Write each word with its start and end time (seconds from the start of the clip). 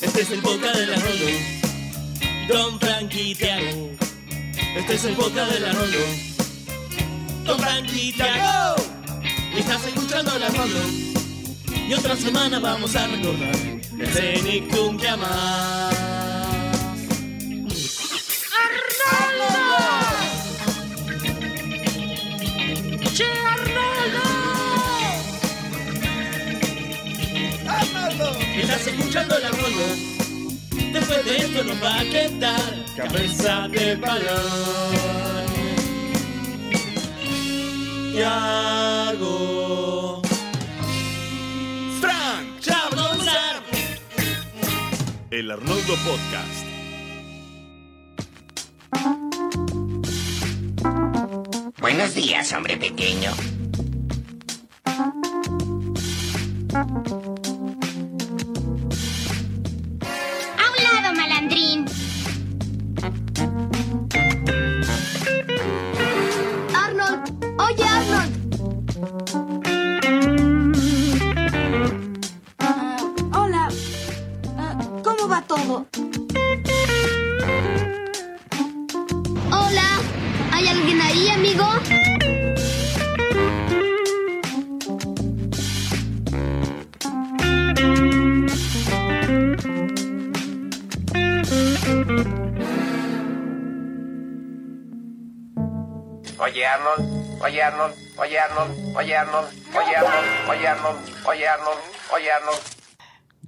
Este 0.00 0.22
es 0.22 0.30
el 0.30 0.40
podcast 0.40 0.76
de 0.76 0.86
la. 0.86 0.96
Don 2.48 2.80
Frankie 2.80 3.34
Tiago. 3.34 3.90
Este 4.76 4.94
es 4.94 5.04
el 5.04 5.14
podcast 5.14 5.52
de 5.52 5.60
la. 5.60 5.72
Don 7.44 7.58
Frankie 7.58 8.12
Tiago. 8.12 8.76
Estás 9.56 9.86
escuchando 9.86 10.38
la 10.38 10.48
Rolo. 10.48 10.80
Y 11.88 11.94
otra 11.94 12.16
semana 12.16 12.58
vamos 12.58 12.96
a 12.96 13.06
recordar 13.06 13.54
el 13.54 14.08
Cenicum 14.08 14.96
que 14.96 15.08
amás. 15.08 16.13
Escuchando 28.98 29.38
la 29.38 29.48
Rolo. 29.48 29.86
Después 30.92 31.24
de 31.24 31.36
esto 31.36 31.64
nos 31.64 31.82
va 31.82 32.00
a 32.00 32.04
quedar 32.04 32.84
cabeza 32.96 33.68
de 33.68 33.96
balón. 33.96 35.44
Tiago. 38.12 40.22
Frank, 42.00 42.60
Chablonzar. 42.60 43.62
el 45.30 45.50
Arnoldo 45.50 45.94
Podcast. 46.04 46.64
Buenos 51.80 52.14
días, 52.14 52.52
hombre 52.52 52.76
pequeño. 52.76 53.32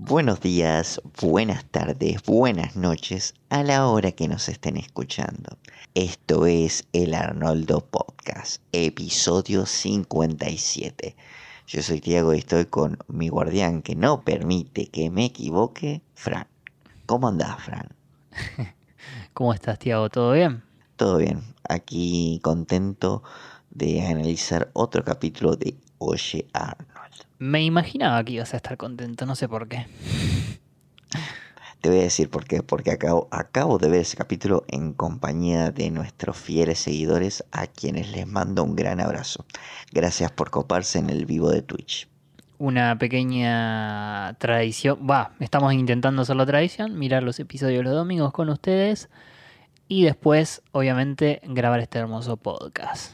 Buenos 0.09 0.41
días, 0.41 1.01
buenas 1.21 1.65
tardes, 1.65 2.23
buenas 2.23 2.77
noches 2.77 3.35
a 3.49 3.65
la 3.65 3.89
hora 3.89 4.13
que 4.13 4.29
nos 4.29 4.49
estén 4.49 4.77
escuchando. 4.77 5.59
Esto 5.97 6.47
es 6.47 6.87
el 6.93 7.13
Arnoldo 7.13 7.81
Podcast, 7.81 8.63
episodio 8.71 9.67
57. 9.67 11.17
Yo 11.67 11.83
soy 11.83 12.01
Tiago 12.01 12.35
y 12.35 12.39
estoy 12.39 12.67
con 12.67 12.99
mi 13.09 13.31
guardián 13.31 13.83
que 13.83 13.97
no 13.97 14.23
permite 14.23 14.87
que 14.87 15.11
me 15.11 15.25
equivoque, 15.25 16.03
Fran. 16.15 16.47
¿Cómo 17.07 17.27
andás, 17.27 17.61
Fran? 17.65 17.89
¿Cómo 19.35 19.53
estás, 19.53 19.81
Tiago? 19.81 20.09
¿Todo 20.09 20.35
bien? 20.35 20.63
Todo 20.95 21.17
bien, 21.17 21.43
aquí 21.69 22.39
contento 22.45 23.25
de 23.71 24.07
analizar 24.07 24.71
otro 24.73 25.03
capítulo 25.03 25.57
de 25.57 25.75
Oye 25.99 26.47
Arnold. 26.53 26.96
Me 27.39 27.63
imaginaba 27.63 28.23
que 28.25 28.33
ibas 28.33 28.55
a 28.55 28.57
estar 28.57 28.77
contento, 28.77 29.27
no 29.27 29.35
sé 29.37 29.49
por 29.49 29.69
qué. 29.69 29.87
Te 31.81 31.91
voy 31.91 32.01
a 32.01 32.03
decir 32.03 32.31
por 32.31 32.45
qué, 32.45 32.63
porque 32.63 32.91
acabo, 32.91 33.29
acabo 33.31 33.79
de 33.79 33.89
ver 33.91 34.01
ese 34.01 34.17
capítulo 34.17 34.65
en 34.69 34.93
compañía 34.93 35.71
de 35.71 35.91
nuestros 35.91 36.37
fieles 36.37 36.79
seguidores 36.79 37.45
a 37.53 37.67
quienes 37.67 38.11
les 38.11 38.27
mando 38.27 38.65
un 38.65 38.75
gran 38.75 39.01
abrazo. 39.01 39.45
Gracias 39.93 40.33
por 40.33 40.51
coparse 40.51 40.99
en 40.99 41.11
el 41.11 41.27
vivo 41.27 41.51
de 41.51 41.63
Twitch. 41.63 42.09
Una 42.59 42.99
pequeña 42.99 44.35
tradición, 44.39 45.07
va, 45.09 45.33
estamos 45.41 45.75
intentando 45.75 46.23
hacer 46.23 46.37
la 46.37 46.47
tradición, 46.47 46.99
mirar 46.99 47.23
los 47.23 47.39
episodios 47.39 47.85
los 47.85 47.93
domingos 47.93 48.33
con 48.33 48.49
ustedes 48.49 49.11
y 49.89 50.05
después, 50.05 50.63
obviamente, 50.73 51.43
grabar 51.45 51.81
este 51.81 51.99
hermoso 51.99 52.39
podcast. 52.39 53.13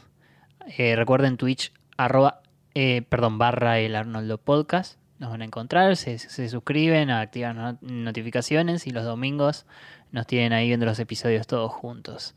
Eh, 0.78 0.94
recuerden 0.94 1.36
Twitch, 1.36 1.72
arroba, 1.96 2.41
eh, 2.74 3.02
perdón, 3.08 3.38
barra 3.38 3.78
el 3.78 3.94
Arnoldo 3.96 4.38
Podcast. 4.38 4.98
Nos 5.18 5.30
van 5.30 5.42
a 5.42 5.44
encontrar, 5.44 5.96
se, 5.96 6.18
suscriben, 6.18 7.10
activan 7.10 7.56
no- 7.56 7.78
notificaciones 7.80 8.86
y 8.86 8.90
los 8.90 9.04
domingos 9.04 9.66
nos 10.10 10.26
tienen 10.26 10.52
ahí 10.52 10.66
viendo 10.66 10.84
los 10.86 10.98
episodios 10.98 11.46
todos 11.46 11.70
juntos. 11.70 12.34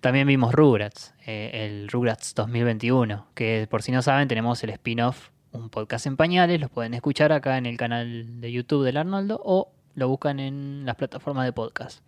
También 0.00 0.26
vimos 0.26 0.52
Rugrats, 0.52 1.14
eh, 1.26 1.50
el 1.52 1.88
Rugrats 1.88 2.34
2021, 2.34 3.26
que 3.34 3.66
por 3.70 3.82
si 3.82 3.92
no 3.92 4.02
saben 4.02 4.28
tenemos 4.28 4.62
el 4.64 4.70
spin-off, 4.70 5.30
un 5.52 5.68
podcast 5.68 6.06
en 6.06 6.16
pañales, 6.16 6.60
los 6.60 6.70
pueden 6.70 6.94
escuchar 6.94 7.32
acá 7.32 7.58
en 7.58 7.66
el 7.66 7.76
canal 7.76 8.40
de 8.40 8.52
YouTube 8.52 8.84
del 8.84 8.96
Arnoldo 8.96 9.40
o 9.44 9.72
lo 9.94 10.08
buscan 10.08 10.40
en 10.40 10.84
las 10.86 10.96
plataformas 10.96 11.44
de 11.44 11.52
podcast. 11.52 12.02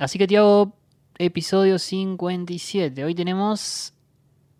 Así 0.00 0.18
que 0.18 0.26
Tiago, 0.26 0.72
episodio 1.18 1.78
57. 1.78 3.04
Hoy 3.04 3.14
tenemos 3.14 3.94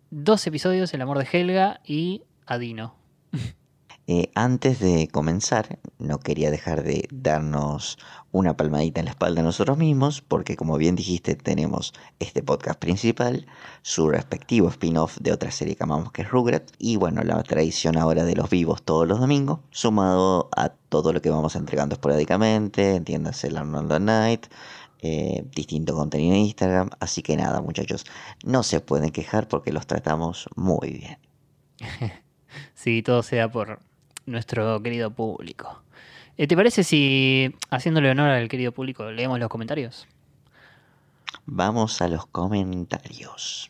dos 0.09 0.45
episodios, 0.47 0.93
El 0.93 1.01
amor 1.01 1.17
de 1.17 1.27
Helga 1.31 1.81
y 1.85 2.23
Adino. 2.51 2.93
Eh, 4.07 4.29
antes 4.35 4.79
de 4.79 5.07
comenzar, 5.07 5.79
no 5.97 6.19
quería 6.19 6.51
dejar 6.51 6.83
de 6.83 7.07
darnos 7.13 7.97
una 8.31 8.57
palmadita 8.57 8.99
en 8.99 9.05
la 9.05 9.11
espalda 9.11 9.39
a 9.39 9.43
nosotros 9.45 9.77
mismos, 9.77 10.21
porque 10.21 10.57
como 10.57 10.77
bien 10.77 10.97
dijiste, 10.97 11.35
tenemos 11.35 11.93
este 12.19 12.43
podcast 12.43 12.77
principal, 12.77 13.45
su 13.83 14.09
respectivo 14.09 14.67
spin-off 14.67 15.17
de 15.21 15.31
otra 15.31 15.49
serie 15.51 15.77
que 15.77 15.83
amamos 15.83 16.11
que 16.11 16.23
es 16.23 16.29
Rugrats, 16.29 16.73
y 16.77 16.97
bueno, 16.97 17.21
la 17.23 17.41
tradición 17.43 17.95
ahora 17.95 18.25
de 18.25 18.35
los 18.35 18.49
vivos 18.49 18.83
todos 18.83 19.07
los 19.07 19.21
domingos, 19.21 19.59
sumado 19.69 20.49
a 20.57 20.69
todo 20.69 21.13
lo 21.13 21.21
que 21.21 21.29
vamos 21.29 21.55
entregando 21.55 21.93
esporádicamente, 21.93 22.95
entiéndase 22.95 23.47
el 23.47 23.55
Arnoldo 23.55 23.97
Night, 23.99 24.47
eh, 24.99 25.45
distinto 25.55 25.95
contenido 25.95 26.35
en 26.35 26.41
Instagram, 26.41 26.89
así 26.99 27.21
que 27.21 27.37
nada 27.37 27.61
muchachos, 27.61 28.05
no 28.43 28.63
se 28.63 28.81
pueden 28.81 29.11
quejar 29.11 29.47
porque 29.47 29.71
los 29.71 29.87
tratamos 29.87 30.49
muy 30.57 30.89
bien. 30.89 31.17
Sí, 32.73 33.01
todo 33.01 33.23
sea 33.23 33.51
por 33.51 33.79
nuestro 34.25 34.81
querido 34.81 35.11
público. 35.11 35.81
Eh, 36.37 36.47
¿Te 36.47 36.55
parece 36.55 36.83
si, 36.83 37.53
haciéndole 37.69 38.09
honor 38.09 38.29
al 38.29 38.49
querido 38.49 38.71
público, 38.71 39.11
leemos 39.11 39.39
los 39.39 39.49
comentarios? 39.49 40.07
Vamos 41.45 42.01
a 42.01 42.07
los 42.07 42.25
comentarios. 42.27 43.69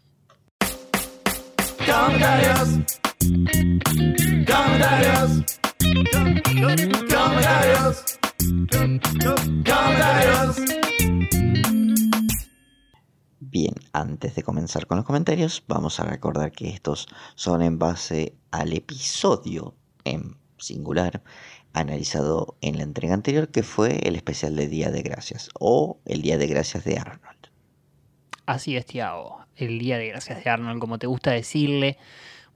Comentarios. 1.86 2.80
Comentarios. 4.46 5.44
Comentarios. 7.10 8.20
Comentarios. 8.70 10.72
Bien, 13.52 13.74
antes 13.92 14.36
de 14.36 14.44
comenzar 14.44 14.88
con 14.88 14.96
los 14.96 15.06
comentarios, 15.06 15.62
vamos 15.68 16.00
a 16.00 16.06
recordar 16.06 16.54
que 16.54 16.70
estos 16.70 17.10
son 17.36 17.62
en 17.62 17.78
base 17.78 18.34
al 18.50 18.72
episodio 18.72 19.76
en 20.06 20.38
singular 20.58 21.22
analizado 21.74 22.56
en 22.62 22.78
la 22.78 22.84
entrega 22.84 23.14
anterior, 23.14 23.50
que 23.50 23.64
fue 23.64 24.08
el 24.08 24.16
especial 24.16 24.56
de 24.56 24.70
Día 24.70 24.90
de 24.90 25.02
Gracias 25.02 25.50
o 25.60 26.00
el 26.06 26.22
Día 26.22 26.38
de 26.38 26.48
Gracias 26.48 26.86
de 26.86 26.98
Arnold. 26.98 27.50
Así 28.46 28.78
es, 28.78 28.86
Tiago. 28.86 29.46
El 29.58 29.80
día 29.80 29.98
de 29.98 30.08
gracias 30.08 30.42
de 30.44 30.50
Arnold, 30.50 30.80
como 30.80 30.98
te 30.98 31.08
gusta 31.08 31.32
decirle. 31.32 31.98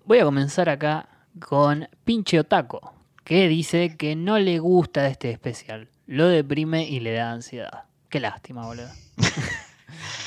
Voy 0.06 0.20
a 0.20 0.24
comenzar 0.24 0.70
acá 0.70 1.10
con 1.46 1.90
Pinche 2.06 2.40
Otaco, 2.40 2.94
que 3.26 3.50
dice 3.50 3.98
que 3.98 4.16
no 4.16 4.40
le 4.40 4.60
gusta 4.60 5.08
este 5.08 5.30
especial. 5.30 5.90
Lo 6.08 6.28
deprime 6.28 6.88
y 6.88 7.02
le 7.02 7.12
da 7.12 7.32
ansiedad. 7.32 7.84
Qué 8.10 8.22
lástima, 8.22 8.66
boludo. 8.66 8.90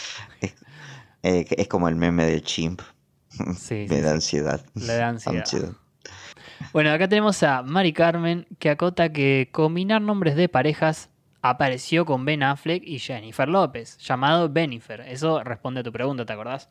Eh, 1.22 1.46
es 1.50 1.68
como 1.68 1.88
el 1.88 1.96
meme 1.96 2.24
del 2.26 2.42
chimp. 2.42 2.80
Sí, 3.56 3.86
Me 3.88 3.96
sí, 3.96 4.00
da 4.00 4.12
ansiedad. 4.12 4.64
Le 4.74 4.94
da 4.94 5.08
ansiedad. 5.08 5.40
Ansiedad. 5.40 5.72
Bueno, 6.72 6.90
acá 6.90 7.08
tenemos 7.08 7.42
a 7.42 7.62
Mari 7.62 7.92
Carmen 7.92 8.46
que 8.58 8.70
acota 8.70 9.12
que 9.12 9.48
combinar 9.52 10.02
nombres 10.02 10.34
de 10.36 10.48
parejas 10.48 11.10
apareció 11.40 12.04
con 12.04 12.24
Ben 12.24 12.42
Affleck 12.42 12.82
y 12.84 12.98
Jennifer 12.98 13.48
López, 13.48 13.96
llamado 13.98 14.48
Benifer. 14.48 15.00
Eso 15.02 15.42
responde 15.44 15.80
a 15.80 15.82
tu 15.84 15.92
pregunta, 15.92 16.24
¿te 16.26 16.32
acordás? 16.32 16.68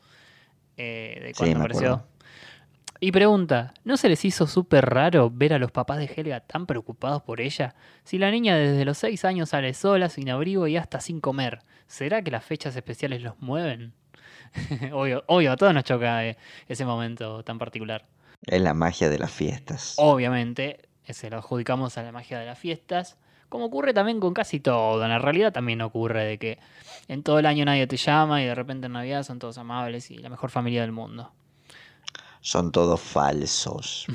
Eh, 0.76 1.22
de 1.24 1.34
cuándo 1.34 1.58
apareció. 1.58 1.94
acuerdo. 1.94 2.08
Y 3.00 3.12
pregunta, 3.12 3.74
¿no 3.84 3.96
se 3.96 4.10
les 4.10 4.26
hizo 4.26 4.48
súper 4.48 4.86
raro 4.86 5.30
ver 5.32 5.54
a 5.54 5.60
los 5.60 5.72
papás 5.72 6.00
de 6.00 6.06
Helga 6.16 6.40
tan 6.42 6.66
preocupados 6.66 7.22
por 7.22 7.42
ella? 7.42 7.76
Si 8.04 8.18
la 8.18 8.32
niña 8.32 8.56
desde 8.58 8.86
los 8.86 8.98
6 8.98 9.24
años 9.26 9.50
sale 9.50 9.74
sola, 9.76 10.10
sin 10.10 10.30
abrigo 10.30 10.68
y 10.68 10.78
hasta 10.78 11.00
sin 11.00 11.22
comer, 11.22 11.60
¿será 11.86 12.24
que 12.24 12.32
las 12.32 12.44
fechas 12.44 12.76
especiales 12.76 13.22
los 13.22 13.40
mueven? 13.40 13.94
obvio, 14.94 15.24
obvio, 15.28 15.52
a 15.52 15.58
todos 15.58 15.74
nos 15.74 15.84
choca 15.84 16.26
eh, 16.26 16.38
ese 16.68 16.86
momento 16.86 17.44
tan 17.44 17.58
particular. 17.58 18.06
Es 18.46 18.62
la 18.62 18.74
magia 18.74 19.10
de 19.10 19.20
las 19.20 19.32
fiestas. 19.32 19.96
Obviamente, 19.98 20.88
se 21.14 21.30
lo 21.30 21.38
adjudicamos 21.38 21.98
a 21.98 22.04
la 22.04 22.12
magia 22.12 22.40
de 22.40 22.46
las 22.46 22.60
fiestas, 22.60 23.18
como 23.50 23.66
ocurre 23.66 23.94
también 23.94 24.20
con 24.20 24.34
casi 24.34 24.60
todo. 24.60 25.04
En 25.04 25.10
la 25.10 25.20
realidad 25.20 25.54
también 25.54 25.82
ocurre 25.82 26.26
de 26.26 26.38
que 26.38 26.60
en 27.08 27.24
todo 27.24 27.40
el 27.40 27.46
año 27.46 27.66
nadie 27.66 27.88
te 27.88 27.98
llama 27.98 28.42
y 28.42 28.46
de 28.46 28.56
repente 28.56 28.88
en 28.88 28.94
Navidad 28.94 29.24
son 29.24 29.40
todos 29.40 29.58
amables 29.58 30.12
y 30.12 30.18
la 30.18 30.30
mejor 30.30 30.50
familia 30.50 30.82
del 30.82 30.92
mundo. 30.92 31.32
Son 32.42 32.72
todos 32.72 33.00
falsos. 33.00 34.06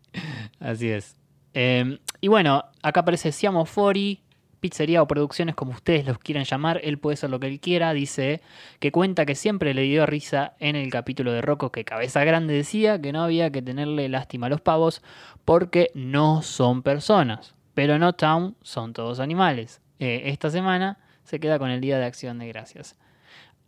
Así 0.60 0.90
es. 0.90 1.16
Eh, 1.54 1.98
y 2.20 2.28
bueno, 2.28 2.64
acá 2.82 3.00
aparece 3.00 3.32
Siamo 3.32 3.64
Fori, 3.64 4.22
pizzería 4.60 5.02
o 5.02 5.08
producciones 5.08 5.54
como 5.54 5.72
ustedes 5.72 6.06
los 6.06 6.18
quieran 6.18 6.44
llamar, 6.44 6.80
él 6.84 6.98
puede 6.98 7.16
ser 7.16 7.30
lo 7.30 7.40
que 7.40 7.48
él 7.48 7.60
quiera, 7.60 7.92
dice 7.92 8.42
que 8.78 8.92
cuenta 8.92 9.26
que 9.26 9.34
siempre 9.34 9.74
le 9.74 9.82
dio 9.82 10.06
risa 10.06 10.54
en 10.60 10.76
el 10.76 10.90
capítulo 10.90 11.32
de 11.32 11.42
Rocco 11.42 11.72
que 11.72 11.84
Cabeza 11.84 12.24
Grande 12.24 12.54
decía 12.54 13.00
que 13.00 13.12
no 13.12 13.22
había 13.22 13.50
que 13.50 13.62
tenerle 13.62 14.08
lástima 14.08 14.46
a 14.46 14.50
los 14.50 14.60
pavos 14.60 15.02
porque 15.44 15.90
no 15.94 16.42
son 16.42 16.82
personas, 16.82 17.54
pero 17.74 17.94
en 17.94 18.02
O-Town 18.02 18.56
son 18.62 18.92
todos 18.92 19.20
animales. 19.20 19.80
Eh, 19.98 20.22
esta 20.26 20.50
semana 20.50 20.98
se 21.24 21.40
queda 21.40 21.58
con 21.58 21.70
el 21.70 21.80
Día 21.80 21.98
de 21.98 22.04
Acción 22.04 22.38
de 22.38 22.48
Gracias. 22.48 22.96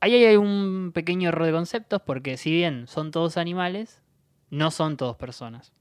Ahí 0.01 0.15
hay 0.15 0.37
un 0.37 0.91
pequeño 0.93 1.29
error 1.29 1.47
de 1.47 1.53
conceptos 1.53 2.03
porque 2.05 2.37
si 2.37 2.51
bien 2.51 2.87
son 2.89 3.11
todos 3.11 3.37
animales, 3.37 4.03
no 4.51 4.71
son 4.71 4.97
todos 4.97 5.17
personas. 5.17 5.73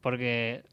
Porque 0.00 0.64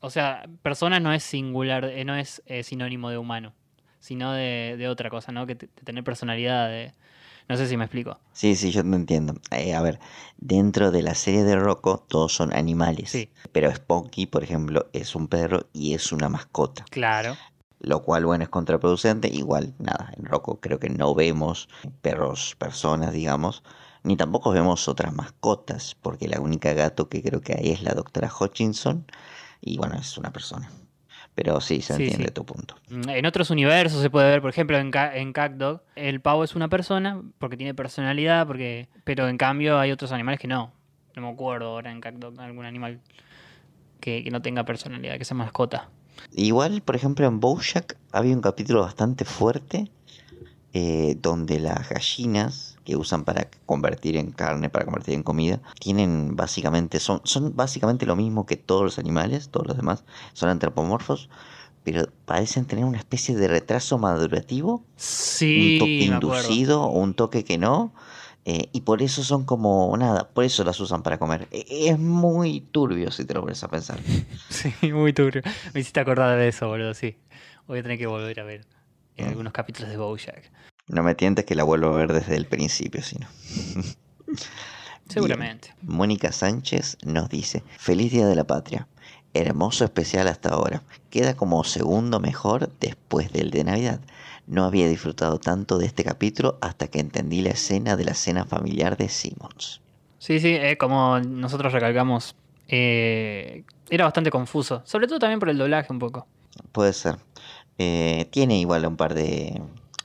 o 0.00 0.10
sea, 0.10 0.48
persona 0.62 1.00
no 1.00 1.12
es 1.12 1.22
singular, 1.22 1.84
eh, 1.84 2.04
no 2.04 2.14
es 2.16 2.42
eh, 2.46 2.62
sinónimo 2.62 3.10
de 3.10 3.18
humano, 3.18 3.52
sino 4.00 4.32
de, 4.32 4.76
de 4.78 4.88
otra 4.88 5.10
cosa, 5.10 5.32
¿no? 5.32 5.46
Que 5.46 5.54
de 5.54 5.68
tener 5.68 6.04
personalidad, 6.04 6.68
de... 6.68 6.92
No 7.48 7.56
sé 7.56 7.66
si 7.66 7.76
me 7.76 7.84
explico. 7.84 8.16
Sí, 8.32 8.54
sí, 8.54 8.70
yo 8.70 8.82
te 8.82 8.94
entiendo. 8.94 9.34
Eh, 9.50 9.74
a 9.74 9.82
ver, 9.82 9.98
dentro 10.38 10.92
de 10.92 11.02
la 11.02 11.16
serie 11.16 11.42
de 11.42 11.56
Rocco 11.56 11.98
todos 12.08 12.32
son 12.32 12.54
animales. 12.54 13.10
Sí. 13.10 13.28
Pero 13.50 13.74
Spunky, 13.74 14.26
por 14.26 14.44
ejemplo, 14.44 14.86
es 14.92 15.16
un 15.16 15.26
perro 15.26 15.66
y 15.72 15.94
es 15.94 16.12
una 16.12 16.28
mascota. 16.28 16.84
Claro. 16.90 17.36
Lo 17.80 18.04
cual, 18.04 18.24
bueno, 18.24 18.44
es 18.44 18.50
contraproducente. 18.50 19.26
Igual, 19.26 19.74
nada, 19.80 20.12
en 20.16 20.26
Rocco 20.26 20.60
creo 20.60 20.78
que 20.78 20.90
no 20.90 21.12
vemos 21.12 21.68
perros, 22.02 22.54
personas, 22.56 23.12
digamos. 23.12 23.64
Ni 24.04 24.16
tampoco 24.16 24.52
vemos 24.52 24.86
otras 24.86 25.12
mascotas, 25.12 25.96
porque 26.00 26.28
la 26.28 26.40
única 26.40 26.72
gato 26.72 27.08
que 27.08 27.20
creo 27.20 27.40
que 27.40 27.54
hay 27.54 27.70
es 27.70 27.82
la 27.82 27.94
doctora 27.94 28.30
Hutchinson. 28.32 29.06
Y 29.60 29.76
bueno, 29.78 29.96
es 29.96 30.16
una 30.18 30.32
persona. 30.32 30.70
Pero 31.34 31.60
sí, 31.60 31.80
se 31.80 31.92
entiende 31.94 32.26
sí. 32.26 32.32
tu 32.34 32.44
punto. 32.44 32.76
Mm, 32.88 33.08
En 33.10 33.26
otros 33.26 33.50
universos 33.50 34.02
se 34.02 34.10
puede 34.10 34.28
ver, 34.30 34.40
por 34.40 34.50
ejemplo, 34.50 34.76
en, 34.78 34.90
Ca- 34.90 35.16
en 35.16 35.32
el 35.96 36.20
pavo 36.20 36.44
es 36.44 36.54
una 36.56 36.68
persona 36.68 37.22
porque 37.38 37.56
tiene 37.56 37.74
personalidad, 37.74 38.46
porque 38.46 38.88
pero 39.04 39.28
en 39.28 39.38
cambio 39.38 39.78
hay 39.78 39.92
otros 39.92 40.12
animales 40.12 40.40
que 40.40 40.48
no. 40.48 40.72
No 41.16 41.22
me 41.22 41.28
acuerdo 41.28 41.68
ahora 41.68 41.90
en 41.92 42.00
CatDog 42.00 42.40
algún 42.40 42.64
animal 42.64 43.00
que, 44.00 44.24
que 44.24 44.30
no 44.30 44.42
tenga 44.42 44.64
personalidad, 44.64 45.18
que 45.18 45.24
sea 45.24 45.36
mascota. 45.36 45.88
Igual, 46.32 46.82
por 46.82 46.96
ejemplo, 46.96 47.26
en 47.26 47.40
Bojack 47.40 47.96
había 48.12 48.34
un 48.34 48.40
capítulo 48.42 48.82
bastante 48.82 49.24
fuerte 49.24 49.90
eh, 50.72 51.16
donde 51.20 51.58
las 51.60 51.88
gallinas 51.88 52.69
que 52.84 52.96
usan 52.96 53.24
para 53.24 53.48
convertir 53.66 54.16
en 54.16 54.30
carne, 54.30 54.70
para 54.70 54.84
convertir 54.84 55.14
en 55.14 55.22
comida, 55.22 55.60
tienen 55.78 56.36
básicamente, 56.36 56.98
son, 57.00 57.20
son 57.24 57.54
básicamente 57.56 58.06
lo 58.06 58.16
mismo 58.16 58.46
que 58.46 58.56
todos 58.56 58.82
los 58.82 58.98
animales, 58.98 59.50
todos 59.50 59.66
los 59.66 59.76
demás, 59.76 60.04
son 60.32 60.48
antropomorfos, 60.48 61.28
pero 61.84 62.08
parecen 62.26 62.66
tener 62.66 62.84
una 62.84 62.98
especie 62.98 63.36
de 63.36 63.48
retraso 63.48 63.98
madurativo, 63.98 64.72
un 64.76 64.84
Sí, 64.96 65.76
toque 65.78 66.06
me 66.08 66.14
acuerdo. 66.16 66.36
inducido 66.36 66.82
o 66.82 66.98
un 66.98 67.14
toque 67.14 67.44
que 67.44 67.58
no. 67.58 67.92
eh, 68.46 68.68
y 68.72 68.80
por 68.82 69.02
eso 69.02 69.22
son 69.22 69.44
como 69.44 69.94
nada, 69.98 70.30
por 70.30 70.44
eso 70.44 70.64
las 70.64 70.80
usan 70.80 71.02
para 71.02 71.18
comer. 71.18 71.46
E- 71.50 71.88
Es 71.90 71.98
muy 71.98 72.62
turbio 72.62 73.10
si 73.10 73.24
te 73.26 73.34
lo 73.34 73.42
pones 73.42 73.62
a 73.64 73.68
pensar. 73.68 73.98
Sí, 74.48 74.72
muy 74.92 75.12
turbio. 75.12 75.42
Me 75.74 75.80
hiciste 75.80 76.00
acordar 76.00 76.36
de 76.36 76.48
eso, 76.48 76.66
boludo, 76.66 76.92
sí. 76.94 77.16
Voy 77.68 77.78
a 77.78 77.82
tener 77.82 77.98
que 77.98 78.06
volver 78.06 78.40
a 78.40 78.44
ver 78.44 78.66
en 79.16 79.26
Mm. 79.26 79.28
algunos 79.30 79.52
capítulos 79.52 79.90
de 79.90 79.96
Bojack. 79.96 80.50
No 80.90 81.04
me 81.04 81.14
tientes 81.14 81.44
que 81.44 81.54
la 81.54 81.62
vuelvo 81.62 81.88
a 81.88 81.96
ver 81.96 82.12
desde 82.12 82.34
el 82.34 82.46
principio, 82.46 83.02
sino. 83.02 83.26
Seguramente. 85.08 85.72
Mónica 85.82 86.32
Sánchez 86.32 86.98
nos 87.04 87.28
dice, 87.28 87.62
feliz 87.78 88.12
Día 88.12 88.26
de 88.26 88.34
la 88.34 88.44
Patria. 88.44 88.88
Hermoso 89.32 89.84
especial 89.84 90.26
hasta 90.26 90.50
ahora. 90.50 90.82
Queda 91.08 91.36
como 91.36 91.62
segundo 91.62 92.18
mejor 92.18 92.70
después 92.80 93.32
del 93.32 93.50
de 93.50 93.62
Navidad. 93.62 94.00
No 94.48 94.64
había 94.64 94.88
disfrutado 94.88 95.38
tanto 95.38 95.78
de 95.78 95.86
este 95.86 96.02
capítulo 96.02 96.58
hasta 96.60 96.88
que 96.88 96.98
entendí 96.98 97.40
la 97.40 97.50
escena 97.50 97.96
de 97.96 98.04
la 98.04 98.14
cena 98.14 98.44
familiar 98.44 98.96
de 98.96 99.08
Simmons. 99.08 99.80
Sí, 100.18 100.40
sí, 100.40 100.54
eh, 100.54 100.76
como 100.76 101.20
nosotros 101.20 101.72
recalcamos, 101.72 102.34
eh, 102.66 103.62
era 103.88 104.04
bastante 104.04 104.30
confuso. 104.30 104.82
Sobre 104.84 105.06
todo 105.06 105.20
también 105.20 105.38
por 105.38 105.50
el 105.50 105.58
doblaje 105.58 105.92
un 105.92 106.00
poco. 106.00 106.26
Puede 106.72 106.92
ser. 106.92 107.16
Eh, 107.78 108.26
tiene 108.30 108.58
igual 108.58 108.84
un 108.86 108.96
par 108.96 109.14
de 109.14 109.62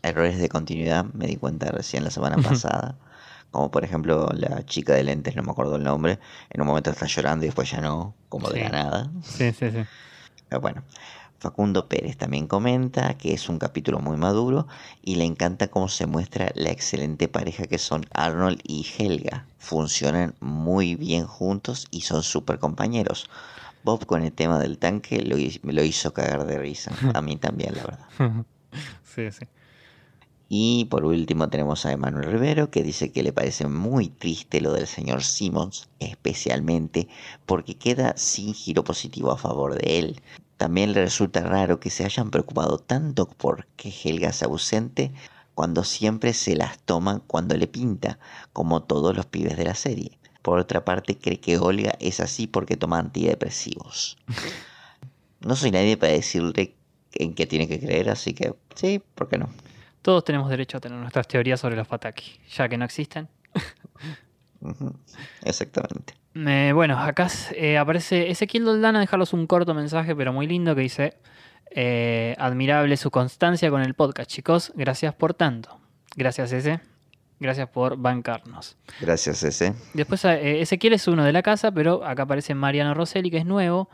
errores 0.09 0.37
de 0.37 0.49
continuidad, 0.49 1.05
me 1.13 1.27
di 1.27 1.35
cuenta 1.35 1.71
recién 1.71 2.03
la 2.03 2.11
semana 2.11 2.37
pasada. 2.37 2.95
Como 3.51 3.71
por 3.71 3.83
ejemplo 3.83 4.29
la 4.33 4.65
chica 4.65 4.93
de 4.93 5.03
lentes, 5.03 5.35
no 5.35 5.43
me 5.43 5.51
acuerdo 5.51 5.77
el 5.77 5.83
nombre. 5.83 6.19
En 6.49 6.61
un 6.61 6.67
momento 6.67 6.91
está 6.91 7.05
llorando 7.05 7.45
y 7.45 7.47
después 7.47 7.71
ya 7.71 7.81
no, 7.81 8.13
como 8.29 8.49
de 8.49 8.63
la 8.63 8.69
nada. 8.69 9.11
Sí, 9.23 9.51
sí, 9.53 9.71
sí. 9.71 9.85
Pero 10.49 10.61
bueno, 10.61 10.83
Facundo 11.39 11.87
Pérez 11.87 12.17
también 12.17 12.47
comenta 12.47 13.17
que 13.17 13.33
es 13.33 13.49
un 13.49 13.59
capítulo 13.59 13.99
muy 13.99 14.17
maduro 14.17 14.67
y 15.01 15.15
le 15.15 15.25
encanta 15.25 15.67
cómo 15.67 15.89
se 15.89 16.05
muestra 16.05 16.51
la 16.55 16.71
excelente 16.71 17.27
pareja 17.27 17.65
que 17.67 17.77
son 17.77 18.05
Arnold 18.13 18.59
y 18.63 18.85
Helga. 18.97 19.45
Funcionan 19.57 20.35
muy 20.39 20.95
bien 20.95 21.25
juntos 21.25 21.87
y 21.91 22.01
son 22.01 22.23
súper 22.23 22.59
compañeros. 22.59 23.29
Bob 23.83 24.05
con 24.05 24.23
el 24.23 24.31
tema 24.31 24.59
del 24.59 24.79
tanque 24.79 25.21
lo, 25.21 25.37
lo 25.71 25.83
hizo 25.83 26.13
cagar 26.13 26.45
de 26.45 26.57
risa. 26.57 26.91
A 27.13 27.21
mí 27.21 27.37
también, 27.37 27.75
la 27.75 27.83
verdad. 27.83 28.45
sí, 29.03 29.31
sí. 29.31 29.45
Y 30.47 30.85
por 30.85 31.05
último 31.05 31.49
tenemos 31.49 31.85
a 31.85 31.91
Emanuel 31.91 32.31
Rivero 32.31 32.69
que 32.69 32.83
dice 32.83 33.11
que 33.11 33.23
le 33.23 33.33
parece 33.33 33.67
muy 33.67 34.09
triste 34.09 34.61
lo 34.61 34.73
del 34.73 34.87
señor 34.87 35.23
Simmons, 35.23 35.89
especialmente 35.99 37.07
porque 37.45 37.75
queda 37.75 38.13
sin 38.15 38.53
giro 38.53 38.83
positivo 38.83 39.31
a 39.31 39.37
favor 39.37 39.75
de 39.75 39.99
él. 39.99 40.21
También 40.57 40.93
le 40.93 41.01
resulta 41.01 41.41
raro 41.41 41.79
que 41.79 41.89
se 41.89 42.05
hayan 42.05 42.31
preocupado 42.31 42.77
tanto 42.77 43.27
por 43.27 43.65
que 43.75 43.89
Helga 43.89 44.31
sea 44.31 44.47
ausente 44.47 45.11
cuando 45.55 45.83
siempre 45.83 46.33
se 46.33 46.55
las 46.55 46.77
toman 46.79 47.21
cuando 47.25 47.57
le 47.57 47.67
pinta, 47.67 48.19
como 48.53 48.83
todos 48.83 49.15
los 49.15 49.25
pibes 49.25 49.57
de 49.57 49.65
la 49.65 49.75
serie. 49.75 50.17
Por 50.41 50.59
otra 50.59 50.85
parte, 50.85 51.17
cree 51.17 51.39
que 51.39 51.57
Olga 51.57 51.95
es 51.99 52.19
así 52.19 52.45
porque 52.45 52.77
toma 52.77 52.99
antidepresivos. 52.99 54.17
No 55.41 55.55
soy 55.55 55.69
nadie 55.69 55.95
para 55.95 56.13
decirle 56.13 56.73
en 57.13 57.35
qué 57.35 57.45
tiene 57.45 57.67
que 57.67 57.79
creer, 57.79 58.09
así 58.09 58.33
que 58.33 58.55
sí, 58.73 58.99
¿por 59.13 59.29
qué 59.29 59.37
no? 59.37 59.47
Todos 60.05 60.23
tenemos 60.23 60.51
derecho 60.51 60.77
a 60.77 60.79
tener 60.79 60.99
nuestras 60.99 61.27
teorías 61.27 61.59
sobre 61.59 61.75
los 61.75 61.87
Pataki, 61.87 62.39
ya 62.55 62.69
que 62.69 62.77
no 62.77 62.85
existen. 62.85 63.27
Exactamente. 65.43 66.13
Eh, 66.35 66.73
bueno, 66.75 66.99
acá 66.99 67.27
eh, 67.55 67.79
aparece 67.79 68.29
Ezequiel 68.29 68.65
Doldana, 68.65 68.99
dejarlos 68.99 69.33
un 69.33 69.47
corto 69.47 69.73
mensaje, 69.73 70.15
pero 70.15 70.31
muy 70.31 70.45
lindo, 70.45 70.75
que 70.75 70.81
dice: 70.81 71.17
eh, 71.71 72.35
Admirable 72.37 72.97
su 72.97 73.09
constancia 73.09 73.71
con 73.71 73.81
el 73.81 73.95
podcast, 73.95 74.29
chicos. 74.29 74.71
Gracias 74.75 75.15
por 75.15 75.33
tanto. 75.33 75.79
Gracias, 76.15 76.51
ese. 76.51 76.81
Gracias 77.39 77.67
por 77.69 77.97
bancarnos. 77.97 78.77
Gracias, 79.01 79.41
ese. 79.41 79.73
Después, 79.95 80.23
Ezequiel 80.23 80.93
es 80.93 81.07
uno 81.07 81.23
de 81.23 81.33
la 81.33 81.41
casa, 81.41 81.71
pero 81.71 82.05
acá 82.05 82.23
aparece 82.23 82.53
Mariano 82.53 82.93
Rosselli, 82.93 83.31
que 83.31 83.37
es 83.39 83.45
nuevo, 83.47 83.89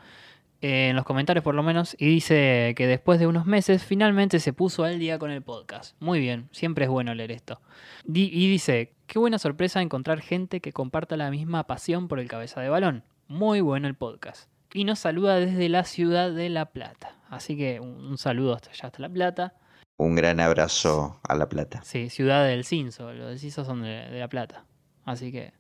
en 0.62 0.96
los 0.96 1.06
comentarios 1.06 1.44
por 1.44 1.56
lo 1.56 1.64
menos, 1.64 1.96
y 2.00 2.06
dice 2.08 2.74
que 2.78 2.86
después 2.88 3.20
de 3.20 3.28
unos 3.28 3.46
meses 3.46 3.84
finalmente 3.84 4.40
se 4.40 4.54
puso 4.54 4.84
al 4.84 5.00
día 5.00 5.18
con 5.18 5.32
el 5.32 5.42
podcast. 5.42 5.96
Muy 6.00 6.20
bien, 6.20 6.50
siempre 6.52 6.86
es 6.86 6.92
bueno 6.92 7.14
leer 7.16 7.32
esto. 7.32 7.60
Di- 8.06 8.30
y 8.32 8.50
dice, 8.50 8.94
qué 9.08 9.18
buena 9.20 9.40
sorpresa 9.40 9.82
encontrar 9.82 10.22
gente 10.22 10.62
que 10.62 10.72
comparta 10.72 11.18
la 11.18 11.32
misma 11.32 11.66
pasión 11.66 12.08
por 12.08 12.20
el 12.20 12.28
cabeza 12.28 12.62
de 12.62 12.70
balón. 12.70 13.04
Muy 13.28 13.62
bueno 13.62 13.88
el 13.88 13.96
podcast. 13.96 14.50
Y 14.74 14.84
nos 14.86 15.00
saluda 15.00 15.36
desde 15.36 15.68
la 15.68 15.84
ciudad 15.84 16.32
de 16.32 16.50
La 16.50 16.68
Plata. 16.68 17.16
Así 17.30 17.58
que 17.58 17.80
un, 17.80 18.18
saludo 18.18 18.54
hasta 18.54 18.70
allá, 18.70 18.86
hasta 18.88 19.02
La 19.02 19.10
Plata. 19.10 19.56
Un 19.98 20.16
gran 20.16 20.40
abrazo 20.40 21.20
a 21.28 21.36
La 21.36 21.50
Plata. 21.50 21.82
Sí, 21.84 22.10
ciudad 22.10 22.46
del 22.46 22.66
Cinso. 22.66 23.12
Los 23.14 23.42
del 23.42 23.52
son 23.52 23.82
de, 23.82 23.90
de 24.10 24.20
La 24.20 24.28
Plata. 24.28 24.66
Así 25.06 25.32
que 25.32 25.54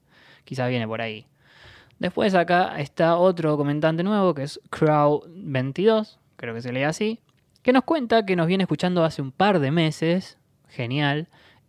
quizás 0.43 0.69
viene 0.69 0.87
por 0.87 1.01
ahí. 1.01 1.27
Después 2.01 2.33
acá 2.33 2.79
está 2.79 3.15
otro 3.15 3.55
comentante 3.57 4.01
nuevo 4.01 4.33
que 4.33 4.41
es 4.41 4.59
Crow22, 4.71 6.17
creo 6.35 6.55
que 6.55 6.63
se 6.63 6.73
lee 6.73 6.81
así, 6.81 7.19
que 7.61 7.73
nos 7.73 7.83
cuenta 7.83 8.25
que 8.25 8.35
nos 8.35 8.47
viene 8.47 8.63
escuchando 8.63 9.03
hace 9.03 9.21
un 9.21 9.31
par 9.31 9.59
de 9.59 9.69
meses, 9.69 10.39
genial, 10.67 11.27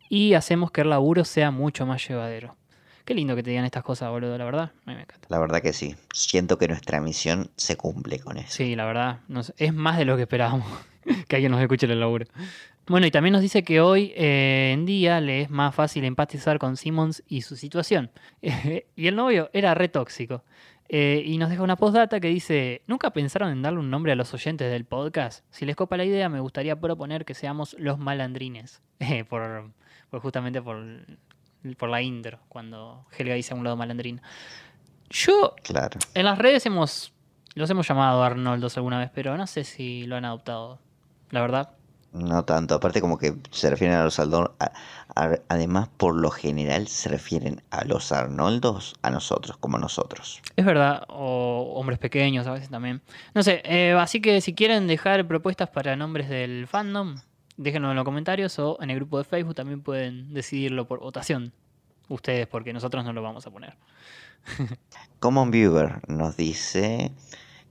y 0.09 0.33
hacemos 0.33 0.71
que 0.71 0.81
el 0.81 0.89
laburo 0.89 1.27
sea 1.27 1.51
mucho 1.51 1.85
más 1.85 2.09
llevadero. 2.09 2.57
Qué 3.05 3.13
lindo 3.13 3.37
que 3.37 3.43
te 3.43 3.51
digan 3.51 3.67
estas 3.67 3.83
cosas, 3.83 4.09
boludo, 4.09 4.39
la 4.39 4.47
verdad. 4.47 4.73
A 4.87 4.91
mí 4.91 4.97
me 4.97 5.03
encanta. 5.03 5.29
La 5.29 5.39
verdad 5.39 5.61
que 5.61 5.75
sí. 5.75 5.97
Siento 6.15 6.57
que 6.57 6.67
nuestra 6.67 7.03
misión 7.03 7.51
se 7.57 7.77
cumple 7.77 8.19
con 8.19 8.39
eso. 8.39 8.55
Sí, 8.55 8.75
la 8.75 8.87
verdad, 8.87 9.19
es 9.59 9.75
más 9.75 9.99
de 9.99 10.07
lo 10.07 10.17
que 10.17 10.23
esperábamos 10.23 10.67
que 11.29 11.37
alguien 11.37 11.53
nos 11.53 11.61
escuche 11.61 11.85
en 11.85 11.93
el 11.93 12.01
laburo. 12.01 12.25
Bueno, 12.87 13.07
y 13.07 13.11
también 13.11 13.33
nos 13.33 13.43
dice 13.43 13.63
que 13.63 13.81
hoy 13.81 14.13
eh, 14.17 14.73
en 14.73 14.85
día 14.87 15.21
le 15.21 15.43
es 15.43 15.51
más 15.51 15.75
fácil 15.75 16.05
empatizar 16.05 16.59
con 16.59 16.77
Simmons 16.77 17.23
y 17.29 17.43
su 17.43 17.57
situación. 17.57 18.11
y 18.97 19.07
el 19.07 19.15
novio 19.17 19.51
era 19.53 19.75
re 19.75 19.89
tóxico. 19.89 20.43
Eh, 20.89 21.23
y 21.25 21.39
nos 21.39 21.49
deja 21.49 21.63
una 21.63 21.77
postdata 21.77 22.21
que 22.21 22.29
dice, 22.29 22.83
¿nunca 22.87 23.11
pensaron 23.13 23.51
en 23.51 23.63
darle 23.63 23.79
un 23.79 23.89
nombre 23.89 24.13
a 24.13 24.17
los 24.17 24.35
oyentes 24.35 24.71
del 24.71 24.85
podcast? 24.85 25.45
Si 25.51 25.65
les 25.65 25.77
copa 25.77 25.97
la 25.97 26.05
idea, 26.05 26.29
me 26.29 26.41
gustaría 26.41 26.79
proponer 26.79 27.25
que 27.25 27.35
seamos 27.35 27.75
los 27.79 27.99
malandrines. 27.99 28.83
Eh, 29.01 29.25
por, 29.25 29.73
por 30.11 30.21
justamente 30.21 30.63
por, 30.63 30.81
por 31.77 31.89
la 31.89 32.01
intro, 32.03 32.39
cuando 32.49 33.05
Helga 33.19 33.35
dice 33.35 33.53
a 33.53 33.57
un 33.57 33.65
lado 33.65 33.77
malandrín. 33.77 34.21
Yo 35.11 35.55
Claro. 35.65 35.99
en 36.15 36.25
las 36.25 36.39
redes 36.39 36.65
hemos 36.67 37.13
los 37.55 37.69
hemos 37.69 37.87
llamado 37.89 38.23
Arnoldos 38.23 38.77
alguna 38.77 38.99
vez, 38.99 39.11
pero 39.13 39.37
no 39.37 39.47
sé 39.47 39.65
si 39.65 40.07
lo 40.07 40.17
han 40.17 40.25
adoptado. 40.25 40.79
La 41.31 41.41
verdad. 41.41 41.71
No 42.13 42.45
tanto. 42.45 42.75
Aparte 42.75 43.01
como 43.01 43.19
que 43.19 43.35
se 43.51 43.71
refieren 43.71 43.97
a 43.97 44.05
los 44.05 44.19
Arnoldos. 44.19 44.53
Además, 45.49 45.89
por 45.97 46.15
lo 46.15 46.31
general 46.31 46.89
se 46.89 47.09
refieren 47.09 47.63
a 47.71 47.85
los 47.85 48.13
Arnoldos 48.13 48.95
a 49.03 49.11
nosotros, 49.11 49.57
como 49.57 49.79
nosotros. 49.79 50.43
Es 50.57 50.65
verdad, 50.65 51.05
o 51.09 51.73
hombres 51.75 51.99
pequeños 51.99 52.47
a 52.47 52.53
veces 52.53 52.69
también. 52.69 53.01
No 53.35 53.43
sé, 53.43 53.63
eh, 53.65 53.93
así 53.99 54.21
que 54.21 54.41
si 54.41 54.55
quieren 54.55 54.87
dejar 54.87 55.27
propuestas 55.27 55.71
para 55.71 55.97
nombres 55.97 56.29
del 56.29 56.67
fandom, 56.67 57.17
déjenlo 57.57 57.91
en 57.91 57.97
los 57.97 58.05
comentarios 58.05 58.59
o 58.59 58.79
en 58.81 58.91
el 58.91 58.97
grupo 58.97 59.19
de 59.19 59.25
Facebook 59.25 59.55
también 59.55 59.83
pueden 59.83 60.33
decidirlo 60.35 60.87
por 60.87 61.01
votación. 61.01 61.53
Ustedes, 62.09 62.47
porque 62.47 62.73
nosotros 62.73 63.05
no 63.05 63.13
lo 63.13 63.23
vamos 63.23 63.47
a 63.47 63.51
poner. 63.51 63.77
Common 65.21 65.51
Viewer 65.51 66.01
nos 66.09 66.37
dice 66.37 67.13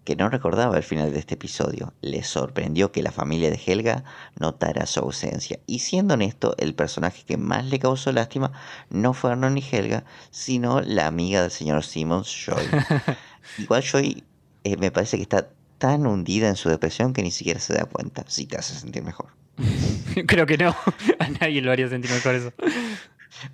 que 0.04 0.16
no 0.16 0.30
recordaba 0.30 0.78
el 0.78 0.84
final 0.84 1.12
de 1.12 1.20
este 1.20 1.36
episodio. 1.36 1.94
Le 2.02 2.24
sorprendió 2.24 2.92
que 2.92 3.04
la 3.04 3.12
familia 3.12 3.50
de 3.50 3.60
Helga 3.64 4.04
notara 4.40 4.86
su 4.86 5.00
ausencia. 5.00 5.60
Y 5.68 5.80
siendo 5.80 6.16
honesto, 6.16 6.56
el 6.58 6.74
personaje 6.74 7.24
que 7.24 7.38
más 7.38 7.66
le 7.66 7.80
causó 7.80 8.12
lástima 8.12 8.52
no 8.90 9.14
fue 9.14 9.32
Arnold 9.32 9.56
ni 9.56 9.64
Helga, 9.70 10.04
sino 10.32 10.82
la 10.82 11.08
amiga 11.08 11.42
del 11.42 11.52
señor 11.52 11.84
Simmons, 11.84 12.28
Joy. 12.28 12.64
Igual 13.60 13.84
Joy 13.84 14.24
eh, 14.64 14.78
me 14.78 14.92
parece 14.92 15.18
que 15.18 15.24
está 15.24 15.50
tan 15.78 16.06
hundida 16.06 16.48
en 16.48 16.56
su 16.56 16.70
depresión 16.70 17.14
que 17.14 17.24
ni 17.24 17.32
siquiera 17.32 17.60
se 17.60 17.74
da 17.74 17.86
cuenta. 17.86 18.24
Si 18.28 18.46
te 18.46 18.58
hace 18.58 18.76
sentir 18.76 19.04
mejor. 19.04 19.30
Creo 20.28 20.46
que 20.46 20.58
no. 20.58 20.76
A 21.20 21.28
nadie 21.40 21.62
lo 21.62 21.72
haría 21.72 21.88
sentir 21.90 22.12
mejor 22.12 22.36
eso. 22.36 22.54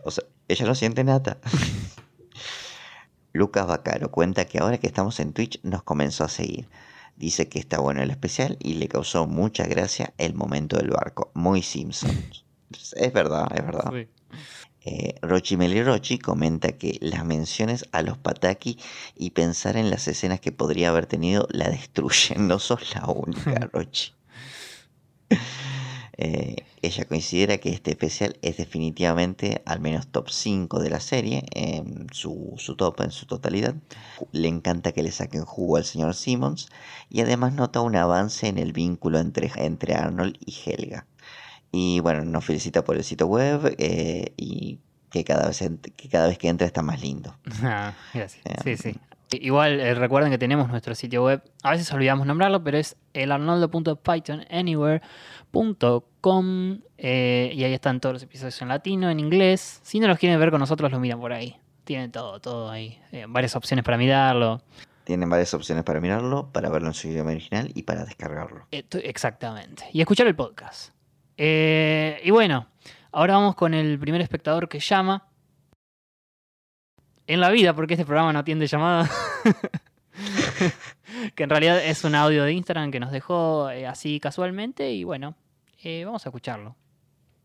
O 0.03 0.11
sea, 0.11 0.23
ella 0.47 0.65
no 0.65 0.75
siente 0.75 1.03
nada. 1.03 1.37
Lucas 3.37 3.67
Bacaro 3.67 4.11
cuenta 4.11 4.45
que 4.45 4.59
ahora 4.59 4.79
que 4.79 4.87
estamos 4.87 5.19
en 5.19 5.31
Twitch 5.31 5.59
nos 5.63 5.83
comenzó 5.83 6.23
a 6.23 6.29
seguir. 6.29 6.67
Dice 7.15 7.47
que 7.47 7.59
está 7.59 7.79
bueno 7.79 8.01
el 8.01 8.11
especial 8.11 8.57
y 8.59 8.75
le 8.75 8.87
causó 8.87 9.25
mucha 9.27 9.65
gracia 9.65 10.13
el 10.17 10.33
momento 10.33 10.77
del 10.77 10.89
barco. 10.89 11.31
Muy 11.33 11.61
Simpsons. 11.61 12.43
Es 12.97 13.13
verdad, 13.13 13.47
es 13.55 13.65
verdad. 13.65 13.93
Sí. 13.93 14.07
Eh, 14.89 15.15
Rochi 15.21 16.19
comenta 16.19 16.73
que 16.73 16.97
las 17.01 17.25
menciones 17.25 17.85
a 17.93 18.01
los 18.01 18.17
Pataki 18.17 18.77
y 19.15 19.29
pensar 19.29 19.77
en 19.77 19.89
las 19.89 20.07
escenas 20.09 20.41
que 20.41 20.51
podría 20.51 20.89
haber 20.89 21.05
tenido 21.05 21.47
la 21.49 21.69
destruyen. 21.69 22.47
No 22.47 22.59
sos 22.59 22.93
la 22.93 23.05
única, 23.05 23.69
Rochi. 23.73 24.13
Eh, 26.17 26.65
ella 26.81 27.05
considera 27.05 27.57
que 27.57 27.69
este 27.69 27.91
especial 27.91 28.37
es 28.41 28.57
definitivamente 28.57 29.61
al 29.65 29.79
menos 29.79 30.07
top 30.07 30.29
5 30.29 30.79
de 30.79 30.89
la 30.89 30.99
serie, 30.99 31.43
en 31.53 32.07
su, 32.11 32.55
su 32.57 32.75
top 32.75 33.01
en 33.01 33.11
su 33.11 33.27
totalidad. 33.27 33.75
Le 34.31 34.47
encanta 34.47 34.91
que 34.93 35.03
le 35.03 35.11
saquen 35.11 35.45
jugo 35.45 35.77
al 35.77 35.85
señor 35.85 36.15
Simmons 36.15 36.69
y 37.09 37.21
además 37.21 37.53
nota 37.53 37.81
un 37.81 37.95
avance 37.95 38.47
en 38.47 38.57
el 38.57 38.73
vínculo 38.73 39.19
entre, 39.19 39.51
entre 39.57 39.93
Arnold 39.93 40.37
y 40.43 40.55
Helga. 40.65 41.05
Y 41.71 41.99
bueno, 41.99 42.25
nos 42.25 42.45
felicita 42.45 42.83
por 42.83 42.95
el 42.95 43.03
sitio 43.03 43.27
web 43.27 43.75
eh, 43.77 44.33
y 44.37 44.79
que 45.11 45.23
cada, 45.23 45.47
vez, 45.47 45.63
que 45.95 46.09
cada 46.09 46.27
vez 46.27 46.39
que 46.39 46.47
entra 46.47 46.65
está 46.65 46.81
más 46.81 47.01
lindo. 47.01 47.35
Ah, 47.63 47.93
gracias. 48.13 48.43
Eh, 48.45 48.55
Sí, 48.63 48.77
sí. 48.77 48.95
Igual 49.29 49.81
eh, 49.81 49.93
recuerden 49.93 50.31
que 50.31 50.37
tenemos 50.37 50.69
nuestro 50.69 50.95
sitio 50.95 51.25
web. 51.25 51.43
A 51.61 51.71
veces 51.71 51.91
olvidamos 51.91 52.25
nombrarlo, 52.25 52.63
pero 52.63 52.77
es 52.77 52.95
elarnoldo.pythonanywhere.com 53.13 55.01
eh, 56.97 57.51
y 57.53 57.63
ahí 57.63 57.73
están 57.73 57.99
todos 57.99 58.13
los 58.13 58.23
episodios 58.23 58.61
en 58.61 58.67
latino, 58.67 59.09
en 59.09 59.19
inglés. 59.19 59.79
Si 59.83 59.99
no 59.99 60.07
los 60.07 60.17
quieren 60.17 60.39
ver 60.39 60.51
con 60.51 60.59
nosotros, 60.59 60.91
lo 60.91 60.99
miran 60.99 61.19
por 61.19 61.33
ahí. 61.33 61.57
Tienen 61.83 62.11
todo, 62.11 62.39
todo 62.39 62.69
ahí. 62.69 62.99
Eh, 63.11 63.25
varias 63.27 63.55
opciones 63.55 63.83
para 63.85 63.97
mirarlo. 63.97 64.61
Tienen 65.03 65.29
varias 65.29 65.53
opciones 65.53 65.83
para 65.83 66.01
mirarlo, 66.01 66.51
para 66.51 66.69
verlo 66.69 66.89
en 66.89 66.93
su 66.93 67.07
idioma 67.07 67.31
original 67.31 67.71
y 67.73 67.83
para 67.83 68.03
descargarlo. 68.03 68.67
Exactamente. 68.71 69.85
Y 69.93 70.01
escuchar 70.01 70.27
el 70.27 70.35
podcast. 70.35 70.91
Eh, 71.37 72.19
y 72.23 72.31
bueno, 72.31 72.67
ahora 73.11 73.35
vamos 73.35 73.55
con 73.55 73.73
el 73.73 73.97
primer 73.99 74.19
espectador 74.21 74.67
que 74.67 74.79
llama. 74.79 75.29
En 77.25 77.39
la 77.41 77.49
vida, 77.49 77.73
porque 77.73 77.93
este 77.93 78.05
programa 78.05 78.33
no 78.33 78.39
atiende 78.39 78.67
llamadas. 78.67 79.09
Que 81.35 81.43
en 81.43 81.49
realidad 81.49 81.83
es 81.83 82.03
un 82.03 82.15
audio 82.15 82.43
de 82.43 82.53
Instagram 82.53 82.91
que 82.91 82.99
nos 82.99 83.11
dejó 83.11 83.69
eh, 83.69 83.87
así 83.87 84.19
casualmente. 84.19 84.91
Y 84.91 85.03
bueno, 85.03 85.35
eh, 85.83 86.03
vamos 86.05 86.25
a 86.25 86.29
escucharlo. 86.29 86.75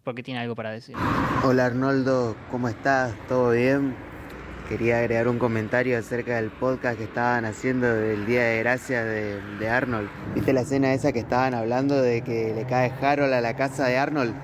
Porque 0.04 0.22
tiene 0.22 0.40
algo 0.40 0.56
para 0.56 0.70
decir. 0.70 0.96
Hola 1.44 1.66
Arnoldo, 1.66 2.36
¿cómo 2.50 2.68
estás? 2.68 3.14
¿Todo 3.28 3.52
bien? 3.52 3.94
Quería 4.68 4.98
agregar 4.98 5.28
un 5.28 5.38
comentario 5.38 5.98
acerca 5.98 6.36
del 6.36 6.50
podcast 6.50 6.98
que 6.98 7.04
estaban 7.04 7.44
haciendo 7.44 7.86
del 7.94 8.26
Día 8.26 8.42
de 8.42 8.58
Gracia 8.60 9.04
de, 9.04 9.40
de 9.58 9.68
Arnold. 9.68 10.08
¿Viste 10.34 10.52
la 10.52 10.62
escena 10.62 10.92
esa 10.92 11.12
que 11.12 11.20
estaban 11.20 11.54
hablando 11.54 12.00
de 12.00 12.22
que 12.22 12.52
le 12.54 12.66
cae 12.66 12.92
Harold 13.00 13.32
a 13.32 13.40
la 13.40 13.54
casa 13.54 13.86
de 13.86 13.98
Arnold? 13.98 14.34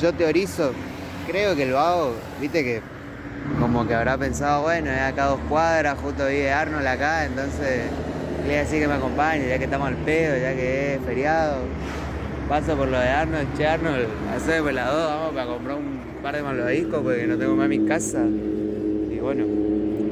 Yo 0.00 0.14
teorizo, 0.14 0.72
creo 1.26 1.54
que 1.56 1.66
lo 1.66 1.78
hago, 1.78 2.14
viste 2.40 2.62
que 2.62 2.80
como 3.58 3.86
que 3.86 3.94
habrá 3.94 4.16
pensado, 4.16 4.62
bueno, 4.62 4.90
acá 4.90 5.26
dos 5.26 5.40
cuadras, 5.48 5.98
justo 5.98 6.26
vive 6.26 6.52
Arnold 6.52 6.86
acá, 6.86 7.24
entonces 7.24 7.82
le 8.40 8.46
voy 8.46 8.54
a 8.54 8.58
decir 8.60 8.80
que 8.80 8.88
me 8.88 8.94
acompañe, 8.94 9.48
ya 9.48 9.58
que 9.58 9.64
estamos 9.64 9.88
al 9.88 9.96
pedo, 9.96 10.36
ya 10.36 10.54
que 10.54 10.94
es 10.94 11.00
feriado. 11.02 11.58
Paso 12.48 12.76
por 12.76 12.88
lo 12.88 12.98
de 12.98 13.08
Arnold, 13.08 13.56
che 13.56 13.66
Arnold, 13.66 14.08
las 14.72 14.92
dos, 14.92 15.10
vamos 15.10 15.34
para 15.34 15.46
comprar 15.46 15.76
un 15.76 16.00
par 16.22 16.34
de 16.34 16.42
malvaviscos 16.42 17.02
porque 17.02 17.26
no 17.26 17.38
tengo 17.38 17.54
más 17.54 17.70
en 17.70 17.82
mi 17.82 17.88
casa. 17.88 18.24
Y 18.26 19.18
bueno, 19.20 19.44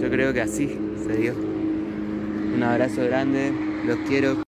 yo 0.00 0.10
creo 0.10 0.32
que 0.32 0.40
así 0.40 0.78
se 1.06 1.16
dio. 1.16 1.34
Un 1.34 2.62
abrazo 2.62 3.04
grande, 3.04 3.52
los 3.84 3.98
quiero. 4.08 4.42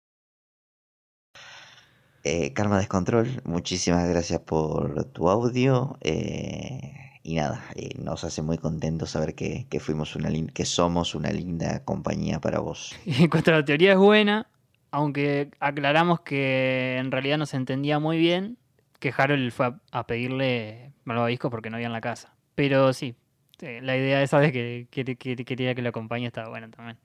Eh, 2.23 2.53
Karma 2.53 2.77
Descontrol, 2.79 3.41
muchísimas 3.45 4.07
gracias 4.09 4.41
por 4.41 5.05
tu 5.05 5.29
audio. 5.29 5.97
eh, 6.01 7.08
y 7.23 7.35
nada, 7.35 7.63
eh, 7.75 7.89
nos 8.01 8.23
hace 8.23 8.41
muy 8.41 8.57
contentos 8.57 9.11
saber 9.11 9.35
que, 9.35 9.67
fuimos 9.79 10.15
una 10.15 10.29
que 10.53 10.65
somos 10.65 11.15
una 11.15 11.31
linda 11.31 11.83
compañía 11.83 12.39
para 12.39 12.59
vos. 12.59 12.95
En 13.05 13.29
cuanto 13.29 13.51
a 13.51 13.55
la 13.55 13.65
teoría 13.65 13.91
es 13.93 13.97
buena, 13.97 14.47
aunque 14.91 15.51
aclaramos 15.59 16.21
que 16.21 16.97
en 16.97 17.11
realidad 17.11 17.37
no 17.37 17.45
se 17.45 17.57
entendía 17.57 17.99
muy 17.99 18.17
bien 18.17 18.57
que 18.99 19.13
Harold 19.15 19.51
fue 19.51 19.67
a, 19.67 19.79
a 19.91 20.07
pedirle 20.07 20.91
malvavisco 21.05 21.49
porque 21.49 21.69
no 21.69 21.75
había 21.77 21.87
en 21.87 21.93
la 21.93 22.01
casa. 22.01 22.33
Pero 22.55 22.91
sí, 22.93 23.15
eh, 23.61 23.79
la 23.81 23.95
idea 23.95 24.21
esa 24.21 24.39
de 24.39 24.51
que, 24.51 24.87
que- 24.89 25.15
que 25.15 25.45
quería 25.45 25.73
que 25.75 25.81
lo 25.81 25.89
acompañe 25.89 26.25
estaba 26.27 26.49
buena 26.49 26.69
también. 26.69 26.97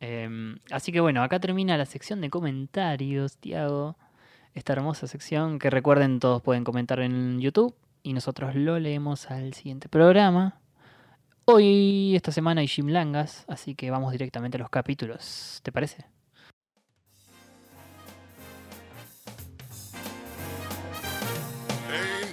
Em, 0.00 0.58
así 0.70 0.90
que 0.92 1.00
bueno, 1.00 1.22
acá 1.22 1.38
termina 1.40 1.76
la 1.78 1.86
sección 1.86 2.20
de 2.20 2.30
comentarios, 2.30 3.36
Tiago. 3.38 3.96
Esta 4.54 4.72
hermosa 4.74 5.06
sección 5.06 5.58
que 5.58 5.70
recuerden 5.70 6.18
todos 6.20 6.42
pueden 6.42 6.64
comentar 6.64 7.00
en 7.00 7.40
YouTube 7.40 7.74
y 8.02 8.12
nosotros 8.12 8.54
lo 8.54 8.78
leemos 8.78 9.30
al 9.30 9.54
siguiente 9.54 9.88
programa. 9.88 10.60
Hoy, 11.44 12.14
esta 12.14 12.32
semana, 12.32 12.60
hay 12.60 12.68
Jim 12.68 12.88
Langas, 12.88 13.44
así 13.48 13.74
que 13.74 13.90
vamos 13.90 14.12
directamente 14.12 14.56
a 14.56 14.60
los 14.60 14.70
capítulos. 14.70 15.60
¿Te 15.62 15.72
parece? 15.72 16.06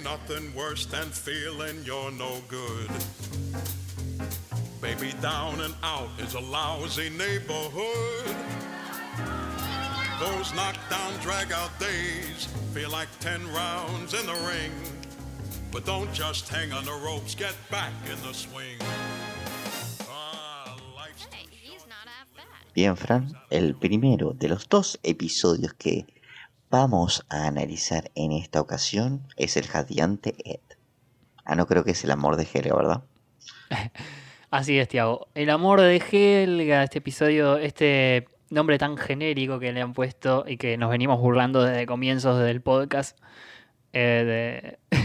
Nothing 0.02 0.52
worse 0.56 0.86
than 0.86 1.08
feeling 1.10 1.84
you're 1.84 2.10
no 2.10 2.40
good. 2.48 2.90
Baby, 4.80 5.12
down 5.20 5.60
and 5.60 5.74
out 5.82 6.08
is 6.18 6.34
a 6.34 6.40
lousy 6.40 7.10
neighborhood. 7.10 8.34
Those 10.18 10.52
knockdown, 10.54 11.12
drag 11.22 11.52
out 11.52 11.70
days 11.78 12.48
feel 12.72 12.90
like 12.90 13.08
10 13.18 13.52
rounds 13.52 14.14
in 14.14 14.26
the 14.26 14.34
ring. 14.46 14.99
But 15.72 15.84
don't 15.86 16.12
just 16.12 16.48
hang 16.48 16.72
on 16.72 16.84
the 16.84 16.92
ropes, 16.92 17.34
get 17.36 17.54
back 17.70 17.92
in 18.10 18.16
the 18.26 18.34
swing. 18.34 18.78
Ah. 20.08 20.76
Bien, 22.74 22.96
Fran, 22.96 23.32
el 23.50 23.74
primero 23.74 24.32
de 24.32 24.48
los 24.48 24.68
dos 24.68 24.98
episodios 25.02 25.74
que 25.74 26.06
vamos 26.70 27.24
a 27.28 27.46
analizar 27.46 28.10
en 28.14 28.32
esta 28.32 28.60
ocasión 28.60 29.22
es 29.36 29.56
el 29.56 29.66
jadeante 29.66 30.34
Ed. 30.44 30.60
Ah, 31.44 31.56
no 31.56 31.66
creo 31.66 31.84
que 31.84 31.90
es 31.92 32.04
el 32.04 32.10
amor 32.12 32.36
de 32.36 32.46
Helga, 32.52 32.74
¿verdad? 32.76 33.02
Así 34.50 34.78
es, 34.78 34.88
Tiago. 34.88 35.28
El 35.34 35.50
amor 35.50 35.80
de 35.80 35.96
Helga, 36.10 36.82
este 36.84 36.98
episodio, 36.98 37.56
este 37.56 38.28
nombre 38.50 38.78
tan 38.78 38.96
genérico 38.96 39.58
que 39.60 39.72
le 39.72 39.80
han 39.80 39.92
puesto 39.92 40.44
y 40.46 40.56
que 40.56 40.76
nos 40.76 40.90
venimos 40.90 41.20
burlando 41.20 41.62
desde 41.62 41.86
comienzos 41.86 42.40
del 42.40 42.60
podcast. 42.60 43.16
eh, 43.92 44.78
de- 44.90 44.99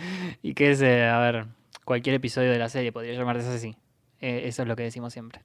y 0.42 0.54
que 0.54 0.70
es, 0.70 0.82
eh, 0.82 1.04
a 1.04 1.18
ver, 1.18 1.46
cualquier 1.84 2.14
episodio 2.16 2.50
de 2.50 2.58
la 2.58 2.68
serie 2.68 2.92
podría 2.92 3.14
llamarse 3.14 3.48
así. 3.48 3.76
Eh, 4.20 4.42
eso 4.44 4.62
es 4.62 4.68
lo 4.68 4.76
que 4.76 4.82
decimos 4.82 5.12
siempre. 5.12 5.42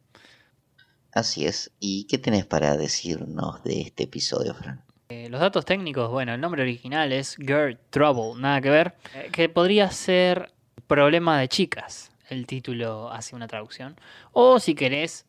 Así 1.12 1.46
es. 1.46 1.72
¿Y 1.80 2.06
qué 2.06 2.18
tenés 2.18 2.46
para 2.46 2.76
decirnos 2.76 3.64
de 3.64 3.82
este 3.82 4.04
episodio, 4.04 4.54
Fran? 4.54 4.84
Eh, 5.10 5.30
los 5.30 5.40
datos 5.40 5.66
técnicos, 5.66 6.10
bueno, 6.10 6.34
el 6.34 6.42
nombre 6.42 6.64
original 6.64 7.12
es 7.14 7.38
Girl 7.38 7.78
Trouble, 7.90 8.42
nada 8.42 8.60
que 8.60 8.70
ver. 8.70 8.96
Que 9.32 9.48
podría 9.48 9.90
ser 9.92 10.52
Problema 10.88 11.40
de 11.40 11.48
chicas, 11.48 12.12
el 12.30 12.46
título 12.46 13.12
hace 13.12 13.36
una 13.36 13.48
traducción. 13.48 13.96
O 14.34 14.60
si 14.60 14.76
querés, 14.76 15.26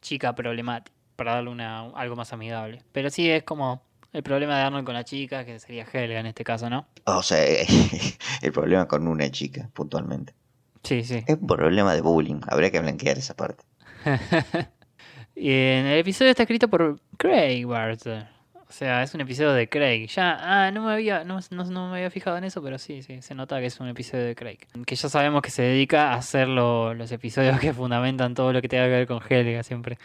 Chica 0.00 0.32
Problemática, 0.36 0.96
para 1.16 1.34
darle 1.34 1.50
una, 1.50 1.90
algo 1.90 2.14
más 2.14 2.32
amigable. 2.32 2.84
Pero 2.92 3.10
sí 3.10 3.28
es 3.28 3.42
como 3.42 3.82
el 4.12 4.22
problema 4.22 4.56
de 4.56 4.62
Arnold 4.62 4.84
con 4.84 4.94
la 4.94 5.04
chica, 5.04 5.44
que 5.44 5.58
sería 5.58 5.86
Helga 5.90 6.20
en 6.20 6.26
este 6.26 6.44
caso, 6.44 6.68
¿no? 6.68 6.86
O 7.04 7.22
sea, 7.22 7.44
el 8.42 8.52
problema 8.52 8.86
con 8.86 9.08
una 9.08 9.30
chica, 9.30 9.70
puntualmente. 9.72 10.34
Sí, 10.82 11.04
sí. 11.04 11.22
Es 11.26 11.36
un 11.40 11.46
problema 11.46 11.94
de 11.94 12.00
bullying. 12.00 12.40
Habría 12.48 12.70
que 12.70 12.80
blanquear 12.80 13.18
esa 13.18 13.34
parte. 13.34 13.64
Y 15.34 15.50
en 15.50 15.86
el 15.86 15.98
episodio 15.98 16.30
está 16.30 16.42
escrito 16.42 16.68
por 16.68 17.00
Craig 17.16 17.64
Barter. 17.64 18.28
O 18.72 18.74
sea, 18.74 19.02
es 19.02 19.12
un 19.12 19.20
episodio 19.20 19.52
de 19.52 19.68
Craig. 19.68 20.06
Ya, 20.06 20.38
ah, 20.40 20.70
no 20.70 20.86
me 20.86 20.92
había, 20.94 21.24
no, 21.24 21.40
no- 21.50 21.90
me 21.90 21.96
había 21.98 22.10
fijado 22.10 22.38
en 22.38 22.44
eso, 22.44 22.62
pero 22.62 22.78
sí, 22.78 23.02
sí, 23.02 23.20
se 23.20 23.34
nota 23.34 23.60
que 23.60 23.66
es 23.66 23.78
un 23.80 23.88
episodio 23.88 24.24
de 24.24 24.34
Craig. 24.34 24.60
Que 24.86 24.96
ya 24.96 25.10
sabemos 25.10 25.42
que 25.42 25.50
se 25.50 25.60
dedica 25.60 26.12
a 26.12 26.14
hacer 26.14 26.48
lo- 26.48 26.94
los 26.94 27.12
episodios 27.12 27.60
que 27.60 27.74
fundamentan 27.74 28.32
todo 28.32 28.50
lo 28.50 28.62
que 28.62 28.68
tenga 28.68 28.84
que 28.84 28.92
ver 28.92 29.06
con 29.06 29.20
Helga 29.28 29.62
siempre. 29.62 29.98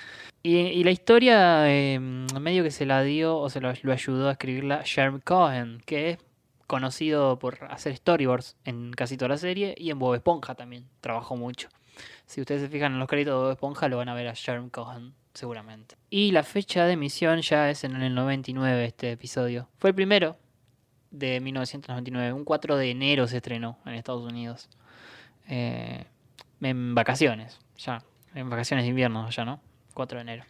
Y, 0.44 0.84
la 0.84 0.92
historia 0.92 1.62
eh, 1.70 1.98
medio 1.98 2.62
que 2.62 2.72
se 2.72 2.86
la 2.86 3.04
dio 3.04 3.38
o 3.38 3.50
se 3.50 3.62
lo, 3.62 3.72
lo 3.84 3.94
ayudó 3.94 4.28
a 4.28 4.34
escribirla 4.34 4.82
Sherm 4.84 5.22
Cohen, 5.22 5.82
que 5.86 6.10
es 6.10 6.18
conocido 6.68 7.40
por 7.40 7.60
hacer 7.70 7.96
storyboards 7.96 8.58
en 8.66 8.92
casi 8.92 9.16
toda 9.16 9.30
la 9.30 9.38
serie 9.38 9.76
y 9.78 9.92
en 9.92 10.00
Bob 10.00 10.14
Esponja 10.16 10.56
también. 10.56 10.84
Trabajó 11.00 11.38
mucho. 11.38 11.70
Si 12.26 12.42
ustedes 12.42 12.64
se 12.64 12.68
fijan 12.68 12.92
en 12.92 13.00
los 13.00 13.08
créditos 13.08 13.34
de 13.34 13.40
Bob 13.46 13.52
Esponja, 13.54 13.88
lo 13.88 13.96
van 13.96 14.10
a 14.10 14.14
ver 14.14 14.28
a 14.28 14.34
Sherm 14.34 14.70
Cohen, 14.70 15.14
seguramente. 15.38 15.96
Y 16.10 16.32
la 16.32 16.42
fecha 16.44 16.86
de 16.86 16.94
emisión 16.94 17.42
ya 17.42 17.70
es 17.70 17.84
en 17.84 17.96
el 18.02 18.16
99, 18.16 18.86
este 18.86 19.12
episodio. 19.12 19.70
Fue 19.78 19.92
el 19.92 19.96
primero 19.96 20.36
de 21.12 21.40
1999. 21.40 22.34
Un 22.34 22.44
4 22.44 22.76
de 22.76 22.90
enero 22.92 23.28
se 23.28 23.38
estrenó 23.38 23.78
en 23.86 23.94
Estados 23.94 24.24
Unidos. 24.24 24.68
Eh, 25.48 26.06
en 26.62 26.96
vacaciones, 26.96 27.60
ya. 27.78 28.02
En 28.34 28.50
vacaciones 28.50 28.84
de 28.86 28.90
invierno, 28.90 29.30
ya, 29.30 29.46
¿no? 29.46 29.62
4 29.94 30.18
de 30.18 30.22
enero. 30.24 30.44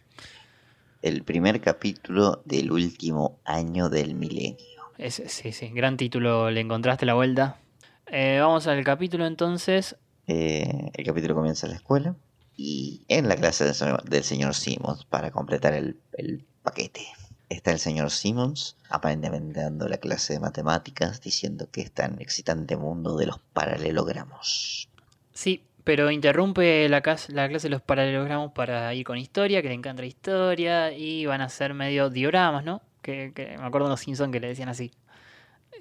El 1.02 1.22
primer 1.22 1.60
capítulo 1.60 2.40
del 2.46 2.72
último 2.72 3.38
año 3.44 3.88
del 3.90 4.14
milenio. 4.14 4.56
Es- 4.96 5.22
sí, 5.26 5.52
sí, 5.52 5.68
gran 5.68 5.96
título, 5.98 6.50
le 6.50 6.60
encontraste 6.60 7.04
la 7.06 7.14
vuelta. 7.14 7.58
Eh, 8.06 8.38
vamos 8.40 8.66
al 8.66 8.82
capítulo 8.84 9.26
entonces. 9.26 9.96
Eh, 10.26 10.90
el 10.94 11.04
capítulo 11.04 11.34
comienza 11.34 11.66
en 11.66 11.70
la 11.72 11.76
escuela 11.76 12.16
y 12.58 13.04
en 13.08 13.28
la 13.28 13.36
clase 13.36 13.64
del, 13.64 13.74
señor- 13.74 14.02
del 14.02 14.24
señor 14.24 14.54
Simmons 14.54 15.04
para 15.06 15.30
completar 15.30 15.72
el, 15.72 15.96
el 16.12 16.44
paquete. 16.62 17.06
Está 17.48 17.70
el 17.70 17.78
señor 17.78 18.10
Simmons 18.10 18.76
aparentemente 18.90 19.60
dando 19.60 19.88
la 19.88 19.96
clase 19.96 20.34
de 20.34 20.40
matemáticas 20.40 21.22
diciendo 21.22 21.68
que 21.72 21.80
está 21.80 22.04
en 22.04 22.14
el 22.14 22.20
excitante 22.22 22.76
mundo 22.76 23.16
de 23.16 23.26
los 23.26 23.38
paralelogramos. 23.54 24.90
Sí, 25.32 25.62
pero 25.84 26.10
interrumpe 26.10 26.86
la, 26.90 27.00
la 27.28 27.48
clase 27.48 27.68
de 27.68 27.70
los 27.70 27.80
paralelogramos 27.80 28.52
para 28.52 28.92
ir 28.92 29.06
con 29.06 29.16
historia, 29.16 29.62
que 29.62 29.68
le 29.68 29.74
encanta 29.74 30.02
la 30.02 30.08
historia, 30.08 30.92
y 30.92 31.24
van 31.24 31.40
a 31.40 31.48
ser 31.48 31.72
medio 31.72 32.10
dioramas, 32.10 32.64
¿no? 32.64 32.82
Que, 33.00 33.32
que 33.34 33.56
me 33.56 33.64
acuerdo 33.64 33.86
de 33.86 33.92
los 33.92 34.00
Simpsons 34.00 34.32
que 34.32 34.40
le 34.40 34.48
decían 34.48 34.68
así. 34.68 34.90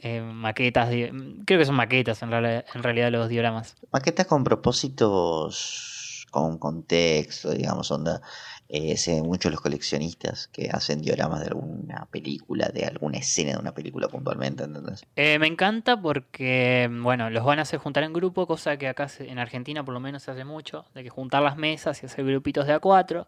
Eh, 0.03 0.21
maquetas, 0.21 0.89
creo 0.89 1.59
que 1.59 1.65
son 1.65 1.75
maquetas 1.75 2.21
en, 2.21 2.29
real- 2.29 2.63
en 2.73 2.83
realidad 2.83 3.11
los 3.11 3.27
dioramas. 3.29 3.75
Maquetas 3.91 4.27
con 4.27 4.43
propósitos, 4.43 5.96
con 6.31 6.57
contexto, 6.57 7.51
digamos, 7.51 7.89
onda. 7.91 8.21
Eh, 8.69 8.97
se 8.97 9.13
ven 9.15 9.25
mucho 9.25 9.49
los 9.49 9.61
coleccionistas 9.61 10.47
que 10.49 10.69
hacen 10.69 11.01
dioramas 11.01 11.39
de 11.39 11.47
alguna 11.47 12.05
película, 12.11 12.67
de 12.67 12.85
alguna 12.85 13.17
escena 13.19 13.53
de 13.53 13.57
una 13.57 13.73
película 13.73 14.07
puntualmente, 14.09 14.63
¿entendés? 14.65 15.05
Eh, 15.15 15.39
me 15.39 15.47
encanta 15.47 15.99
porque, 16.01 16.89
bueno, 17.01 17.29
los 17.29 17.45
van 17.45 17.59
a 17.59 17.61
hacer 17.61 17.79
juntar 17.79 18.03
en 18.03 18.11
grupo, 18.13 18.45
cosa 18.45 18.75
que 18.77 18.87
acá 18.89 19.07
en 19.19 19.39
Argentina 19.39 19.85
por 19.85 19.93
lo 19.93 19.99
menos 20.01 20.23
se 20.23 20.31
hace 20.31 20.43
mucho, 20.43 20.85
de 20.93 21.03
que 21.03 21.09
juntar 21.09 21.41
las 21.43 21.55
mesas 21.55 22.03
y 22.03 22.07
hacer 22.07 22.25
grupitos 22.25 22.67
de 22.67 22.73
a 22.73 22.79
cuatro. 22.79 23.27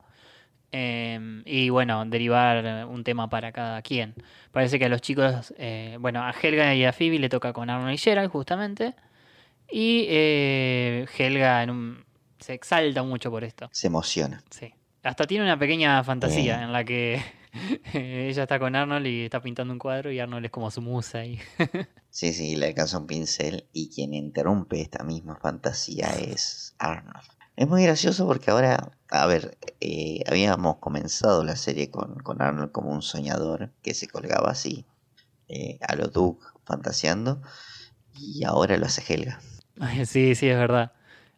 eh, 0.72 1.42
y 1.46 1.70
bueno, 1.70 2.06
derivar 2.06 2.86
un 2.86 3.04
tema 3.04 3.30
para 3.30 3.52
cada 3.52 3.82
quien. 3.82 4.14
Parece 4.52 4.78
que 4.78 4.86
a 4.86 4.90
los 4.90 5.02
chicos, 5.02 5.54
eh, 5.58 5.98
bueno, 6.00 6.22
a 6.24 6.32
Helga 6.32 6.76
y 6.76 6.86
a 6.86 6.94
Phoebe 6.94 7.18
le 7.20 7.30
toca 7.30 7.54
con 7.54 7.70
Arnold 7.70 7.94
y 7.94 7.98
Gerald 7.98 8.30
justamente. 8.30 8.94
Y 9.72 10.06
eh, 10.10 11.06
Helga 11.18 11.64
en 11.64 11.70
un- 11.72 12.06
se 12.40 12.54
exalta 12.54 13.04
mucho 13.04 13.30
por 13.32 13.44
esto. 13.44 13.70
Se 13.72 13.88
emociona. 13.88 14.44
Sí. 14.50 14.74
Hasta 15.04 15.26
tiene 15.26 15.46
una 15.46 15.58
pequeña 15.58 16.04
fantasía 16.04 16.58
Bien. 16.58 16.68
en 16.68 16.74
la 16.74 16.84
que 16.84 17.22
ella 17.94 18.44
está 18.44 18.60
con 18.60 18.76
Arnold 18.76 19.08
y 19.08 19.26
está 19.26 19.42
pintando 19.42 19.72
un 19.74 19.80
cuadro 19.80 20.12
y 20.12 20.20
Arnold 20.20 20.46
es 20.46 20.52
como 20.52 20.70
su 20.72 20.82
musa. 20.82 21.26
Y... 21.26 21.40
Sí, 22.12 22.34
sí, 22.34 22.56
le 22.56 22.68
alcanza 22.68 22.98
un 22.98 23.06
pincel 23.06 23.68
y 23.72 23.92
quien 23.94 24.16
interrumpe 24.16 24.82
esta 24.82 25.04
misma 25.04 25.36
fantasía 25.36 26.08
es 26.18 26.76
Arnold. 26.80 27.28
Es 27.56 27.68
muy 27.68 27.84
gracioso 27.84 28.26
porque 28.26 28.50
ahora, 28.50 28.92
a 29.12 29.26
ver, 29.28 29.60
eh, 29.80 30.24
habíamos 30.28 30.78
comenzado 30.78 31.44
la 31.44 31.56
serie 31.56 31.92
con, 31.92 32.16
con 32.16 32.42
Arnold 32.42 32.72
como 32.72 32.90
un 32.90 33.04
soñador 33.04 33.74
que 33.84 33.94
se 33.94 34.08
colgaba 34.08 34.50
así, 34.50 34.88
eh, 35.50 35.78
a 35.88 35.96
lo 35.96 36.08
Duke, 36.08 36.44
fantaseando, 36.66 37.44
y 38.16 38.44
ahora 38.44 38.78
lo 38.78 38.88
hace 38.88 39.04
Helga. 39.14 39.40
Ay, 39.80 40.06
Sí, 40.08 40.34
sí, 40.34 40.50
es 40.50 40.58
verdad. 40.58 40.94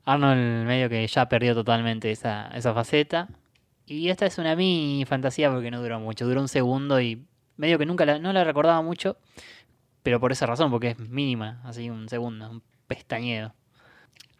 Arnold 0.05 0.65
medio 0.65 0.89
que 0.89 1.05
ya 1.07 1.27
perdió 1.29 1.53
totalmente 1.53 2.11
esa, 2.11 2.47
esa 2.53 2.73
faceta. 2.73 3.27
Y 3.85 4.09
esta 4.09 4.25
es 4.25 4.37
una 4.37 4.55
mini 4.55 5.05
fantasía 5.05 5.51
porque 5.51 5.71
no 5.71 5.81
duró 5.81 5.99
mucho. 5.99 6.25
Duró 6.25 6.41
un 6.41 6.47
segundo 6.47 6.99
y 7.01 7.25
medio 7.57 7.77
que 7.77 7.85
nunca 7.85 8.05
la, 8.05 8.19
no 8.19 8.31
la 8.33 8.43
recordaba 8.43 8.81
mucho. 8.81 9.17
Pero 10.03 10.19
por 10.19 10.31
esa 10.31 10.45
razón, 10.45 10.71
porque 10.71 10.89
es 10.91 10.99
mínima, 10.99 11.61
así 11.63 11.89
un 11.89 12.09
segundo, 12.09 12.49
un 12.49 12.63
pestañeo. 12.87 13.53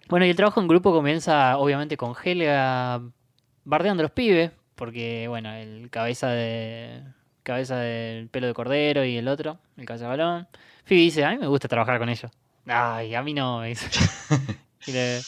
Bueno, 0.10 0.26
y 0.26 0.30
el 0.30 0.36
trabajo 0.36 0.60
en 0.60 0.68
grupo 0.68 0.92
comienza 0.92 1.58
obviamente 1.58 1.98
con 1.98 2.16
Helga 2.24 3.02
bardeando 3.64 4.02
a 4.02 4.06
los 4.06 4.12
pibes. 4.12 4.52
Porque, 4.76 5.28
bueno, 5.28 5.52
el 5.54 5.90
cabeza 5.92 6.30
de. 6.30 7.04
Cabeza 7.44 7.78
del 7.78 8.30
pelo 8.30 8.48
de 8.48 8.54
cordero 8.54 9.04
y 9.04 9.18
el 9.18 9.28
otro, 9.28 9.58
el 9.78 9.86
cabeza 9.86 10.06
de 10.06 10.10
balón. 10.10 10.48
Phoebe 10.86 11.02
dice, 11.02 11.26
a 11.26 11.32
mí 11.32 11.38
me 11.38 11.48
gusta 11.48 11.68
trabajar 11.68 11.98
con 12.00 12.10
ellos. 12.10 12.32
Ay, 12.68 13.14
a 13.16 13.22
mí 13.24 13.34
no. 13.34 13.68
y, 13.68 13.74
le- 14.92 15.22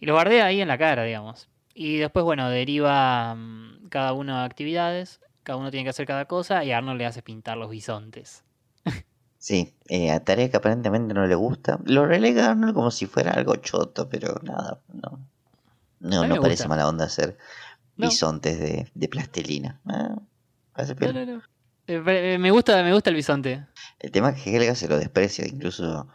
y 0.00 0.06
los 0.06 0.16
bardea 0.16 0.46
ahí 0.46 0.60
en 0.60 0.68
la 0.68 0.78
cara, 0.78 1.04
digamos. 1.04 1.48
Y 1.74 1.98
después, 1.98 2.24
bueno, 2.24 2.48
deriva 2.50 3.34
mm, 3.34 3.88
cada 3.88 4.12
uno 4.12 4.36
a 4.36 4.44
actividades. 4.44 5.20
Cada 5.42 5.58
uno 5.58 5.70
tiene 5.70 5.84
que 5.84 5.90
hacer 5.90 6.06
cada 6.06 6.26
cosa 6.26 6.62
y 6.64 6.72
Arnold 6.72 6.98
le 6.98 7.06
hace 7.06 7.22
pintar 7.22 7.56
los 7.56 7.70
bisontes. 7.70 8.44
Sí, 9.40 9.76
eh, 9.88 10.10
a 10.10 10.24
tarea 10.24 10.50
que 10.50 10.56
aparentemente 10.56 11.14
no 11.14 11.24
le 11.26 11.36
gusta. 11.36 11.78
Lo 11.84 12.04
relega 12.06 12.46
a 12.46 12.50
Arnold 12.50 12.74
como 12.74 12.90
si 12.90 13.06
fuera 13.06 13.30
algo 13.30 13.54
choto, 13.56 14.08
pero 14.08 14.40
nada, 14.42 14.80
no. 14.92 15.20
No, 16.00 16.26
no 16.26 16.40
parece 16.40 16.64
gusta. 16.64 16.68
mala 16.68 16.88
onda 16.88 17.04
hacer 17.04 17.38
No. 17.96 18.08
bisontes 18.08 18.58
de, 18.58 18.90
de 18.94 19.08
plastilina. 19.08 19.80
Ah, 19.86 20.16
No, 21.00 21.12
no, 21.12 21.24
no. 21.24 21.42
Eh, 21.86 22.02
eh, 22.06 22.38
me 22.38 22.50
gusta, 22.50 22.82
me 22.82 22.92
gusta 22.92 23.10
el 23.10 23.16
bisonte. 23.16 23.64
El 24.00 24.10
tema 24.10 24.30
es 24.30 24.42
que 24.42 24.54
Helga 24.56 24.74
se 24.74 24.88
lo 24.88 24.98
desprecia, 24.98 25.46
incluso 25.46 26.08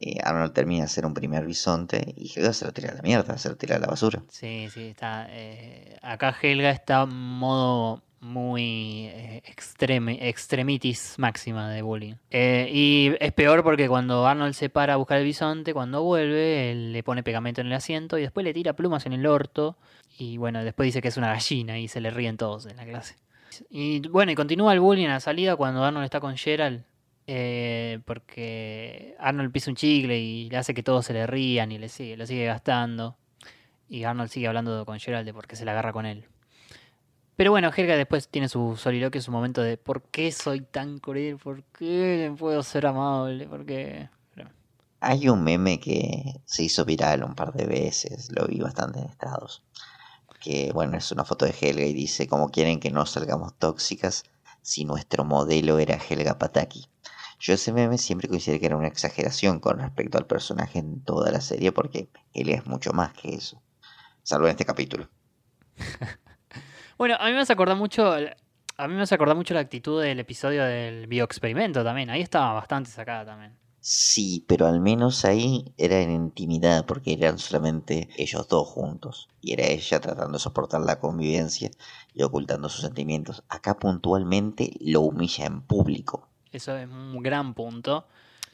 eh, 0.00 0.18
Arnold 0.24 0.52
termina 0.52 0.80
de 0.80 0.86
hacer 0.86 1.04
un 1.04 1.12
primer 1.12 1.44
bisonte 1.44 2.14
y 2.16 2.32
Helga 2.34 2.52
se 2.54 2.64
lo 2.64 2.72
tira 2.72 2.90
a 2.90 2.94
la 2.94 3.02
mierda, 3.02 3.36
se 3.36 3.50
lo 3.50 3.56
tira 3.56 3.76
a 3.76 3.78
la 3.78 3.86
basura. 3.86 4.22
Sí, 4.30 4.68
sí, 4.72 4.88
está. 4.88 5.26
eh, 5.30 5.98
acá 6.00 6.34
Helga 6.40 6.70
está 6.70 7.02
en 7.02 7.14
modo 7.14 8.02
muy 8.20 9.06
eh, 9.06 9.42
extreme, 9.46 10.28
extremitis 10.28 11.14
máxima 11.18 11.70
de 11.70 11.82
bullying. 11.82 12.14
Y 12.30 13.12
es 13.20 13.32
peor 13.32 13.62
porque 13.62 13.88
cuando 13.88 14.26
Arnold 14.26 14.54
se 14.54 14.68
para 14.70 14.94
a 14.94 14.96
buscar 14.96 15.18
el 15.18 15.24
bisonte, 15.24 15.74
cuando 15.74 16.02
vuelve, 16.02 16.70
él 16.70 16.92
le 16.92 17.02
pone 17.02 17.22
pegamento 17.22 17.60
en 17.60 17.66
el 17.66 17.72
asiento 17.74 18.18
y 18.18 18.22
después 18.22 18.44
le 18.44 18.54
tira 18.54 18.74
plumas 18.74 19.06
en 19.06 19.12
el 19.12 19.26
orto. 19.26 19.76
Y 20.18 20.36
bueno, 20.36 20.62
después 20.64 20.86
dice 20.86 21.00
que 21.00 21.08
es 21.08 21.16
una 21.16 21.28
gallina 21.28 21.78
y 21.78 21.88
se 21.88 22.00
le 22.00 22.10
ríen 22.10 22.36
todos 22.36 22.66
en 22.66 22.76
la 22.76 22.84
clase. 22.84 23.16
Y 23.70 24.06
bueno, 24.08 24.32
y 24.32 24.34
continúa 24.34 24.72
el 24.72 24.80
bullying 24.80 25.06
a 25.06 25.14
la 25.14 25.20
salida 25.20 25.56
cuando 25.56 25.82
Arnold 25.84 26.04
está 26.04 26.20
con 26.20 26.36
Gerald. 26.36 26.84
Eh, 27.32 28.00
porque 28.06 29.14
Arnold 29.20 29.52
pisa 29.52 29.70
un 29.70 29.76
chicle 29.76 30.18
y 30.18 30.50
le 30.50 30.56
hace 30.56 30.74
que 30.74 30.82
todos 30.82 31.06
se 31.06 31.12
le 31.12 31.28
rían 31.28 31.70
y 31.70 31.78
le 31.78 31.88
sigue, 31.88 32.16
lo 32.16 32.26
sigue 32.26 32.46
gastando. 32.46 33.16
Y 33.88 34.02
Arnold 34.02 34.30
sigue 34.30 34.48
hablando 34.48 34.84
con 34.84 34.98
Gerald 34.98 35.24
de 35.24 35.32
por 35.32 35.46
qué 35.46 35.54
se 35.54 35.64
la 35.64 35.70
agarra 35.70 35.92
con 35.92 36.06
él. 36.06 36.26
Pero 37.36 37.52
bueno, 37.52 37.70
Helga 37.74 37.96
después 37.96 38.26
tiene 38.28 38.48
su 38.48 38.76
soliloquio, 38.76 39.22
su 39.22 39.30
momento 39.30 39.62
de 39.62 39.76
¿por 39.76 40.02
qué 40.02 40.32
soy 40.32 40.62
tan 40.62 40.98
cruel? 40.98 41.38
¿Por 41.38 41.62
qué 41.62 42.34
puedo 42.36 42.64
ser 42.64 42.86
amable? 42.86 43.46
¿Por 43.46 43.64
Hay 44.98 45.28
un 45.28 45.44
meme 45.44 45.78
que 45.78 46.40
se 46.44 46.64
hizo 46.64 46.84
viral 46.84 47.22
un 47.22 47.36
par 47.36 47.52
de 47.52 47.66
veces, 47.66 48.28
lo 48.32 48.48
vi 48.48 48.58
bastante 48.58 48.98
en 48.98 49.06
estados. 49.06 49.62
Que 50.40 50.72
bueno, 50.74 50.96
es 50.96 51.12
una 51.12 51.24
foto 51.24 51.44
de 51.44 51.54
Helga 51.60 51.84
y 51.84 51.92
dice, 51.92 52.26
como 52.26 52.48
quieren 52.48 52.80
que 52.80 52.90
no 52.90 53.06
salgamos 53.06 53.54
tóxicas 53.56 54.24
si 54.62 54.84
nuestro 54.84 55.24
modelo 55.24 55.78
era 55.78 55.94
Helga 55.96 56.36
Pataki. 56.36 56.88
Yo 57.40 57.54
ese 57.54 57.72
meme 57.72 57.96
siempre 57.96 58.28
consideré 58.28 58.60
que 58.60 58.66
era 58.66 58.76
una 58.76 58.88
exageración 58.88 59.60
con 59.60 59.78
respecto 59.78 60.18
al 60.18 60.26
personaje 60.26 60.78
en 60.78 61.02
toda 61.02 61.32
la 61.32 61.40
serie 61.40 61.72
porque 61.72 62.10
Helga 62.34 62.56
es 62.56 62.66
mucho 62.66 62.92
más 62.92 63.14
que 63.14 63.34
eso. 63.34 63.62
Salvo 64.22 64.46
en 64.46 64.52
este 64.52 64.64
capítulo. 64.64 65.08
Bueno, 66.98 67.16
a 67.18 67.28
mí 67.28 67.32
me 67.32 67.40
hace 67.40 67.54
acordar 67.54 67.78
mucho. 67.78 68.12
A 68.12 68.88
mí 68.88 68.94
me 68.94 69.00
hace 69.00 69.14
acordar 69.14 69.34
mucho 69.34 69.54
la 69.54 69.60
actitud 69.60 70.02
del 70.02 70.20
episodio 70.20 70.62
del 70.64 71.06
bioexperimento 71.06 71.82
también. 71.82 72.10
Ahí 72.10 72.20
estaba 72.20 72.52
bastante 72.52 72.90
sacada 72.90 73.24
también. 73.24 73.56
Sí, 73.80 74.44
pero 74.46 74.66
al 74.66 74.82
menos 74.82 75.24
ahí 75.24 75.72
era 75.78 75.98
en 76.02 76.10
intimidad 76.10 76.84
porque 76.84 77.14
eran 77.14 77.38
solamente 77.38 78.10
ellos 78.18 78.46
dos 78.48 78.68
juntos. 78.68 79.30
Y 79.40 79.54
era 79.54 79.64
ella 79.64 79.98
tratando 79.98 80.34
de 80.34 80.40
soportar 80.40 80.82
la 80.82 81.00
convivencia 81.00 81.70
y 82.12 82.22
ocultando 82.22 82.68
sus 82.68 82.82
sentimientos. 82.82 83.44
Acá 83.48 83.78
puntualmente 83.78 84.72
lo 84.80 85.00
humilla 85.00 85.46
en 85.46 85.62
público. 85.62 86.29
Eso 86.52 86.76
es 86.76 86.88
un 86.88 87.22
gran 87.22 87.54
punto. 87.54 88.06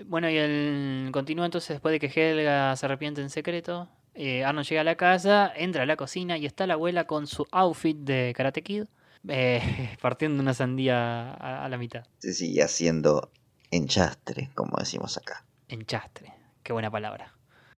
Bueno, 0.05 0.29
y 0.29 0.37
el 0.37 1.09
continúa 1.13 1.47
entonces 1.47 1.71
después 1.71 1.93
de 1.93 2.01
que 2.01 2.09
Helga 2.15 2.77
se 2.77 2.87
arrepiente 2.87 3.23
en 3.23 3.31
secreto. 3.31 3.89
eh, 4.15 4.45
Arnold 4.45 4.67
llega 4.69 4.81
a 4.83 4.85
la 4.85 4.97
casa, 4.97 5.53
entra 5.57 5.83
a 5.83 5.87
la 5.87 5.97
cocina 5.97 6.37
y 6.39 6.47
está 6.47 6.67
la 6.67 6.75
abuela 6.75 7.07
con 7.07 7.27
su 7.27 7.47
outfit 7.53 7.97
de 7.97 8.33
Karate 8.37 8.63
Kid, 8.63 8.85
eh, 9.29 9.61
partiendo 10.03 10.43
una 10.43 10.53
sandía 10.55 11.33
a, 11.33 11.65
a 11.65 11.69
la 11.69 11.79
mitad. 11.79 12.05
Se 12.19 12.33
sigue 12.35 12.63
haciendo 12.63 13.31
enchastre, 13.71 14.51
como 14.55 14.77
decimos 14.79 15.17
acá. 15.17 15.45
Enchastre. 15.69 16.33
Qué 16.63 16.73
buena 16.73 16.91
palabra. 16.91 17.33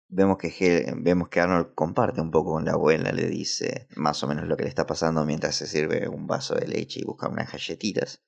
Vemos 0.10 0.38
que, 0.38 0.48
Hel- 0.48 0.96
vemos 1.04 1.28
que 1.30 1.42
Arnold 1.42 1.74
comparte 1.76 2.22
un 2.22 2.32
poco 2.32 2.54
con 2.54 2.66
la 2.66 2.72
abuela, 2.74 3.12
le 3.12 3.28
dice 3.28 3.88
más 3.96 4.24
o 4.24 4.28
menos 4.28 4.48
lo 4.48 4.56
que 4.56 4.64
le 4.64 4.70
está 4.70 4.86
pasando 4.86 5.26
mientras 5.26 5.56
se 5.56 5.68
sirve 5.68 6.08
un 6.08 6.28
vaso 6.28 6.56
de 6.56 6.68
leche 6.68 7.02
y 7.02 7.04
busca 7.04 7.28
unas 7.28 7.52
galletitas. 7.52 8.22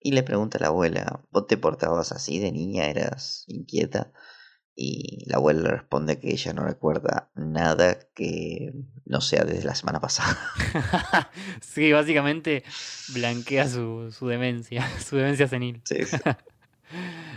Y 0.00 0.12
le 0.12 0.22
pregunta 0.22 0.58
a 0.58 0.60
la 0.60 0.66
abuela, 0.68 1.24
¿vos 1.30 1.46
te 1.46 1.56
portabas 1.56 2.12
así 2.12 2.38
de 2.38 2.52
niña? 2.52 2.86
¿Eras 2.86 3.44
inquieta? 3.48 4.12
Y 4.80 5.24
la 5.26 5.38
abuela 5.38 5.62
le 5.62 5.70
responde 5.70 6.20
que 6.20 6.30
ella 6.30 6.52
no 6.52 6.64
recuerda 6.64 7.30
nada 7.34 7.98
que 8.14 8.72
no 9.04 9.20
sea 9.20 9.44
desde 9.44 9.64
la 9.64 9.74
semana 9.74 10.00
pasada. 10.00 10.38
sí, 11.60 11.90
básicamente 11.90 12.62
blanquea 13.12 13.68
su, 13.68 14.12
su 14.16 14.28
demencia, 14.28 14.88
su 15.04 15.16
demencia 15.16 15.48
senil. 15.48 15.82
Sí, 15.84 16.04
sí. 16.04 16.16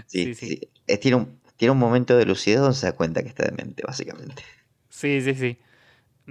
Sí, 0.07 0.33
Sí, 0.33 0.35
sí. 0.35 0.47
sí. 0.87 0.97
Tiene, 0.99 1.17
un, 1.17 1.41
tiene 1.57 1.73
un 1.73 1.77
momento 1.77 2.15
de 2.15 2.25
lucidez 2.25 2.61
donde 2.61 2.77
se 2.77 2.85
da 2.85 2.93
cuenta 2.93 3.21
que 3.21 3.27
está 3.27 3.43
demente, 3.43 3.83
básicamente. 3.85 4.43
Sí, 4.89 5.21
sí, 5.21 5.35
sí. 5.35 5.59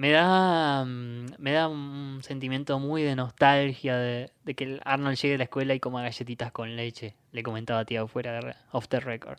Me 0.00 0.12
da, 0.12 0.82
mm, 0.86 1.34
me 1.36 1.52
da 1.52 1.68
un 1.68 2.22
sentimiento 2.22 2.78
muy 2.78 3.02
de 3.02 3.14
nostalgia 3.14 3.98
de, 3.98 4.32
de 4.44 4.54
que 4.54 4.80
Arnold 4.82 5.18
llegue 5.18 5.34
a 5.34 5.36
la 5.36 5.44
escuela 5.44 5.74
y 5.74 5.80
coma 5.80 6.00
galletitas 6.00 6.52
con 6.52 6.74
leche. 6.74 7.16
Le 7.32 7.42
comentaba 7.42 7.80
a 7.80 7.84
Tiago 7.84 8.08
fuera 8.08 8.32
de 8.32 8.54
off 8.72 8.88
the 8.88 8.98
record. 8.98 9.38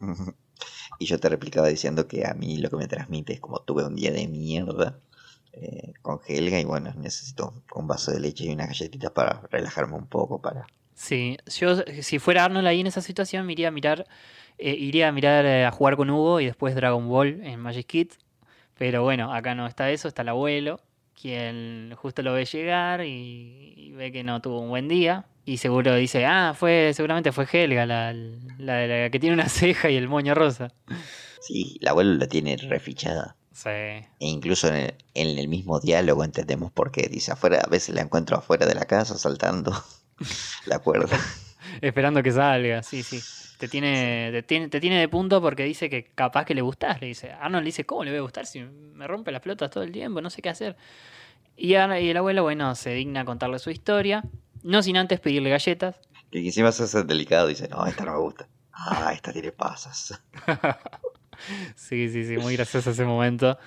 Y 0.98 1.06
yo 1.06 1.18
te 1.18 1.28
replicaba 1.28 1.66
diciendo 1.68 2.06
que 2.06 2.24
a 2.24 2.32
mí 2.32 2.58
lo 2.58 2.70
que 2.70 2.76
me 2.76 2.86
transmite 2.86 3.32
es 3.32 3.40
como 3.40 3.60
tuve 3.60 3.84
un 3.84 3.96
día 3.96 4.12
de 4.12 4.28
mierda 4.28 5.00
eh, 5.52 5.92
con 6.00 6.20
Helga 6.26 6.60
y 6.60 6.64
bueno, 6.64 6.94
necesito 6.96 7.52
un 7.74 7.88
vaso 7.88 8.12
de 8.12 8.20
leche 8.20 8.44
y 8.44 8.52
unas 8.52 8.68
galletitas 8.68 9.10
para 9.10 9.42
relajarme 9.50 9.96
un 9.96 10.06
poco, 10.06 10.40
para... 10.40 10.66
Sí, 10.94 11.38
yo 11.58 11.76
si 12.00 12.20
fuera 12.20 12.44
Arnold 12.44 12.68
ahí 12.68 12.80
en 12.80 12.86
esa 12.86 13.02
situación 13.02 13.44
me 13.44 13.52
iría 13.52 13.68
a 13.68 13.72
mirar, 13.72 14.06
eh, 14.58 14.74
iría 14.74 15.08
a 15.08 15.12
mirar 15.12 15.44
eh, 15.44 15.64
a 15.66 15.72
jugar 15.72 15.96
con 15.96 16.08
Hugo 16.08 16.40
y 16.40 16.46
después 16.46 16.74
Dragon 16.74 17.08
Ball 17.08 17.40
en 17.42 17.58
Magic 17.58 17.86
Kids. 17.86 18.18
Pero 18.78 19.02
bueno, 19.02 19.32
acá 19.32 19.54
no 19.54 19.66
está 19.66 19.90
eso, 19.90 20.08
está 20.08 20.22
el 20.22 20.30
abuelo, 20.30 20.80
quien 21.20 21.94
justo 21.96 22.22
lo 22.22 22.32
ve 22.32 22.44
llegar 22.44 23.04
y, 23.04 23.74
y 23.76 23.92
ve 23.92 24.12
que 24.12 24.24
no 24.24 24.40
tuvo 24.40 24.60
un 24.60 24.70
buen 24.70 24.88
día. 24.88 25.26
Y 25.44 25.56
seguro 25.56 25.94
dice, 25.96 26.24
ah, 26.24 26.54
fue, 26.56 26.92
seguramente 26.94 27.32
fue 27.32 27.46
Helga, 27.50 27.84
la, 27.84 28.12
la, 28.12 28.86
la 28.86 29.10
que 29.10 29.18
tiene 29.18 29.34
una 29.34 29.48
ceja 29.48 29.90
y 29.90 29.96
el 29.96 30.08
moño 30.08 30.34
rosa. 30.34 30.68
Sí, 31.40 31.78
la 31.80 31.90
abuela 31.90 32.14
la 32.14 32.28
tiene 32.28 32.56
refichada. 32.56 33.36
Sí. 33.52 33.68
E 33.68 34.06
incluso 34.20 34.68
en 34.68 34.76
el, 34.76 34.94
en 35.14 35.38
el 35.38 35.48
mismo 35.48 35.80
diálogo 35.80 36.24
entendemos 36.24 36.72
por 36.72 36.90
qué. 36.92 37.08
Dice, 37.08 37.32
afuera, 37.32 37.60
a 37.64 37.68
veces 37.68 37.94
la 37.94 38.02
encuentro 38.02 38.36
afuera 38.36 38.66
de 38.66 38.74
la 38.74 38.84
casa 38.84 39.18
saltando 39.18 39.72
la 40.66 40.78
cuerda. 40.78 41.18
Esperando 41.80 42.22
que 42.22 42.32
salga, 42.32 42.82
sí, 42.82 43.02
sí. 43.02 43.20
Te 43.62 43.68
tiene, 43.68 44.30
te 44.32 44.42
tiene, 44.42 44.68
te 44.68 44.80
tiene 44.80 44.98
de 44.98 45.06
punto 45.06 45.40
porque 45.40 45.62
dice 45.62 45.88
que 45.88 46.02
capaz 46.16 46.44
que 46.44 46.52
le 46.52 46.62
gustás. 46.62 47.00
Le 47.00 47.06
dice, 47.06 47.30
Arnold 47.30 47.62
le 47.62 47.68
dice, 47.68 47.86
¿cómo 47.86 48.02
le 48.02 48.10
voy 48.10 48.18
a 48.18 48.22
gustar 48.22 48.44
si 48.44 48.58
me 48.60 49.06
rompe 49.06 49.30
las 49.30 49.40
pelotas 49.40 49.70
todo 49.70 49.84
el 49.84 49.92
tiempo? 49.92 50.20
No 50.20 50.30
sé 50.30 50.42
qué 50.42 50.48
hacer. 50.48 50.76
Y, 51.56 51.74
el 51.74 52.16
abuelo, 52.16 52.42
bueno, 52.42 52.74
se 52.74 52.92
digna 52.92 53.20
a 53.20 53.24
contarle 53.24 53.60
su 53.60 53.70
historia. 53.70 54.24
No 54.64 54.82
sin 54.82 54.96
antes 54.96 55.20
pedirle 55.20 55.48
galletas. 55.48 56.00
Que 56.32 56.40
encima 56.40 56.70
hace 56.70 57.04
delicado 57.04 57.46
dice, 57.46 57.68
no, 57.68 57.86
esta 57.86 58.04
no 58.04 58.14
me 58.14 58.18
gusta. 58.18 58.48
Ah, 58.72 59.12
esta 59.14 59.32
tiene 59.32 59.52
pasas. 59.52 60.20
Sí, 61.74 62.08
sí, 62.08 62.24
sí, 62.24 62.36
muy 62.36 62.54
gracioso 62.54 62.90
ese 62.90 63.04
momento. 63.04 63.58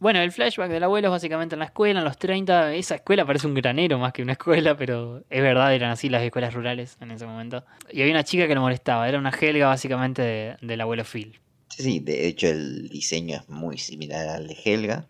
Bueno, 0.00 0.20
el 0.20 0.30
flashback 0.30 0.70
del 0.70 0.84
abuelo 0.84 1.08
es 1.08 1.12
básicamente 1.12 1.56
en 1.56 1.58
la 1.58 1.64
escuela, 1.64 1.98
en 1.98 2.04
los 2.04 2.16
30. 2.18 2.72
Esa 2.74 2.94
escuela 2.96 3.26
parece 3.26 3.48
un 3.48 3.54
granero 3.54 3.98
más 3.98 4.12
que 4.12 4.22
una 4.22 4.32
escuela, 4.32 4.76
pero 4.76 5.24
es 5.28 5.42
verdad, 5.42 5.74
eran 5.74 5.90
así 5.90 6.08
las 6.08 6.22
escuelas 6.22 6.54
rurales 6.54 6.96
en 7.00 7.10
ese 7.10 7.26
momento. 7.26 7.64
Y 7.90 8.00
había 8.02 8.12
una 8.14 8.22
chica 8.24 8.46
que 8.46 8.54
lo 8.54 8.60
molestaba, 8.60 9.08
era 9.08 9.18
una 9.18 9.30
Helga 9.30 9.66
básicamente 9.66 10.22
de- 10.22 10.56
del 10.60 10.80
abuelo 10.80 11.02
Phil. 11.04 11.40
Sí, 11.70 11.82
sí, 11.82 12.00
de 12.00 12.28
hecho 12.28 12.46
el 12.48 12.88
diseño 12.88 13.36
es 13.36 13.48
muy 13.48 13.76
similar 13.78 14.28
al 14.28 14.46
de 14.46 14.56
Helga 14.64 15.06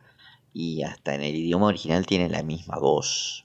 y 0.54 0.82
hasta 0.82 1.14
en 1.14 1.22
el 1.22 1.34
idioma 1.36 1.66
original 1.66 2.06
tiene 2.06 2.28
la 2.30 2.42
misma 2.42 2.78
voz. 2.78 3.44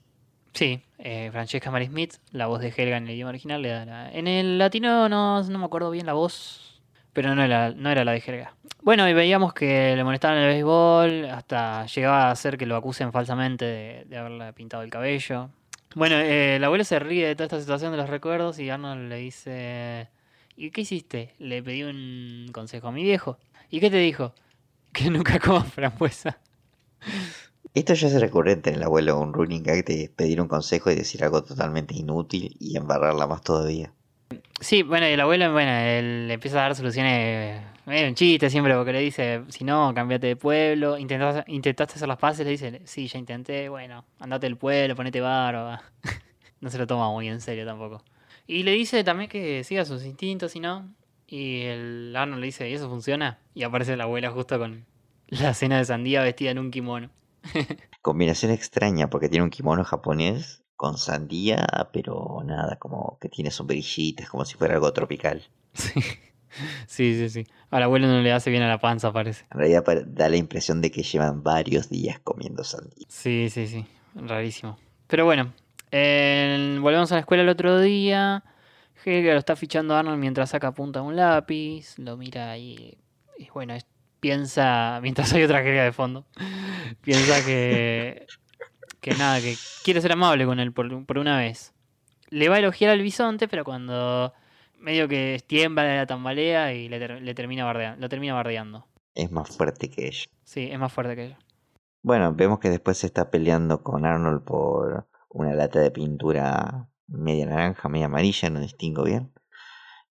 Sí, 0.53 0.81
eh, 0.99 1.29
Francesca 1.31 1.71
Mary 1.71 1.87
Smith, 1.87 2.13
la 2.31 2.47
voz 2.47 2.61
de 2.61 2.69
Helga 2.75 2.97
en 2.97 3.07
el 3.07 3.15
idioma 3.15 3.29
original 3.29 3.61
le 3.61 3.69
da 3.69 3.85
la- 3.85 4.11
En 4.13 4.27
el 4.27 4.57
latino 4.57 5.09
no, 5.09 5.43
no 5.43 5.59
me 5.59 5.65
acuerdo 5.65 5.91
bien 5.91 6.05
la 6.05 6.13
voz, 6.13 6.81
pero 7.13 7.33
no 7.35 7.43
era, 7.43 7.71
no 7.71 7.89
era 7.89 8.03
la 8.03 8.11
de 8.11 8.23
Helga. 8.25 8.55
Bueno, 8.81 9.07
y 9.07 9.13
veíamos 9.13 9.53
que 9.53 9.95
le 9.95 10.03
molestaban 10.03 10.37
el 10.39 10.47
béisbol, 10.47 11.25
hasta 11.29 11.85
llegaba 11.85 12.23
a 12.27 12.31
hacer 12.31 12.57
que 12.57 12.65
lo 12.65 12.75
acusen 12.75 13.11
falsamente 13.11 13.65
de, 13.65 14.05
de 14.05 14.17
haberle 14.17 14.51
pintado 14.53 14.83
el 14.83 14.89
cabello. 14.89 15.49
Bueno, 15.95 16.15
eh, 16.15 16.55
el 16.55 16.63
abuelo 16.63 16.83
se 16.83 16.97
ríe 16.97 17.27
de 17.27 17.35
toda 17.35 17.45
esta 17.45 17.59
situación 17.59 17.91
de 17.91 17.97
los 17.97 18.09
recuerdos 18.09 18.57
y 18.57 18.69
Arnold 18.69 19.09
le 19.09 19.17
dice, 19.17 20.09
¿y 20.55 20.71
qué 20.71 20.81
hiciste? 20.81 21.35
Le 21.37 21.61
pedí 21.61 21.83
un 21.83 22.49
consejo 22.51 22.87
a 22.87 22.91
mi 22.91 23.03
viejo. 23.03 23.37
¿Y 23.69 23.79
qué 23.79 23.89
te 23.89 23.97
dijo? 23.97 24.33
Que 24.93 25.09
nunca 25.09 25.39
comas 25.39 25.73
frambuesa. 25.73 26.37
Esto 27.73 27.95
ya 27.95 28.07
es 28.07 28.21
recurrente 28.21 28.69
en 28.69 28.75
el 28.75 28.83
abuelo, 28.83 29.19
un 29.19 29.33
running 29.33 29.63
gag 29.63 29.83
de 29.85 30.11
pedir 30.15 30.39
un 30.39 30.47
consejo 30.47 30.91
y 30.91 30.95
decir 30.95 31.23
algo 31.23 31.43
totalmente 31.43 31.95
inútil 31.95 32.55
y 32.59 32.77
embarrarla 32.77 33.25
más 33.25 33.41
todavía. 33.41 33.91
Sí, 34.63 34.81
bueno, 34.81 35.05
el 35.05 35.19
abuelo, 35.19 35.51
bueno, 35.51 35.71
él 35.71 36.31
empieza 36.31 36.57
a 36.59 36.61
dar 36.61 36.75
soluciones, 36.75 37.61
es 37.85 38.07
un 38.07 38.15
chiste 38.15 38.49
siempre, 38.49 38.73
porque 38.75 38.93
le 38.93 39.01
dice, 39.01 39.41
si 39.49 39.65
no, 39.65 39.93
cambiate 39.93 40.27
de 40.27 40.35
pueblo, 40.37 40.97
intentaste, 40.97 41.51
intentaste 41.51 41.95
hacer 41.95 42.07
las 42.07 42.17
paces, 42.17 42.45
le 42.45 42.51
dice, 42.51 42.81
sí, 42.85 43.07
ya 43.07 43.19
intenté, 43.19 43.67
bueno, 43.67 44.05
andate 44.19 44.45
del 44.45 44.55
pueblo, 44.55 44.95
ponete 44.95 45.19
barba. 45.19 45.83
no 46.61 46.69
se 46.69 46.77
lo 46.77 46.87
toma 46.87 47.09
muy 47.09 47.27
en 47.27 47.41
serio 47.41 47.65
tampoco. 47.65 48.05
Y 48.47 48.63
le 48.63 48.71
dice 48.71 49.03
también 49.03 49.29
que 49.29 49.65
siga 49.65 49.83
sus 49.83 50.05
instintos, 50.05 50.53
si 50.53 50.61
no, 50.61 50.89
y 51.27 51.63
el 51.63 52.15
Arnold 52.15 52.39
le 52.39 52.45
dice, 52.45 52.69
¿y 52.69 52.73
eso 52.73 52.87
funciona? 52.87 53.39
Y 53.53 53.63
aparece 53.63 53.97
la 53.97 54.05
abuela 54.05 54.31
justo 54.31 54.57
con 54.57 54.85
la 55.27 55.53
cena 55.53 55.77
de 55.77 55.83
sandía 55.83 56.23
vestida 56.23 56.51
en 56.51 56.59
un 56.59 56.71
kimono. 56.71 57.09
Combinación 58.01 58.51
extraña 58.51 59.09
porque 59.09 59.27
tiene 59.27 59.43
un 59.43 59.49
kimono 59.49 59.83
japonés 59.83 60.62
con 60.75 60.97
sandía, 60.97 61.67
pero 61.93 62.41
nada, 62.45 62.77
como 62.77 63.17
que 63.21 63.29
tiene 63.29 63.51
sombrillitas, 63.51 64.29
como 64.29 64.45
si 64.45 64.55
fuera 64.55 64.75
algo 64.75 64.91
tropical. 64.93 65.43
Sí, 66.87 67.15
sí, 67.15 67.29
sí. 67.29 67.29
sí. 67.29 67.51
Al 67.71 67.81
abuelo 67.81 68.05
no 68.05 68.21
le 68.21 68.31
hace 68.31 68.51
bien 68.51 68.61
a 68.61 68.67
la 68.69 68.77
panza, 68.79 69.11
parece. 69.11 69.45
En 69.51 69.57
realidad 69.57 69.83
da 70.05 70.29
la 70.29 70.37
impresión 70.37 70.81
de 70.81 70.91
que 70.91 71.01
llevan 71.01 71.41
varios 71.41 71.89
días 71.89 72.19
comiendo 72.19 72.63
sandía. 72.63 73.07
Sí, 73.09 73.49
sí, 73.49 73.65
sí. 73.65 73.85
Rarísimo. 74.13 74.77
Pero 75.07 75.25
bueno, 75.25 75.51
eh, 75.89 76.77
volvemos 76.79 77.11
a 77.11 77.15
la 77.15 77.21
escuela 77.21 77.41
el 77.41 77.49
otro 77.49 77.79
día. 77.79 78.43
Helga 79.03 79.33
lo 79.33 79.39
está 79.39 79.55
fichando 79.55 79.95
a 79.95 79.99
Arnold 79.99 80.19
mientras 80.19 80.51
saca 80.51 80.71
punta 80.73 81.01
un 81.01 81.15
lápiz. 81.15 81.97
Lo 81.97 82.17
mira 82.17 82.55
y, 82.59 82.99
y 83.39 83.49
bueno, 83.51 83.73
es- 83.73 83.87
piensa, 84.19 84.99
mientras 85.01 85.33
hay 85.33 85.41
otra 85.43 85.61
Helga 85.61 85.83
de 85.85 85.91
fondo, 85.91 86.25
piensa 87.01 87.43
que, 87.43 88.27
que 89.03 89.13
nada, 89.13 89.39
que 89.39 89.55
quiere 89.83 90.01
ser 90.01 90.13
amable 90.13 90.45
con 90.45 90.59
él 90.59 90.71
por, 90.73 91.05
por 91.05 91.17
una 91.19 91.37
vez. 91.37 91.73
Le 92.29 92.49
va 92.49 92.55
a 92.55 92.59
elogiar 92.59 92.89
al 92.89 93.01
bisonte, 93.01 93.47
pero 93.47 93.63
cuando 93.63 94.33
medio 94.79 95.07
que 95.07 95.39
tiembla, 95.45 95.95
la 95.95 96.07
tambalea 96.07 96.73
y 96.73 96.89
le, 96.89 96.97
ter- 96.99 97.21
le 97.21 97.35
termina 97.35 97.65
bardea- 97.65 97.95
lo 97.97 98.09
termina 98.09 98.33
bardeando. 98.33 98.87
Es 99.13 99.29
más 99.31 99.55
fuerte 99.55 99.89
que 99.89 100.07
ella. 100.07 100.25
Sí, 100.43 100.69
es 100.71 100.79
más 100.79 100.91
fuerte 100.91 101.15
que 101.15 101.25
ella. 101.25 101.39
Bueno, 102.01 102.33
vemos 102.33 102.59
que 102.59 102.69
después 102.69 102.97
se 102.97 103.05
está 103.07 103.29
peleando 103.29 103.83
con 103.83 104.05
Arnold 104.05 104.43
por 104.43 105.07
una 105.29 105.53
lata 105.53 105.79
de 105.79 105.91
pintura 105.91 106.89
media 107.07 107.45
naranja, 107.45 107.87
media 107.89 108.07
amarilla, 108.07 108.49
no 108.49 108.59
distingo 108.59 109.03
bien. 109.03 109.31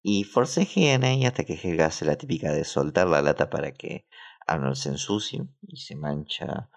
Y 0.03 0.25
forcejean 0.25 1.05
ahí 1.05 1.27
hasta 1.27 1.45
que 1.45 1.55
Helga 1.55 1.87
hace 1.87 2.05
la 2.05 2.17
típica 2.17 2.53
de 2.53 2.65
soltar 2.65 3.07
la 3.09 3.23
lata 3.23 3.51
para 3.51 3.73
que 3.73 4.07
Arnold 4.47 4.77
se 4.77 4.89
ensucie 4.91 5.43
y 5.67 5.77
se 5.77 5.97
mancha 5.97 6.71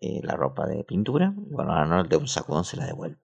eh, 0.00 0.20
la 0.22 0.34
ropa 0.36 0.66
de 0.66 0.84
pintura. 0.84 1.34
Y 1.36 1.52
bueno, 1.54 1.72
Arnold 1.72 2.08
de 2.08 2.16
un 2.16 2.28
sacudón 2.28 2.64
se 2.64 2.76
la 2.76 2.86
devuelve. 2.86 3.18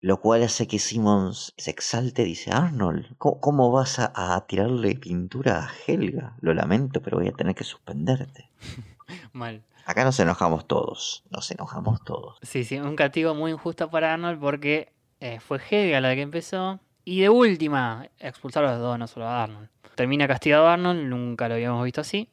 Lo 0.00 0.20
cual 0.20 0.42
hace 0.42 0.66
que 0.66 0.78
Simmons 0.78 1.54
se 1.56 1.70
exalte 1.70 2.22
y 2.22 2.26
dice, 2.26 2.52
Arnold, 2.52 3.16
¿cómo, 3.18 3.40
cómo 3.40 3.72
vas 3.72 3.98
a, 3.98 4.12
a 4.14 4.46
tirarle 4.46 4.94
pintura 4.94 5.64
a 5.64 5.70
Helga? 5.86 6.36
Lo 6.40 6.54
lamento, 6.54 7.00
pero 7.02 7.18
voy 7.18 7.28
a 7.28 7.32
tener 7.32 7.54
que 7.54 7.64
suspenderte. 7.64 8.50
Mal. 9.32 9.64
Acá 9.86 10.04
nos 10.04 10.18
enojamos 10.18 10.66
todos, 10.66 11.22
nos 11.30 11.50
enojamos 11.50 12.02
todos. 12.04 12.38
Sí, 12.42 12.64
sí, 12.64 12.76
un 12.78 12.96
castigo 12.96 13.34
muy 13.34 13.52
injusto 13.52 13.88
para 13.88 14.14
Arnold 14.14 14.40
porque 14.40 14.92
eh, 15.20 15.38
fue 15.40 15.60
Helga 15.70 16.00
la 16.00 16.14
que 16.14 16.22
empezó. 16.22 16.80
Y 17.04 17.20
de 17.20 17.28
última, 17.28 18.08
expulsar 18.18 18.64
a 18.64 18.72
los 18.72 18.80
dos, 18.80 18.98
no 18.98 19.06
solo 19.06 19.26
a 19.26 19.44
Arnold. 19.44 19.68
Termina 19.94 20.26
castigado 20.26 20.66
Arnold, 20.66 21.04
nunca 21.08 21.48
lo 21.48 21.54
habíamos 21.54 21.84
visto 21.84 22.00
así. 22.00 22.28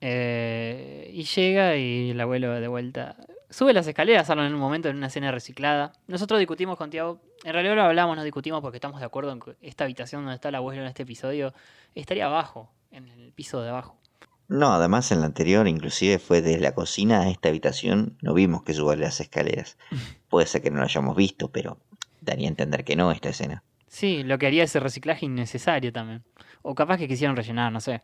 Eh, 0.00 1.10
y 1.12 1.24
llega 1.24 1.76
y 1.76 2.10
el 2.10 2.20
abuelo 2.20 2.60
de 2.60 2.68
vuelta. 2.68 3.16
Sube 3.50 3.72
las 3.72 3.86
escaleras, 3.86 4.30
Arnold 4.30 4.48
en 4.48 4.54
un 4.54 4.60
momento, 4.60 4.88
en 4.88 4.96
una 4.96 5.08
escena 5.08 5.30
reciclada. 5.32 5.92
Nosotros 6.06 6.38
discutimos 6.38 6.78
con 6.78 6.90
Tiago. 6.90 7.20
En 7.44 7.52
realidad 7.52 7.74
no 7.74 7.82
hablamos, 7.82 8.16
no 8.16 8.24
discutimos 8.24 8.60
porque 8.60 8.76
estamos 8.76 9.00
de 9.00 9.06
acuerdo 9.06 9.32
en 9.32 9.40
que 9.40 9.56
esta 9.60 9.84
habitación 9.84 10.22
donde 10.22 10.36
está 10.36 10.50
el 10.50 10.54
abuelo 10.54 10.82
en 10.82 10.88
este 10.88 11.02
episodio 11.02 11.52
estaría 11.94 12.26
abajo, 12.26 12.70
en 12.90 13.08
el 13.08 13.32
piso 13.32 13.60
de 13.62 13.70
abajo. 13.70 13.98
No, 14.48 14.72
además 14.72 15.12
en 15.12 15.20
la 15.20 15.26
anterior, 15.26 15.68
inclusive 15.68 16.18
fue 16.18 16.42
desde 16.42 16.60
la 16.60 16.74
cocina 16.74 17.22
a 17.22 17.30
esta 17.30 17.50
habitación, 17.50 18.16
no 18.20 18.34
vimos 18.34 18.62
que 18.64 18.74
suba 18.74 18.96
las 18.96 19.20
escaleras. 19.20 19.78
Puede 20.28 20.46
ser 20.46 20.62
que 20.62 20.70
no 20.70 20.78
lo 20.78 20.84
hayamos 20.84 21.16
visto, 21.16 21.50
pero 21.50 21.78
daría 22.20 22.48
a 22.48 22.50
entender 22.50 22.84
que 22.84 22.96
no 22.96 23.12
esta 23.12 23.28
escena. 23.28 23.62
Sí, 23.86 24.22
lo 24.22 24.38
que 24.38 24.46
haría 24.46 24.64
ese 24.64 24.80
reciclaje 24.80 25.26
innecesario 25.26 25.92
también. 25.92 26.22
O 26.62 26.74
capaz 26.74 26.98
que 26.98 27.08
quisieron 27.08 27.36
rellenar, 27.36 27.72
no 27.72 27.80
sé. 27.80 28.02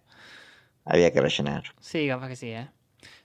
Había 0.86 1.12
que 1.12 1.20
rellenar. 1.20 1.64
Sí, 1.80 2.08
capaz 2.08 2.28
que 2.28 2.36
sí, 2.36 2.48
¿eh? 2.48 2.68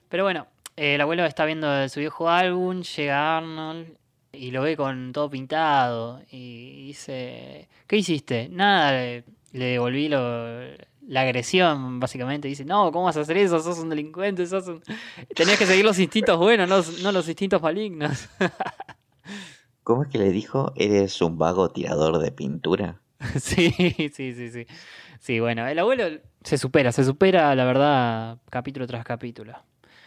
Pero 0.08 0.24
bueno, 0.24 0.46
eh, 0.76 0.96
el 0.96 1.00
abuelo 1.00 1.24
está 1.24 1.46
viendo 1.46 1.88
su 1.88 2.00
viejo 2.00 2.28
álbum, 2.28 2.82
llega 2.82 3.38
Arnold 3.38 3.96
y 4.32 4.50
lo 4.50 4.62
ve 4.62 4.76
con 4.76 5.12
todo 5.12 5.30
pintado 5.30 6.20
y 6.30 6.86
dice, 6.88 7.68
¿qué 7.86 7.96
hiciste? 7.96 8.48
Nada, 8.50 8.92
le, 8.92 9.24
le 9.52 9.64
devolví 9.66 10.08
lo, 10.08 10.18
la 11.06 11.22
agresión, 11.22 12.00
básicamente. 12.00 12.48
Dice, 12.48 12.64
no, 12.64 12.90
¿cómo 12.92 13.04
vas 13.04 13.16
a 13.16 13.20
hacer 13.20 13.36
eso? 13.36 13.60
Sos 13.60 13.78
un 13.78 13.90
delincuente, 13.90 14.46
sos 14.46 14.66
un... 14.68 14.82
Tenías 15.34 15.58
que 15.58 15.66
seguir 15.66 15.84
los 15.84 15.98
instintos 15.98 16.38
buenos, 16.38 16.68
no, 16.68 16.82
no 17.02 17.12
los 17.12 17.28
instintos 17.28 17.62
malignos. 17.62 18.28
¿Cómo 19.82 20.04
es 20.04 20.08
que 20.08 20.18
le 20.18 20.30
dijo? 20.30 20.72
¿Eres 20.76 21.20
un 21.20 21.38
vago 21.38 21.70
tirador 21.70 22.18
de 22.18 22.30
pintura? 22.30 23.00
sí, 23.40 23.70
sí, 24.12 24.32
sí, 24.32 24.50
sí. 24.50 24.66
Sí, 25.22 25.38
bueno, 25.38 25.68
el 25.68 25.78
abuelo 25.78 26.18
se 26.42 26.58
supera, 26.58 26.90
se 26.90 27.04
supera, 27.04 27.54
la 27.54 27.64
verdad, 27.64 28.38
capítulo 28.50 28.88
tras 28.88 29.04
capítulo. 29.04 29.52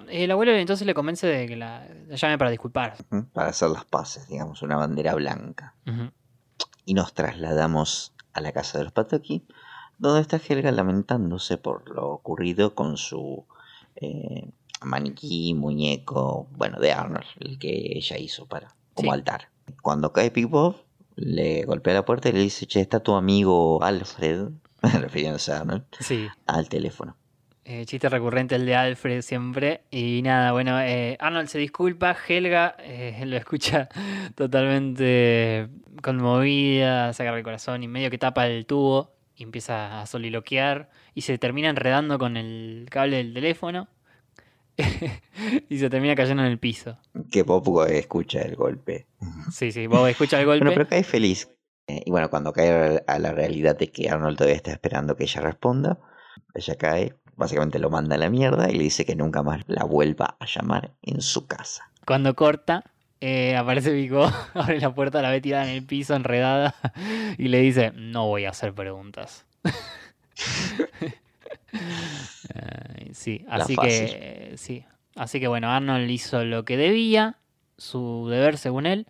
El 0.09 0.29
abuelo 0.29 0.51
entonces 0.51 0.85
le 0.85 0.93
convence 0.93 1.25
de 1.25 1.47
que 1.47 1.55
la, 1.55 1.87
la 2.09 2.17
llame 2.17 2.37
para 2.37 2.51
disculpar. 2.51 2.97
Para 3.31 3.47
hacer 3.47 3.69
las 3.69 3.85
paces, 3.85 4.27
digamos, 4.27 4.61
una 4.61 4.75
bandera 4.75 5.15
blanca. 5.15 5.73
Y 6.83 6.95
nos 6.95 7.13
trasladamos 7.13 8.13
a 8.33 8.41
la 8.41 8.51
casa 8.51 8.77
de 8.77 8.83
los 8.83 8.91
Patoki, 8.91 9.45
donde 9.99 10.19
está 10.19 10.37
Helga 10.37 10.73
lamentándose 10.73 11.57
por 11.57 11.89
lo 11.89 12.09
ocurrido 12.09 12.75
con 12.75 12.97
su 12.97 13.45
eh, 13.95 14.49
maniquí, 14.81 15.53
muñeco, 15.53 16.49
bueno, 16.51 16.77
de 16.81 16.91
Arnold, 16.91 17.23
el 17.39 17.57
que 17.57 17.93
ella 17.97 18.17
hizo 18.17 18.47
para 18.47 18.67
como 18.93 19.13
Sí. 19.13 19.17
altar. 19.17 19.47
Cuando 19.81 20.11
cae 20.11 20.29
Big 20.31 20.47
Bob, 20.47 20.75
le 21.15 21.63
golpea 21.63 21.93
la 21.93 22.03
puerta 22.03 22.27
y 22.27 22.33
le 22.33 22.39
dice, 22.39 22.65
che, 22.65 22.81
está 22.81 22.99
tu 22.99 23.13
amigo 23.15 23.81
Alfred, 23.81 24.49
refiriéndose 25.01 25.51
a 25.51 25.59
Arnold, 25.61 25.83
Sí. 25.99 26.27
al 26.47 26.69
teléfono. 26.69 27.15
Eh, 27.67 27.83
chiste 27.87 28.07
recurrente 28.09 28.53
el 28.55 28.65
de 28.67 28.75
Alfred 28.75 29.21
siempre. 29.21 29.81
Y 29.89 30.21
nada, 30.21 30.51
bueno, 30.51 30.79
eh, 30.79 31.17
Arnold 31.19 31.47
se 31.47 31.57
disculpa, 31.57 32.15
Helga 32.27 32.75
eh, 32.79 33.19
lo 33.25 33.35
escucha 33.37 33.89
totalmente 34.35 35.67
conmovida, 36.03 37.11
saca 37.13 37.35
el 37.35 37.43
corazón 37.43 37.81
y 37.83 37.87
medio 37.87 38.11
que 38.11 38.17
tapa 38.19 38.45
el 38.47 38.65
tubo 38.65 39.15
y 39.35 39.43
empieza 39.43 40.01
a 40.01 40.05
soliloquear 40.05 40.89
y 41.15 41.21
se 41.21 41.37
termina 41.37 41.69
enredando 41.69 42.19
con 42.19 42.37
el 42.37 42.87
cable 42.91 43.17
del 43.17 43.33
teléfono 43.33 43.87
y 45.69 45.77
se 45.79 45.89
termina 45.89 46.15
cayendo 46.15 46.43
en 46.43 46.51
el 46.51 46.59
piso. 46.59 46.97
Que 47.31 47.43
Bob 47.43 47.87
escucha 47.89 48.41
el 48.41 48.55
golpe. 48.55 49.07
Sí, 49.51 49.71
sí, 49.71 49.87
Bob 49.87 50.05
escucha 50.07 50.39
el 50.39 50.45
golpe. 50.45 50.65
Bueno, 50.65 50.75
pero 50.75 50.87
cae 50.87 51.03
feliz. 51.03 51.49
Eh, 51.87 52.01
y 52.05 52.11
bueno, 52.11 52.29
cuando 52.29 52.51
cae 52.51 53.03
a 53.05 53.19
la 53.19 53.31
realidad 53.31 53.77
de 53.77 53.91
que 53.91 54.09
Arnold 54.09 54.37
todavía 54.37 54.55
está 54.55 54.71
esperando 54.71 55.15
que 55.15 55.23
ella 55.23 55.41
responda, 55.41 55.99
ella 56.53 56.75
cae, 56.75 57.15
básicamente 57.35 57.79
lo 57.79 57.89
manda 57.89 58.15
a 58.15 58.17
la 58.19 58.29
mierda 58.29 58.69
y 58.69 58.75
le 58.75 58.83
dice 58.83 59.05
que 59.05 59.15
nunca 59.15 59.43
más 59.43 59.63
la 59.67 59.83
vuelva 59.83 60.37
a 60.39 60.45
llamar 60.45 60.91
en 61.03 61.21
su 61.21 61.47
casa. 61.47 61.89
Cuando 62.05 62.33
corta, 62.35 62.83
eh, 63.21 63.55
aparece 63.55 63.91
Vico, 63.91 64.31
abre 64.53 64.79
la 64.79 64.93
puerta, 64.93 65.21
la 65.21 65.29
ve 65.29 65.41
tirada 65.41 65.65
en 65.65 65.75
el 65.75 65.83
piso, 65.85 66.15
enredada, 66.15 66.75
y 67.37 67.47
le 67.47 67.59
dice, 67.59 67.91
no 67.95 68.27
voy 68.27 68.45
a 68.45 68.49
hacer 68.49 68.73
preguntas. 68.73 69.45
Ay, 71.73 73.09
sí, 73.13 73.45
así 73.49 73.75
que, 73.75 74.05
eh, 74.51 74.57
sí. 74.57 74.85
Así 75.15 75.39
que 75.39 75.47
bueno, 75.47 75.71
Arnold 75.71 76.09
hizo 76.09 76.43
lo 76.43 76.65
que 76.65 76.75
debía, 76.77 77.37
su 77.77 78.27
deber 78.29 78.57
según 78.57 78.85
él, 78.85 79.07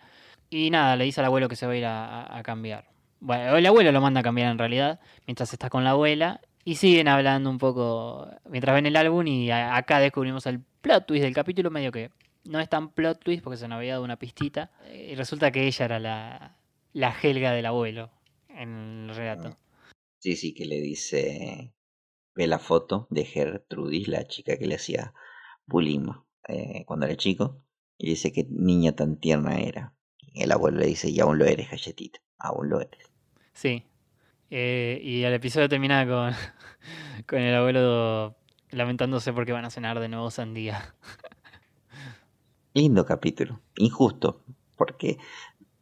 y 0.49 0.69
nada, 0.69 0.95
le 0.95 1.05
dice 1.05 1.21
al 1.21 1.25
abuelo 1.25 1.49
que 1.49 1.55
se 1.55 1.65
va 1.65 1.73
a 1.73 1.77
ir 1.77 1.86
a, 1.86 2.41
cambiar. 2.43 2.86
Bueno, 3.19 3.58
el 3.58 3.65
abuelo 3.65 3.91
lo 3.91 4.01
manda 4.01 4.19
a 4.19 4.23
cambiar 4.23 4.51
en 4.51 4.58
realidad, 4.58 4.99
mientras 5.25 5.51
está 5.53 5.69
con 5.69 5.84
la 5.84 5.91
abuela, 5.91 6.41
y 6.63 6.75
siguen 6.75 7.08
hablando 7.08 7.49
un 7.49 7.58
poco 7.58 8.27
mientras 8.49 8.75
ven 8.75 8.86
el 8.86 8.95
álbum, 8.95 9.25
y 9.27 9.51
acá 9.51 9.99
descubrimos 9.99 10.45
el 10.45 10.62
plot 10.81 11.05
twist 11.05 11.23
del 11.23 11.34
capítulo, 11.34 11.71
medio 11.71 11.91
que 11.91 12.12
no 12.43 12.60
es 12.60 12.69
tan 12.69 12.89
plot 12.89 13.23
twist 13.23 13.43
porque 13.43 13.58
se 13.58 13.67
nos 13.67 13.77
había 13.77 13.93
dado 13.93 14.03
una 14.03 14.17
pistita, 14.17 14.71
y 14.93 15.15
resulta 15.15 15.51
que 15.51 15.65
ella 15.65 15.86
era 15.86 15.99
la, 15.99 16.58
la 16.93 17.15
Helga 17.21 17.51
del 17.51 17.65
abuelo 17.65 18.12
en 18.49 19.10
el 19.10 19.15
relato. 19.15 19.58
Sí, 20.19 20.36
sí, 20.36 20.53
que 20.53 20.65
le 20.65 20.79
dice, 20.81 21.73
ve 22.34 22.47
la 22.47 22.60
foto 22.60 23.08
de 23.10 23.25
Gertrudis, 23.25 24.08
la 24.08 24.25
chica 24.27 24.58
que 24.58 24.65
le 24.65 24.75
hacía 24.75 25.13
bullying 25.65 26.08
eh, 26.47 26.84
cuando 26.86 27.05
era 27.05 27.15
chico, 27.15 27.62
y 27.97 28.10
dice 28.10 28.31
que 28.31 28.45
niña 28.49 28.95
tan 28.95 29.19
tierna 29.19 29.60
era. 29.60 29.94
El 30.35 30.51
abuelo 30.51 30.79
le 30.79 30.87
dice, 30.87 31.09
y 31.09 31.19
aún 31.19 31.39
lo 31.39 31.45
eres, 31.45 31.71
galletita, 31.71 32.19
aún 32.37 32.69
lo 32.69 32.81
eres. 32.81 33.09
Sí. 33.53 33.83
Eh, 34.51 34.99
y 35.01 35.23
el 35.23 35.33
episodio 35.33 35.67
termina 35.69 36.05
con, 36.05 36.33
con 37.27 37.39
el 37.39 37.55
abuelo 37.55 38.35
lamentándose 38.71 39.33
porque 39.33 39.53
van 39.53 39.65
a 39.65 39.71
cenar 39.71 39.99
de 39.99 40.09
nuevo 40.09 40.29
sandía. 40.29 40.93
Lindo 42.73 43.05
capítulo, 43.05 43.61
injusto, 43.77 44.41
porque 44.75 45.17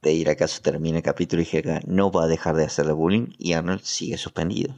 de 0.03 0.13
ir 0.13 0.29
acaso 0.29 0.61
termina 0.61 0.97
el 0.97 1.03
capítulo 1.03 1.41
y 1.41 1.47
Helga 1.51 1.81
no 1.87 2.11
va 2.11 2.25
a 2.25 2.27
dejar 2.27 2.55
de 2.55 2.65
hacerle 2.65 2.93
bullying 2.93 3.33
y 3.39 3.53
Arnold 3.53 3.81
sigue 3.81 4.17
suspendido. 4.17 4.75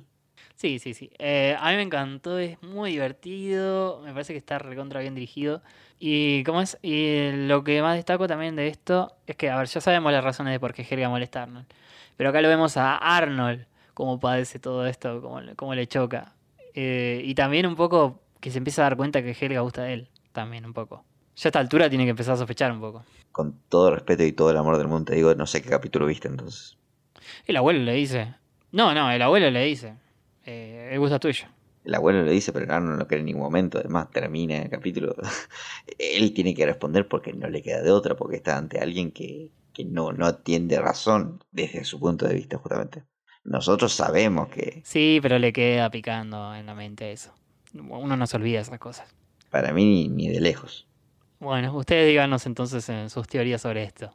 Sí, 0.55 0.79
sí, 0.79 0.93
sí. 0.93 1.11
Eh, 1.19 1.55
a 1.59 1.69
mí 1.71 1.75
me 1.75 1.81
encantó, 1.81 2.39
es 2.39 2.61
muy 2.63 2.91
divertido, 2.91 4.01
me 4.03 4.13
parece 4.13 4.33
que 4.33 4.37
está 4.39 4.57
recontra 4.57 5.01
bien 5.01 5.13
dirigido. 5.13 5.61
Y 5.99 6.43
como 6.43 6.61
es, 6.61 6.77
y 6.81 7.31
lo 7.47 7.63
que 7.63 7.81
más 7.81 7.95
destaco 7.95 8.27
también 8.27 8.55
de 8.55 8.67
esto 8.67 9.13
es 9.27 9.35
que, 9.35 9.49
a 9.49 9.57
ver, 9.57 9.67
ya 9.67 9.79
sabemos 9.81 10.11
las 10.11 10.23
razones 10.23 10.51
de 10.53 10.59
por 10.59 10.73
qué 10.73 10.85
Helga 10.89 11.09
molesta 11.09 11.39
a 11.39 11.43
Arnold. 11.43 11.65
Pero 12.17 12.29
acá 12.29 12.41
lo 12.41 12.49
vemos 12.49 12.77
a 12.77 12.95
Arnold, 12.97 13.65
cómo 13.93 14.19
padece 14.19 14.59
todo 14.59 14.85
esto, 14.87 15.21
cómo, 15.21 15.41
le- 15.41 15.55
cómo 15.55 15.73
le 15.73 15.87
choca. 15.87 16.33
Eh, 16.73 17.21
y 17.23 17.33
también 17.35 17.65
un 17.65 17.75
poco 17.75 18.21
que 18.41 18.51
se 18.51 18.57
empieza 18.57 18.81
a 18.81 18.89
dar 18.89 18.97
cuenta 18.97 19.21
que 19.23 19.31
Helga 19.39 19.61
gusta 19.61 19.83
de 19.83 19.93
él, 19.93 20.09
también 20.33 20.65
un 20.65 20.73
poco. 20.73 21.03
Ya 21.37 21.47
a 21.47 21.49
esta 21.49 21.59
altura 21.59 21.89
tiene 21.89 22.03
que 22.03 22.11
empezar 22.11 22.33
a 22.35 22.37
sospechar 22.37 22.71
un 22.71 22.79
poco. 22.81 23.03
Con 23.31 23.59
todo 23.69 23.89
el 23.89 23.95
respeto 23.95 24.23
y 24.23 24.31
todo 24.31 24.51
el 24.51 24.57
amor 24.57 24.77
del 24.77 24.87
mundo, 24.87 25.11
te 25.11 25.15
digo, 25.15 25.33
no 25.35 25.45
sé 25.47 25.61
qué 25.61 25.69
capítulo 25.69 26.05
viste 26.05 26.27
entonces. 26.27 26.77
El 27.45 27.57
abuelo 27.57 27.79
le 27.79 27.93
dice. 27.93 28.35
No, 28.71 28.93
no, 28.93 29.09
el 29.11 29.21
abuelo 29.21 29.49
le 29.49 29.63
dice. 29.63 29.95
Eh, 30.45 30.89
el 30.93 30.99
gusto 30.99 31.15
es 31.15 31.21
tuyo. 31.21 31.45
El 31.85 31.93
abuelo 31.95 32.23
le 32.23 32.31
dice, 32.31 32.51
pero 32.51 32.65
no 32.81 32.95
lo 32.97 33.07
cree 33.07 33.19
en 33.19 33.25
ningún 33.27 33.43
momento. 33.43 33.77
Además, 33.79 34.09
termina 34.11 34.57
el 34.63 34.69
capítulo. 34.69 35.15
Él 35.99 36.33
tiene 36.33 36.53
que 36.55 36.65
responder 36.65 37.07
porque 37.07 37.33
no 37.33 37.47
le 37.49 37.61
queda 37.61 37.81
de 37.81 37.91
otra, 37.91 38.15
porque 38.15 38.37
está 38.37 38.57
ante 38.57 38.79
alguien 38.79 39.11
que, 39.11 39.51
que 39.73 39.85
no, 39.85 40.11
no 40.13 40.35
tiene 40.37 40.77
razón 40.79 41.43
desde 41.51 41.83
su 41.85 41.99
punto 41.99 42.27
de 42.27 42.33
vista, 42.35 42.57
justamente. 42.57 43.03
Nosotros 43.43 43.93
sabemos 43.93 44.49
que 44.49 44.83
Sí, 44.83 45.19
pero 45.21 45.39
le 45.39 45.51
queda 45.53 45.89
picando 45.91 46.53
en 46.55 46.65
la 46.67 46.75
mente 46.75 47.11
eso. 47.11 47.33
Uno 47.73 48.15
no 48.17 48.27
se 48.27 48.37
olvida 48.37 48.61
esas 48.61 48.79
cosas. 48.79 49.15
para 49.49 49.73
mí 49.73 49.85
ni, 49.85 50.07
ni 50.09 50.29
de 50.29 50.39
lejos. 50.39 50.87
Bueno, 51.39 51.75
ustedes 51.77 52.07
díganos 52.07 52.45
entonces 52.45 52.87
en 52.89 53.09
sus 53.09 53.27
teorías 53.27 53.61
sobre 53.61 53.83
esto. 53.83 54.13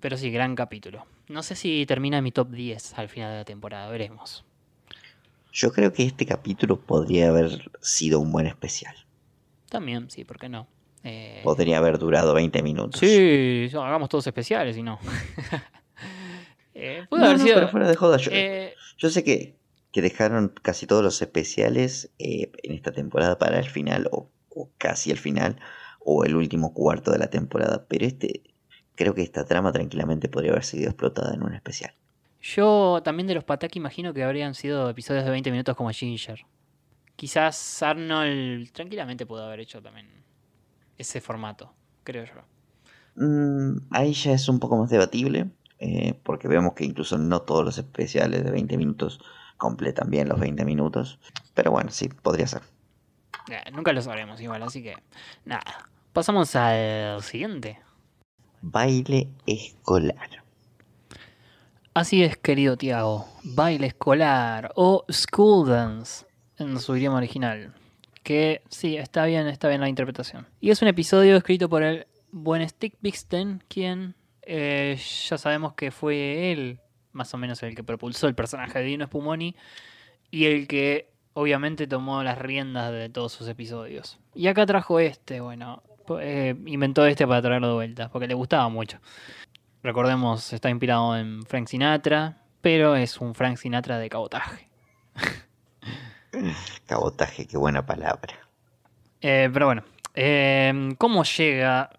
Pero 0.00 0.16
sí, 0.16 0.30
gran 0.30 0.54
capítulo. 0.54 1.06
No 1.28 1.42
sé 1.42 1.56
si 1.56 1.84
termina 1.86 2.18
en 2.18 2.24
mi 2.24 2.32
top 2.32 2.50
10 2.50 2.94
al 2.98 3.08
final 3.08 3.32
de 3.32 3.38
la 3.38 3.44
temporada, 3.44 3.90
veremos. 3.90 4.44
Yo 5.52 5.72
creo 5.72 5.92
que 5.92 6.04
este 6.04 6.26
capítulo 6.26 6.80
podría 6.80 7.28
haber 7.28 7.70
sido 7.80 8.20
un 8.20 8.30
buen 8.32 8.46
especial. 8.46 8.94
También, 9.68 10.10
sí, 10.10 10.24
¿por 10.24 10.38
qué 10.38 10.48
no? 10.48 10.66
Eh, 11.04 11.40
Podría 11.44 11.78
haber 11.78 11.98
durado 11.98 12.34
20 12.34 12.62
minutos. 12.62 13.00
sí, 13.00 13.68
hagamos 13.74 14.08
todos 14.08 14.26
especiales 14.26 14.76
y 14.76 14.82
no. 14.82 14.98
eh, 16.74 17.04
pudo 17.08 17.20
No, 17.20 17.26
haber 17.26 17.38
no, 17.38 17.44
sido. 17.44 17.54
pero 17.56 17.68
fuera 17.68 17.88
de 17.88 17.96
joda. 17.96 18.16
Yo, 18.18 18.30
eh, 18.32 18.74
yo 18.96 19.10
sé 19.10 19.24
que, 19.24 19.56
que 19.92 20.02
dejaron 20.02 20.52
casi 20.62 20.86
todos 20.86 21.02
los 21.02 21.20
especiales 21.22 22.10
eh, 22.18 22.50
en 22.62 22.72
esta 22.74 22.92
temporada 22.92 23.38
para 23.38 23.58
el 23.58 23.68
final, 23.68 24.08
o, 24.12 24.30
o 24.50 24.70
casi 24.78 25.10
el 25.10 25.18
final, 25.18 25.56
o 26.00 26.24
el 26.24 26.34
último 26.36 26.72
cuarto 26.74 27.10
de 27.12 27.18
la 27.18 27.30
temporada. 27.30 27.86
Pero 27.88 28.04
este, 28.06 28.42
creo 28.94 29.14
que 29.14 29.22
esta 29.22 29.44
trama 29.44 29.72
tranquilamente 29.72 30.28
podría 30.28 30.52
haber 30.52 30.64
sido 30.64 30.86
explotada 30.88 31.34
en 31.34 31.42
un 31.42 31.54
especial. 31.54 31.94
Yo 32.40 33.00
también 33.02 33.26
de 33.26 33.34
los 33.34 33.44
Pataki 33.44 33.78
imagino 33.78 34.14
que 34.14 34.22
habrían 34.22 34.54
sido 34.54 34.88
episodios 34.88 35.24
de 35.24 35.30
20 35.30 35.50
minutos 35.50 35.76
como 35.76 35.90
Ginger. 35.90 36.44
Quizás 37.16 37.82
Arnold 37.82 38.70
tranquilamente 38.70 39.26
pudo 39.26 39.44
haber 39.44 39.60
hecho 39.60 39.82
también 39.82 40.06
ese 40.96 41.20
formato, 41.20 41.72
creo 42.04 42.24
yo. 42.24 42.44
Mm, 43.16 43.88
ahí 43.90 44.12
ya 44.12 44.32
es 44.32 44.48
un 44.48 44.60
poco 44.60 44.76
más 44.76 44.90
debatible, 44.90 45.50
eh, 45.80 46.14
porque 46.22 46.46
vemos 46.46 46.74
que 46.74 46.84
incluso 46.84 47.18
no 47.18 47.42
todos 47.42 47.64
los 47.64 47.78
especiales 47.78 48.44
de 48.44 48.50
20 48.50 48.76
minutos 48.76 49.20
completan 49.56 50.08
bien 50.08 50.28
los 50.28 50.38
20 50.38 50.64
minutos. 50.64 51.18
Pero 51.54 51.72
bueno, 51.72 51.90
sí, 51.90 52.08
podría 52.08 52.46
ser. 52.46 52.62
Eh, 53.50 53.70
nunca 53.72 53.92
lo 53.92 54.00
sabremos 54.00 54.40
igual, 54.40 54.62
así 54.62 54.82
que 54.82 54.94
nada. 55.44 55.90
Pasamos 56.12 56.54
al 56.54 57.22
siguiente. 57.22 57.80
Baile 58.62 59.28
escolar. 59.46 60.47
Así 61.98 62.22
es, 62.22 62.36
querido 62.36 62.76
Tiago. 62.76 63.26
Baile 63.42 63.88
escolar 63.88 64.70
o 64.76 65.04
school 65.10 65.68
dance 65.68 66.24
en 66.56 66.78
su 66.78 66.96
idioma 66.96 67.16
original. 67.16 67.74
Que 68.22 68.62
sí, 68.68 68.96
está 68.96 69.24
bien, 69.24 69.48
está 69.48 69.66
bien 69.66 69.80
la 69.80 69.88
interpretación. 69.88 70.46
Y 70.60 70.70
es 70.70 70.80
un 70.80 70.86
episodio 70.86 71.36
escrito 71.36 71.68
por 71.68 71.82
el 71.82 72.06
buen 72.30 72.66
Stick 72.68 72.94
Bixten, 73.00 73.64
quien 73.66 74.14
eh, 74.42 74.96
ya 75.28 75.38
sabemos 75.38 75.72
que 75.74 75.90
fue 75.90 76.52
él, 76.52 76.78
más 77.10 77.34
o 77.34 77.36
menos 77.36 77.60
el 77.64 77.74
que 77.74 77.82
propulsó 77.82 78.28
el 78.28 78.36
personaje 78.36 78.78
de 78.78 78.84
Dino 78.84 79.06
Spumoni 79.06 79.56
y 80.30 80.44
el 80.44 80.68
que 80.68 81.10
obviamente 81.32 81.88
tomó 81.88 82.22
las 82.22 82.38
riendas 82.38 82.92
de 82.92 83.08
todos 83.08 83.32
sus 83.32 83.48
episodios. 83.48 84.20
Y 84.36 84.46
acá 84.46 84.66
trajo 84.66 85.00
este, 85.00 85.40
bueno, 85.40 85.82
eh, 86.20 86.54
inventó 86.66 87.04
este 87.06 87.26
para 87.26 87.42
traerlo 87.42 87.70
de 87.70 87.74
vuelta, 87.74 88.08
porque 88.08 88.28
le 88.28 88.34
gustaba 88.34 88.68
mucho. 88.68 89.00
Recordemos, 89.82 90.52
está 90.52 90.70
inspirado 90.70 91.16
en 91.16 91.42
Frank 91.44 91.68
Sinatra, 91.68 92.42
pero 92.60 92.96
es 92.96 93.20
un 93.20 93.34
Frank 93.34 93.56
Sinatra 93.56 93.98
de 93.98 94.08
cabotaje. 94.08 94.68
Cabotaje, 96.86 97.46
qué 97.46 97.56
buena 97.56 97.86
palabra. 97.86 98.34
Eh, 99.20 99.48
pero 99.52 99.66
bueno, 99.66 99.82
eh, 100.14 100.94
¿cómo 100.98 101.24
llega 101.24 101.90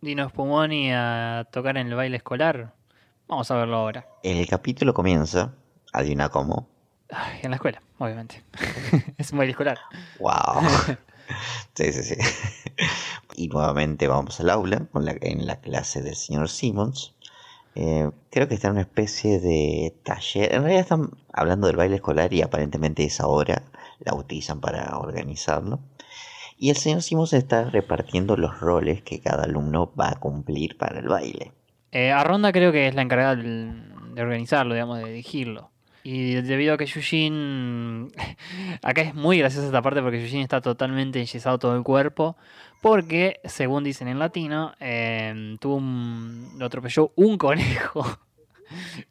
Dino 0.00 0.28
Spumoni 0.28 0.92
a 0.92 1.46
tocar 1.52 1.76
en 1.76 1.88
el 1.88 1.94
baile 1.94 2.16
escolar? 2.16 2.72
Vamos 3.26 3.50
a 3.50 3.56
verlo 3.56 3.76
ahora. 3.76 4.06
El 4.22 4.46
capítulo 4.48 4.94
comienza, 4.94 5.54
adivina 5.92 6.28
cómo. 6.28 6.68
Ay, 7.10 7.40
en 7.42 7.50
la 7.50 7.56
escuela, 7.56 7.82
obviamente. 7.98 8.42
es 9.18 9.32
un 9.32 9.38
baile 9.38 9.52
escolar. 9.52 9.78
Wow. 10.20 10.62
sí, 11.74 11.92
sí, 11.92 12.02
sí. 12.02 12.16
y 13.34 13.48
nuevamente 13.48 14.06
vamos 14.08 14.40
al 14.40 14.50
aula 14.50 14.86
con 14.92 15.04
la, 15.04 15.16
en 15.20 15.46
la 15.46 15.60
clase 15.60 16.00
del 16.00 16.16
señor 16.16 16.48
Simmons. 16.48 17.14
Eh, 17.80 18.10
creo 18.30 18.48
que 18.48 18.54
está 18.54 18.66
en 18.66 18.72
una 18.72 18.80
especie 18.80 19.38
de 19.38 19.94
taller. 20.02 20.52
En 20.52 20.62
realidad 20.62 20.80
están 20.80 21.10
hablando 21.32 21.68
del 21.68 21.76
baile 21.76 21.94
escolar 21.94 22.32
y 22.34 22.42
aparentemente 22.42 23.04
esa 23.04 23.28
hora 23.28 23.62
la 24.00 24.14
utilizan 24.14 24.60
para 24.60 24.98
organizarlo. 24.98 25.78
Y 26.56 26.70
el 26.70 26.76
señor 26.76 27.02
Simmons 27.02 27.32
está 27.34 27.70
repartiendo 27.70 28.36
los 28.36 28.58
roles 28.58 29.02
que 29.02 29.20
cada 29.20 29.44
alumno 29.44 29.92
va 29.94 30.08
a 30.08 30.16
cumplir 30.16 30.76
para 30.76 30.98
el 30.98 31.06
baile. 31.06 31.52
Eh, 31.92 32.10
a 32.10 32.24
Ronda 32.24 32.50
creo 32.50 32.72
que 32.72 32.88
es 32.88 32.96
la 32.96 33.02
encargada 33.02 33.36
de 33.36 34.20
organizarlo, 34.20 34.74
digamos, 34.74 34.98
de 34.98 35.04
dirigirlo. 35.04 35.70
Y 36.04 36.34
debido 36.34 36.74
a 36.74 36.78
que 36.78 36.86
Yujin... 36.86 38.10
Acá 38.82 39.02
es 39.02 39.14
muy 39.14 39.38
graciosa 39.38 39.66
esta 39.66 39.82
parte 39.82 40.00
porque 40.02 40.22
Yujin 40.22 40.40
está 40.40 40.60
totalmente 40.60 41.18
enyesado 41.18 41.58
todo 41.58 41.76
el 41.76 41.82
cuerpo. 41.82 42.36
Porque, 42.80 43.40
según 43.44 43.82
dicen 43.84 44.06
en 44.08 44.18
latino, 44.18 44.72
eh, 44.80 45.56
tuvo 45.60 45.76
un- 45.76 46.50
lo 46.58 46.66
atropelló 46.66 47.12
un 47.16 47.36
conejo. 47.38 48.04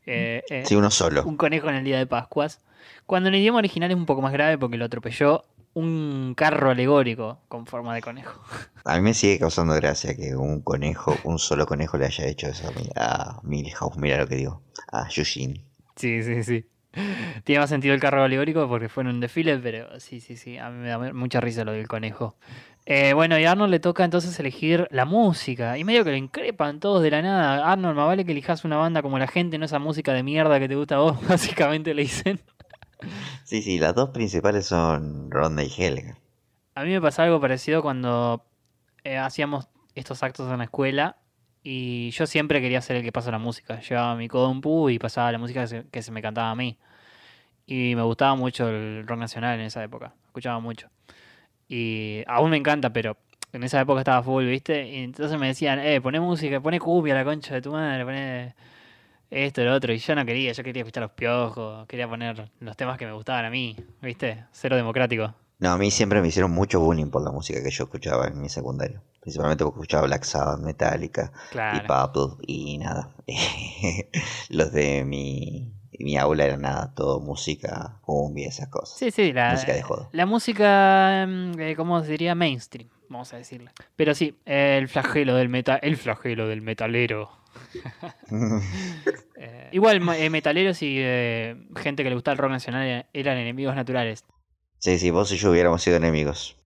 Eh, 0.05 0.43
eh, 0.51 0.63
Sí, 0.67 0.75
uno 0.75 0.91
solo. 0.91 1.23
un 1.23 1.35
conejo 1.35 1.67
en 1.69 1.75
el 1.75 1.83
día 1.83 1.97
de 1.97 2.05
Pascuas. 2.05 2.61
Cuando 3.07 3.29
en 3.29 3.33
el 3.35 3.41
idioma 3.41 3.57
original 3.57 3.89
es 3.89 3.97
un 3.97 4.05
poco 4.05 4.21
más 4.21 4.31
grave 4.31 4.55
porque 4.59 4.77
lo 4.77 4.85
atropelló 4.85 5.45
un 5.73 6.35
carro 6.37 6.69
alegórico 6.69 7.39
con 7.47 7.65
forma 7.65 7.95
de 7.95 8.01
conejo. 8.01 8.39
A 8.85 8.95
mí 8.97 9.01
me 9.01 9.15
sigue 9.15 9.39
causando 9.39 9.73
gracia 9.73 10.15
que 10.15 10.35
un 10.35 10.61
conejo, 10.61 11.15
un 11.23 11.39
solo 11.39 11.65
conejo 11.65 11.97
le 11.97 12.05
haya 12.05 12.25
hecho 12.27 12.45
eso 12.47 12.67
a, 12.67 12.71
mi- 12.71 12.89
a 12.95 13.39
Milhouse. 13.41 13.97
Mira 13.97 14.17
lo 14.19 14.27
que 14.27 14.35
digo. 14.35 14.61
A 14.91 15.09
Yushin. 15.09 15.63
Sí, 15.95 16.21
sí, 16.21 16.43
sí. 16.43 16.65
Tiene 17.43 17.59
más 17.59 17.69
sentido 17.69 17.93
el 17.93 17.99
carro 17.99 18.23
alegórico 18.23 18.67
porque 18.67 18.89
fue 18.89 19.03
en 19.03 19.09
un 19.09 19.19
desfile, 19.19 19.57
pero 19.57 19.99
sí, 19.99 20.19
sí, 20.19 20.35
sí. 20.35 20.57
A 20.57 20.69
mí 20.69 20.79
me 20.79 20.89
da 20.89 21.13
mucha 21.13 21.39
risa 21.39 21.63
lo 21.63 21.71
del 21.71 21.87
conejo. 21.87 22.35
Eh, 22.85 23.13
bueno, 23.13 23.37
y 23.37 23.43
a 23.43 23.51
Arnold 23.51 23.71
le 23.71 23.79
toca 23.79 24.05
entonces 24.05 24.39
elegir 24.39 24.87
la 24.91 25.05
música. 25.05 25.77
Y 25.77 25.83
medio 25.83 26.03
que 26.03 26.11
lo 26.11 26.17
increpan 26.17 26.79
todos 26.79 27.03
de 27.03 27.11
la 27.11 27.21
nada. 27.21 27.71
Arnold, 27.71 27.95
más 27.95 28.07
vale 28.07 28.25
que 28.25 28.31
elijas 28.31 28.63
una 28.63 28.77
banda 28.77 29.01
como 29.01 29.19
la 29.19 29.27
gente, 29.27 29.57
no 29.57 29.65
esa 29.65 29.79
música 29.79 30.13
de 30.13 30.23
mierda 30.23 30.59
que 30.59 30.67
te 30.67 30.75
gusta 30.75 30.95
a 30.95 30.99
vos, 30.99 31.17
básicamente 31.27 31.93
le 31.93 32.03
dicen. 32.03 32.39
Sí, 33.43 33.61
sí, 33.61 33.77
las 33.77 33.93
dos 33.93 34.09
principales 34.09 34.65
son 34.65 35.29
Ronda 35.29 35.63
y 35.63 35.71
Helga. 35.77 36.17
A 36.75 36.83
mí 36.83 36.91
me 36.91 37.01
pasa 37.01 37.23
algo 37.23 37.39
parecido 37.41 37.81
cuando 37.81 38.45
eh, 39.03 39.17
hacíamos 39.17 39.67
estos 39.95 40.23
actos 40.23 40.51
en 40.51 40.59
la 40.59 40.65
escuela 40.65 41.17
y 41.63 42.11
yo 42.11 42.25
siempre 42.27 42.61
quería 42.61 42.81
ser 42.81 42.95
el 42.95 43.03
que 43.03 43.11
pasa 43.11 43.31
la 43.31 43.39
música. 43.39 43.81
Llevaba 43.81 44.15
mi 44.15 44.29
compu 44.29 44.89
y 44.89 44.99
pasaba 44.99 45.31
la 45.31 45.37
música 45.37 45.61
que 45.61 45.67
se, 45.67 45.87
que 45.89 46.01
se 46.01 46.11
me 46.11 46.21
cantaba 46.21 46.51
a 46.51 46.55
mí. 46.55 46.77
Y 47.67 47.93
me 47.95 48.01
gustaba 48.01 48.33
mucho 48.35 48.69
el 48.69 49.05
rock 49.05 49.19
nacional 49.19 49.59
en 49.59 49.65
esa 49.65 49.83
época. 49.83 50.13
Escuchaba 50.25 50.59
mucho. 50.59 50.87
Y 51.67 52.23
aún 52.25 52.49
me 52.49 52.57
encanta, 52.57 52.91
pero 52.91 53.17
en 53.51 53.63
esa 53.63 53.81
época 53.81 53.99
estaba 53.99 54.23
full, 54.23 54.45
¿viste? 54.45 54.87
Y 54.87 55.03
entonces 55.03 55.37
me 55.37 55.47
decían, 55.47 55.79
eh, 55.79 55.99
poné 56.01 56.19
música, 56.19 56.59
poné 56.61 56.79
cumbia, 56.79 57.13
la 57.13 57.25
concha 57.25 57.53
de 57.53 57.61
tu 57.61 57.71
madre, 57.73 58.05
poné 58.05 58.55
esto, 59.29 59.63
lo 59.63 59.73
otro. 59.75 59.91
Y 59.93 59.97
yo 59.97 60.15
no 60.15 60.25
quería, 60.25 60.53
yo 60.53 60.63
quería 60.63 60.81
escuchar 60.83 61.03
los 61.03 61.11
piojos, 61.11 61.85
quería 61.87 62.07
poner 62.07 62.49
los 62.61 62.77
temas 62.77 62.97
que 62.97 63.05
me 63.05 63.11
gustaban 63.11 63.43
a 63.45 63.49
mí, 63.49 63.75
¿viste? 64.01 64.45
Cero 64.53 64.77
democrático. 64.77 65.33
No, 65.59 65.71
a 65.71 65.77
mí 65.77 65.91
siempre 65.91 66.21
me 66.21 66.27
hicieron 66.29 66.51
mucho 66.51 66.79
bullying 66.79 67.07
por 67.09 67.23
la 67.23 67.31
música 67.31 67.61
que 67.61 67.71
yo 67.71 67.85
escuchaba 67.85 68.27
en 68.27 68.39
mi 68.39 68.47
secundario. 68.47 69.01
Principalmente 69.19 69.65
porque 69.65 69.79
escuchaba 69.79 70.05
Black 70.05 70.23
Sabbath, 70.23 70.61
Metallica 70.61 71.33
Claro. 71.51 71.83
y 71.83 71.87
Purple 71.87 72.45
y 72.47 72.77
nada. 72.77 73.09
Los 74.49 74.71
de 74.71 75.03
mi, 75.03 75.73
mi 75.99 76.17
aula 76.17 76.45
eran 76.45 76.61
nada, 76.61 76.93
todo 76.95 77.19
música, 77.19 77.99
cumbia, 78.01 78.47
esas 78.49 78.67
cosas. 78.69 78.97
Sí, 78.97 79.11
sí, 79.11 79.33
la 79.33 79.51
Música 79.51 79.73
de 79.73 79.81
joda. 79.81 80.09
La 80.11 80.25
música, 80.25 81.25
mm, 81.27 81.59
eh, 81.59 81.75
¿cómo 81.75 82.03
se 82.03 82.11
diría? 82.11 82.35
Mainstream, 82.35 82.89
vamos 83.09 83.33
a 83.33 83.37
decirle. 83.37 83.71
Pero 83.95 84.13
sí, 84.15 84.35
el 84.45 84.87
flagelo 84.87 85.35
del 85.35 85.49
metal, 85.49 85.79
el 85.81 85.97
flagelo 85.97 86.47
del 86.47 86.61
metalero. 86.61 87.29
Eh, 89.39 89.69
igual, 89.71 90.01
eh, 90.17 90.29
metaleros 90.31 90.81
y 90.81 90.95
gente 91.75 92.03
que 92.03 92.09
le 92.09 92.15
gusta 92.15 92.31
el 92.31 92.37
rock 92.39 92.49
nacional 92.51 92.83
eran- 92.87 93.05
eran 93.13 93.37
enemigos 93.37 93.75
naturales. 93.75 94.25
sí, 94.79 94.97
sí, 94.97 95.11
vos 95.11 95.31
y 95.31 95.37
yo 95.37 95.51
hubiéramos 95.51 95.81
sido 95.83 95.97
enemigos. 95.97 96.57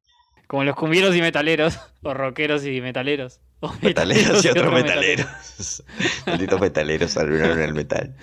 Como 0.47 0.63
los 0.63 0.75
cumbieros 0.75 1.15
y 1.15 1.21
metaleros, 1.21 1.77
o 2.03 2.13
rockeros 2.13 2.65
y 2.65 2.79
metaleros. 2.81 3.41
o 3.59 3.73
Metaleros 3.81 4.43
y 4.45 4.47
otros 4.49 4.67
otros 4.67 4.73
metaleros. 4.73 5.83
Malditos 6.27 6.61
metaleros 6.61 7.17
arruinaron 7.17 7.61
el 7.61 7.73
metal. 7.73 8.15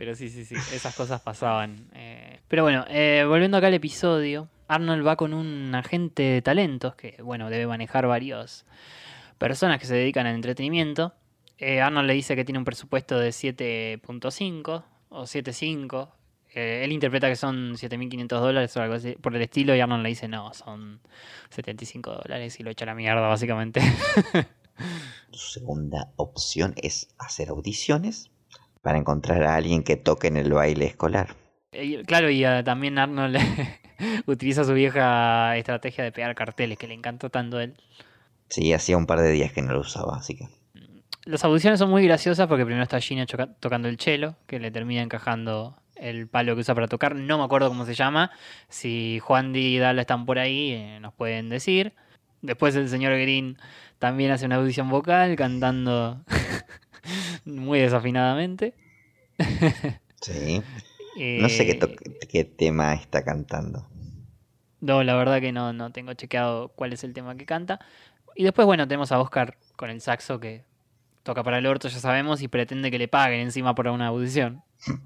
Pero 0.00 0.14
sí, 0.14 0.30
sí, 0.30 0.46
sí, 0.46 0.54
esas 0.54 0.94
cosas 0.94 1.20
pasaban. 1.20 1.90
eh. 1.92 2.40
Pero 2.48 2.62
bueno, 2.62 2.86
eh, 2.88 3.22
volviendo 3.28 3.58
acá 3.58 3.66
al 3.66 3.74
episodio, 3.74 4.48
Arnold 4.66 5.06
va 5.06 5.16
con 5.16 5.34
un 5.34 5.74
agente 5.74 6.22
de 6.22 6.40
talentos 6.40 6.94
que, 6.94 7.20
bueno, 7.22 7.50
debe 7.50 7.66
manejar 7.66 8.06
varios 8.06 8.64
personas 9.36 9.78
que 9.78 9.84
se 9.84 9.94
dedican 9.94 10.26
al 10.26 10.36
entretenimiento. 10.36 11.12
Eh, 11.58 11.82
Arnold 11.82 12.06
le 12.06 12.14
dice 12.14 12.34
que 12.34 12.46
tiene 12.46 12.58
un 12.58 12.64
presupuesto 12.64 13.18
de 13.18 13.28
7.5 13.28 14.84
o 15.10 15.22
7.5. 15.24 16.08
Eh, 16.54 16.80
él 16.82 16.92
interpreta 16.92 17.28
que 17.28 17.36
son 17.36 17.74
7.500 17.74 18.26
dólares 18.40 18.74
o 18.78 18.80
algo 18.80 18.94
así 18.94 19.16
por 19.20 19.36
el 19.36 19.42
estilo 19.42 19.76
y 19.76 19.80
Arnold 19.80 20.02
le 20.02 20.08
dice 20.08 20.28
no, 20.28 20.54
son 20.54 21.00
75 21.50 22.22
dólares 22.24 22.58
y 22.58 22.62
lo 22.62 22.70
echa 22.70 22.86
a 22.86 22.86
la 22.86 22.94
mierda 22.94 23.28
básicamente. 23.28 23.82
Su 25.30 25.60
segunda 25.60 26.10
opción 26.16 26.72
es 26.78 27.10
hacer 27.18 27.50
audiciones 27.50 28.30
para 28.82 28.98
encontrar 28.98 29.42
a 29.44 29.56
alguien 29.56 29.82
que 29.82 29.96
toque 29.96 30.28
en 30.28 30.36
el 30.36 30.52
baile 30.52 30.86
escolar. 30.86 31.36
Y, 31.72 32.02
Claro, 32.04 32.30
y 32.30 32.44
ah, 32.44 32.64
también 32.64 32.98
Arnold 32.98 33.38
utiliza 34.26 34.64
su 34.64 34.74
vieja 34.74 35.56
estrategia 35.56 36.04
de 36.04 36.12
pegar 36.12 36.34
carteles, 36.34 36.78
que 36.78 36.88
le 36.88 36.94
encantó 36.94 37.30
tanto 37.30 37.58
a 37.58 37.64
él. 37.64 37.76
Sí, 38.48 38.72
hacía 38.72 38.96
un 38.96 39.06
par 39.06 39.20
de 39.20 39.30
días 39.30 39.52
que 39.52 39.62
no 39.62 39.72
lo 39.72 39.80
usaba, 39.80 40.16
así 40.16 40.36
que... 40.36 40.48
Las 41.24 41.44
audiciones 41.44 41.78
son 41.78 41.90
muy 41.90 42.04
graciosas 42.04 42.48
porque 42.48 42.64
primero 42.64 42.82
está 42.82 42.98
Gina 43.00 43.26
tocando 43.60 43.88
el 43.88 43.98
cello, 44.00 44.36
que 44.46 44.58
le 44.58 44.70
termina 44.70 45.02
encajando 45.02 45.76
el 45.96 46.26
palo 46.28 46.54
que 46.54 46.62
usa 46.62 46.74
para 46.74 46.88
tocar. 46.88 47.14
No 47.14 47.38
me 47.38 47.44
acuerdo 47.44 47.68
cómo 47.68 47.84
se 47.84 47.94
llama. 47.94 48.30
Si 48.68 49.20
Juan 49.20 49.52
Di 49.52 49.76
y 49.76 49.78
Dala 49.78 50.00
están 50.00 50.24
por 50.24 50.38
ahí, 50.38 50.72
eh, 50.72 50.98
nos 51.00 51.12
pueden 51.12 51.50
decir. 51.50 51.92
Después 52.42 52.74
el 52.74 52.88
señor 52.88 53.12
Green 53.12 53.58
también 53.98 54.30
hace 54.30 54.46
una 54.46 54.56
audición 54.56 54.88
vocal 54.88 55.36
cantando 55.36 56.24
muy 57.44 57.80
desafinadamente. 57.80 58.74
Sí. 60.20 60.62
No 61.16 61.48
sé 61.48 61.66
qué, 61.66 61.72
Eh, 61.72 61.96
qué 62.28 62.44
tema 62.44 62.94
está 62.94 63.24
cantando. 63.24 63.86
No, 64.80 65.02
la 65.02 65.14
verdad 65.16 65.40
que 65.40 65.52
no, 65.52 65.72
no 65.72 65.92
tengo 65.92 66.14
chequeado 66.14 66.68
cuál 66.68 66.92
es 66.92 67.04
el 67.04 67.12
tema 67.12 67.36
que 67.36 67.44
canta. 67.44 67.80
Y 68.34 68.44
después, 68.44 68.64
bueno, 68.64 68.86
tenemos 68.88 69.12
a 69.12 69.20
Oscar 69.20 69.58
con 69.76 69.90
el 69.90 70.00
saxo 70.00 70.40
que 70.40 70.64
toca 71.22 71.42
para 71.42 71.58
el 71.58 71.66
orto, 71.66 71.88
ya 71.88 71.98
sabemos, 71.98 72.40
y 72.42 72.48
pretende 72.48 72.90
que 72.90 72.98
le 72.98 73.08
paguen 73.08 73.40
encima 73.40 73.74
por 73.74 73.88
una 73.88 74.06
audición. 74.06 74.62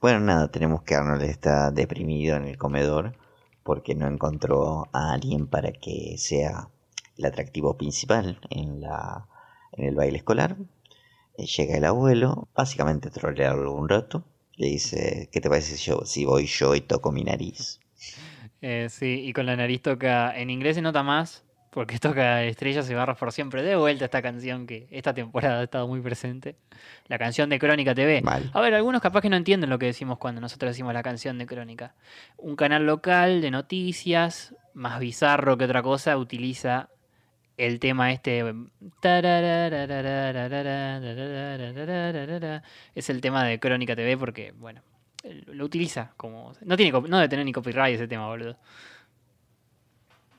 Bueno, 0.00 0.18
nada, 0.18 0.50
tenemos 0.50 0.82
que 0.82 0.96
Arnold 0.96 1.22
está 1.22 1.70
deprimido 1.70 2.36
en 2.36 2.44
el 2.44 2.58
comedor 2.58 3.16
porque 3.62 3.94
no 3.94 4.08
encontró 4.08 4.88
a 4.92 5.12
alguien 5.12 5.46
para 5.46 5.70
que 5.70 6.16
sea 6.18 6.68
el 7.16 7.24
atractivo 7.24 7.76
principal 7.76 8.40
en, 8.50 8.80
la, 8.80 9.28
en 9.70 9.84
el 9.84 9.94
baile 9.94 10.18
escolar. 10.18 10.56
Eh, 11.42 11.46
Llega 11.46 11.76
el 11.76 11.84
abuelo, 11.84 12.48
básicamente 12.54 13.10
trolearlo 13.10 13.72
un 13.72 13.88
rato. 13.88 14.24
Le 14.56 14.68
dice, 14.68 15.28
¿qué 15.32 15.40
te 15.40 15.48
parece 15.48 15.76
si, 15.76 15.90
yo, 15.90 16.04
si 16.04 16.24
voy 16.24 16.46
yo 16.46 16.74
y 16.74 16.80
toco 16.80 17.12
mi 17.12 17.24
nariz? 17.24 17.80
Eh, 18.64 18.86
sí, 18.90 19.24
y 19.26 19.32
con 19.32 19.44
la 19.46 19.56
nariz 19.56 19.82
toca, 19.82 20.38
en 20.38 20.48
inglés 20.48 20.76
se 20.76 20.82
nota 20.82 21.02
más, 21.02 21.44
porque 21.70 21.98
toca 21.98 22.44
Estrellas 22.44 22.88
y 22.88 22.94
Barras 22.94 23.18
por 23.18 23.32
siempre. 23.32 23.60
De 23.60 23.74
vuelta 23.74 24.04
esta 24.04 24.22
canción 24.22 24.68
que 24.68 24.86
esta 24.92 25.12
temporada 25.12 25.58
ha 25.58 25.64
estado 25.64 25.88
muy 25.88 26.00
presente. 26.00 26.54
La 27.08 27.18
canción 27.18 27.50
de 27.50 27.58
Crónica 27.58 27.92
TV. 27.92 28.22
Mal. 28.22 28.52
A 28.54 28.60
ver, 28.60 28.74
algunos 28.74 29.02
capaz 29.02 29.20
que 29.20 29.30
no 29.30 29.34
entienden 29.34 29.68
lo 29.68 29.80
que 29.80 29.86
decimos 29.86 30.18
cuando 30.18 30.40
nosotros 30.40 30.70
decimos 30.70 30.94
la 30.94 31.02
canción 31.02 31.38
de 31.38 31.46
Crónica. 31.46 31.96
Un 32.36 32.54
canal 32.54 32.86
local 32.86 33.40
de 33.40 33.50
noticias, 33.50 34.54
más 34.74 35.00
bizarro 35.00 35.58
que 35.58 35.64
otra 35.64 35.82
cosa, 35.82 36.16
utiliza 36.16 36.88
el 37.56 37.78
tema 37.80 38.12
este. 38.12 38.42
Es 42.94 43.10
el 43.10 43.20
tema 43.20 43.44
de 43.44 43.60
Crónica 43.60 43.96
TV 43.96 44.16
porque, 44.16 44.52
bueno, 44.52 44.82
lo 45.46 45.64
utiliza 45.64 46.12
como. 46.16 46.52
No 46.62 46.76
tiene 46.76 46.92
no 46.92 47.16
debe 47.18 47.28
tener 47.28 47.44
ni 47.44 47.52
copyright 47.52 47.94
ese 47.94 48.08
tema, 48.08 48.26
boludo. 48.26 48.56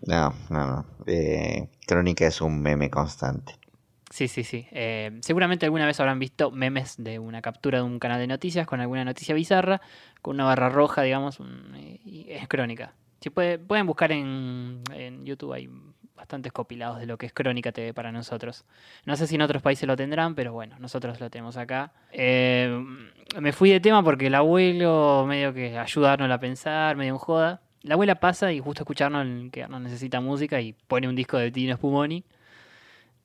No, 0.05 0.33
no, 0.49 0.67
no. 0.67 0.85
Eh, 1.05 1.69
Crónica 1.87 2.27
es 2.27 2.41
un 2.41 2.61
meme 2.61 2.89
constante. 2.89 3.55
Sí, 4.09 4.27
sí, 4.27 4.43
sí. 4.43 4.67
Eh, 4.71 5.17
seguramente 5.21 5.65
alguna 5.65 5.85
vez 5.87 5.99
habrán 5.99 6.19
visto 6.19 6.51
memes 6.51 6.95
de 7.01 7.17
una 7.17 7.41
captura 7.41 7.79
de 7.79 7.83
un 7.83 7.97
canal 7.99 8.19
de 8.19 8.27
noticias 8.27 8.67
con 8.67 8.79
alguna 8.79 9.03
noticia 9.05 9.33
bizarra, 9.33 9.81
con 10.21 10.35
una 10.35 10.43
barra 10.45 10.69
roja, 10.69 11.01
digamos, 11.01 11.39
un- 11.39 11.73
y 11.75 12.27
es 12.29 12.47
crónica. 12.47 12.93
Si 13.21 13.29
puede- 13.31 13.57
pueden 13.57 13.87
buscar 13.87 14.11
en, 14.11 14.81
en 14.93 15.25
YouTube, 15.25 15.53
hay 15.53 15.69
bastantes 16.15 16.51
compilados 16.51 16.99
de 16.99 17.05
lo 17.05 17.17
que 17.17 17.25
es 17.25 17.33
Crónica 17.33 17.71
TV 17.71 17.93
para 17.93 18.11
nosotros. 18.11 18.65
No 19.05 19.15
sé 19.15 19.27
si 19.27 19.35
en 19.35 19.41
otros 19.41 19.61
países 19.61 19.87
lo 19.87 19.95
tendrán, 19.95 20.35
pero 20.35 20.53
bueno, 20.53 20.77
nosotros 20.79 21.19
lo 21.19 21.29
tenemos 21.29 21.57
acá. 21.57 21.91
Eh, 22.11 22.83
me 23.39 23.51
fui 23.51 23.71
de 23.71 23.79
tema 23.79 24.03
porque 24.03 24.27
el 24.27 24.35
abuelo 24.35 25.25
medio 25.27 25.53
que 25.53 25.77
ayuda 25.77 26.13
a 26.13 26.39
pensar, 26.39 26.95
medio 26.95 27.13
en 27.13 27.17
joda. 27.17 27.61
La 27.81 27.95
abuela 27.95 28.15
pasa 28.15 28.51
y 28.51 28.59
justo 28.59 28.83
escucha 28.83 29.05
a 29.05 29.07
Arnold 29.07 29.51
que 29.51 29.63
Arnold 29.63 29.83
necesita 29.83 30.21
música 30.21 30.61
y 30.61 30.73
pone 30.73 31.07
un 31.07 31.15
disco 31.15 31.37
de 31.37 31.51
Tino 31.51 31.75
Spumoni. 31.75 32.23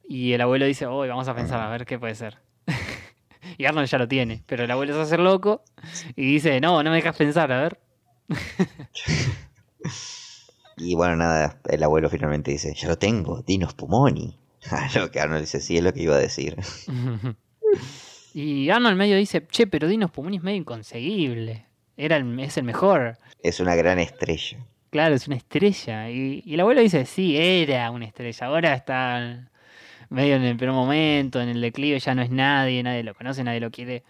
Y 0.09 0.33
el 0.33 0.41
abuelo 0.41 0.67
dice, 0.67 0.87
hoy 0.87 1.09
vamos 1.09 1.29
a 1.29 1.35
pensar 1.35 1.61
a 1.61 1.69
ver 1.69 1.85
qué 1.85 1.99
puede 1.99 2.15
ser. 2.15 2.39
y 3.59 3.67
Arnold 3.67 3.89
ya 3.89 3.99
lo 3.99 4.09
tiene, 4.09 4.43
pero 4.47 4.65
el 4.65 4.71
abuelo 4.71 4.95
se 4.95 5.01
hace 5.03 5.19
loco 5.19 5.63
y 6.17 6.33
dice, 6.33 6.61
no, 6.61 6.83
no 6.83 6.91
me 6.91 6.97
dejas 6.97 7.17
pensar, 7.17 7.53
a 7.53 7.61
ver. 7.61 7.79
Y 10.79 10.95
bueno, 10.95 11.17
nada, 11.17 11.59
el 11.69 11.83
abuelo 11.83 12.09
finalmente 12.11 12.51
dice, 12.51 12.75
ya 12.75 12.89
lo 12.89 12.97
tengo, 12.99 13.43
Dinos 13.43 13.75
Pumoni. 13.75 14.39
A 14.71 14.89
lo 14.99 15.11
que 15.11 15.21
Arnold 15.21 15.43
dice, 15.43 15.61
sí, 15.61 15.77
es 15.79 15.83
lo 15.85 15.93
que 15.93 16.03
iba 16.03 16.15
a 16.17 16.19
decir. 16.19 16.57
y 18.35 18.71
Arnold 18.71 18.97
medio 18.97 19.17
dice, 19.17 19.47
che, 19.51 19.67
pero 19.67 19.89
Dinos 19.89 20.11
Pumoni 20.11 20.37
es 20.37 20.43
medio 20.43 20.59
inconseguible. 20.59 21.67
Era 21.97 22.17
el- 22.17 22.39
es 22.41 22.57
el 22.57 22.65
mejor. 22.65 23.19
Es 23.43 23.61
una 23.61 23.75
gran 23.75 23.99
estrella. 23.99 24.59
Claro, 24.91 25.15
es 25.15 25.27
una 25.27 25.37
estrella. 25.37 26.11
Y, 26.11 26.43
y 26.45 26.55
el 26.55 26.61
abuelo 26.61 26.81
dice, 26.81 27.05
sí, 27.07 27.37
era 27.37 27.91
una 27.91 28.07
estrella. 28.07 28.47
Ahora 28.47 28.75
está 28.75 29.51
medio 30.09 30.37
en 30.37 30.43
el 30.45 30.57
peor 30.57 30.73
momento, 30.73 31.41
en 31.41 31.49
el 31.51 31.61
declive, 31.61 31.99
ya 31.99 32.15
no 32.15 32.23
es 32.23 32.31
nadie, 32.31 32.83
nadie 32.83 33.03
lo 33.03 33.15
conoce, 33.15 33.45
nadie 33.45 33.61
lo 33.61 33.71
quiere. 33.71 34.05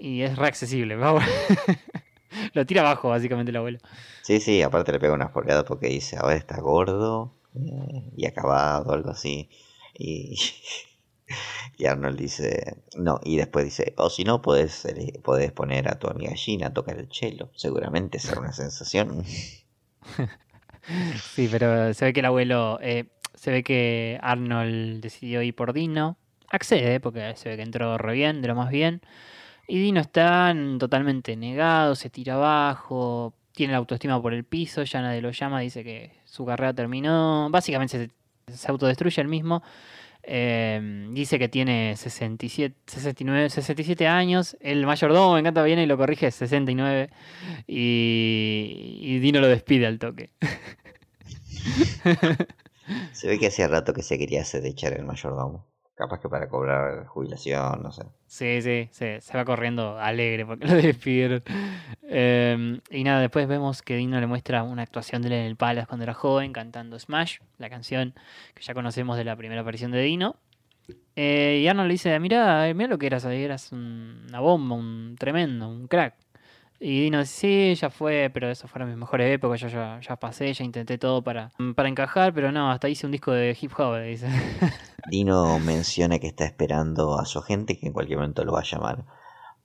Y 0.00 0.22
es 0.22 0.36
re 0.36 0.46
accesible. 0.46 0.96
vamos. 0.96 1.24
lo 2.54 2.66
tira 2.66 2.82
abajo, 2.82 3.08
básicamente, 3.08 3.50
el 3.50 3.56
abuelo. 3.56 3.78
Sí, 4.22 4.40
sí, 4.40 4.62
aparte 4.62 4.92
le 4.92 5.00
pega 5.00 5.14
una 5.14 5.32
porreada 5.32 5.64
porque 5.64 5.88
dice, 5.88 6.16
ahora 6.16 6.36
está 6.36 6.60
gordo 6.60 7.34
eh, 7.54 8.10
y 8.16 8.26
acabado, 8.26 8.92
algo 8.92 9.10
así. 9.10 9.48
Y, 9.94 10.36
y 11.78 11.86
Arnold 11.86 12.18
dice, 12.18 12.82
no, 12.96 13.20
y 13.24 13.36
después 13.36 13.64
dice, 13.64 13.94
o 13.96 14.10
si 14.10 14.24
no, 14.24 14.42
podés, 14.42 14.84
ele- 14.84 15.18
podés 15.22 15.52
poner 15.52 15.88
a 15.88 15.98
tu 15.98 16.08
amiga 16.08 16.34
Gina 16.34 16.68
a 16.68 16.74
tocar 16.74 16.98
el 16.98 17.08
cello. 17.12 17.50
Seguramente 17.56 18.18
será 18.18 18.40
una 18.40 18.52
sensación. 18.52 19.24
Sí, 21.34 21.48
pero 21.50 21.92
se 21.92 22.04
ve 22.06 22.12
que 22.12 22.20
el 22.20 22.26
abuelo, 22.26 22.78
eh, 22.80 23.04
se 23.34 23.50
ve 23.50 23.62
que 23.62 24.18
Arnold 24.22 25.00
decidió 25.02 25.42
ir 25.42 25.54
por 25.54 25.72
Dino. 25.72 26.16
Accede, 26.50 26.98
porque 27.00 27.34
se 27.36 27.50
ve 27.50 27.56
que 27.56 27.62
entró 27.62 27.98
re 27.98 28.14
bien, 28.14 28.40
de 28.40 28.48
lo 28.48 28.54
más 28.54 28.70
bien. 28.70 29.02
Y 29.68 29.78
Dino 29.80 30.00
está 30.00 30.54
totalmente 30.78 31.36
negado, 31.36 31.94
se 31.94 32.08
tira 32.08 32.34
abajo, 32.34 33.34
tiene 33.52 33.72
la 33.72 33.78
autoestima 33.78 34.20
por 34.22 34.32
el 34.32 34.44
piso, 34.44 34.82
ya 34.82 35.02
nadie 35.02 35.20
lo 35.20 35.30
llama, 35.30 35.60
dice 35.60 35.84
que 35.84 36.12
su 36.24 36.46
carrera 36.46 36.72
terminó. 36.72 37.48
Básicamente 37.50 38.08
se, 38.46 38.70
autodestruye 38.70 39.20
el 39.20 39.28
mismo. 39.28 39.62
Eh, 40.22 41.08
dice 41.12 41.38
que 41.38 41.48
tiene 41.50 41.96
67, 41.96 42.74
69, 42.86 43.50
67 43.50 44.06
años. 44.06 44.56
El 44.60 44.86
mayordomo, 44.86 45.34
me 45.34 45.40
encanta, 45.40 45.62
viene 45.62 45.82
y 45.82 45.86
lo 45.86 45.98
corrige, 45.98 46.30
69. 46.30 47.10
Y, 47.66 49.00
y 49.02 49.18
Dino 49.18 49.40
lo 49.40 49.48
despide 49.48 49.86
al 49.86 49.98
toque. 49.98 50.30
Se 53.12 53.28
ve 53.28 53.38
que 53.38 53.48
hacía 53.48 53.68
rato 53.68 53.92
que 53.92 54.02
se 54.02 54.18
quería 54.18 54.40
hacer 54.40 54.62
de 54.62 54.70
echar 54.70 54.94
el 54.94 55.04
mayordomo. 55.04 55.66
Capaz 55.98 56.20
que 56.20 56.28
para 56.28 56.48
cobrar 56.48 57.06
jubilación, 57.06 57.82
no 57.82 57.90
sé. 57.90 58.04
Sí, 58.28 58.62
sí, 58.62 58.88
sí, 58.92 59.06
se 59.20 59.36
va 59.36 59.44
corriendo 59.44 59.98
alegre 59.98 60.46
porque 60.46 60.66
lo 60.68 60.74
despidieron. 60.74 61.42
Eh, 62.04 62.80
y 62.90 63.02
nada, 63.02 63.20
después 63.20 63.48
vemos 63.48 63.82
que 63.82 63.96
Dino 63.96 64.20
le 64.20 64.28
muestra 64.28 64.62
una 64.62 64.82
actuación 64.82 65.22
de 65.22 65.28
él 65.28 65.34
en 65.34 65.46
el 65.46 65.56
Palace 65.56 65.88
cuando 65.88 66.04
era 66.04 66.14
joven, 66.14 66.52
cantando 66.52 66.96
Smash, 67.00 67.38
la 67.58 67.68
canción 67.68 68.14
que 68.54 68.62
ya 68.62 68.74
conocemos 68.74 69.16
de 69.16 69.24
la 69.24 69.34
primera 69.34 69.62
aparición 69.62 69.90
de 69.90 70.00
Dino. 70.02 70.36
Eh, 71.16 71.62
y 71.64 71.66
Arnold 71.66 71.88
le 71.88 71.94
dice, 71.94 72.20
mira, 72.20 72.72
mira 72.74 72.88
lo 72.88 72.96
que 72.98 73.06
eras 73.06 73.24
ahí, 73.24 73.42
eras 73.42 73.72
un- 73.72 74.24
una 74.28 74.38
bomba, 74.38 74.76
un 74.76 75.16
tremendo, 75.18 75.68
un 75.68 75.88
crack. 75.88 76.14
Y 76.80 77.02
Dino 77.02 77.18
dice, 77.18 77.74
sí, 77.74 77.74
ya 77.74 77.90
fue, 77.90 78.30
pero 78.32 78.48
esas 78.48 78.70
fueron 78.70 78.88
mis 78.88 78.98
mejores 78.98 79.34
épocas, 79.34 79.60
yo 79.60 79.68
ya, 79.68 80.00
ya 80.00 80.16
pasé, 80.16 80.52
ya 80.52 80.64
intenté 80.64 80.96
todo 80.96 81.22
para, 81.22 81.50
para 81.74 81.88
encajar, 81.88 82.32
pero 82.32 82.52
no, 82.52 82.70
hasta 82.70 82.88
hice 82.88 83.06
un 83.06 83.12
disco 83.12 83.32
de 83.32 83.56
hip 83.60 83.72
hop, 83.76 84.00
dice. 84.00 84.28
Dino 85.10 85.58
menciona 85.58 86.20
que 86.20 86.28
está 86.28 86.44
esperando 86.44 87.18
a 87.18 87.24
su 87.24 87.40
agente 87.40 87.78
que 87.78 87.86
en 87.88 87.92
cualquier 87.92 88.18
momento 88.18 88.44
lo 88.44 88.52
va 88.52 88.60
a 88.60 88.64
llamar 88.64 89.04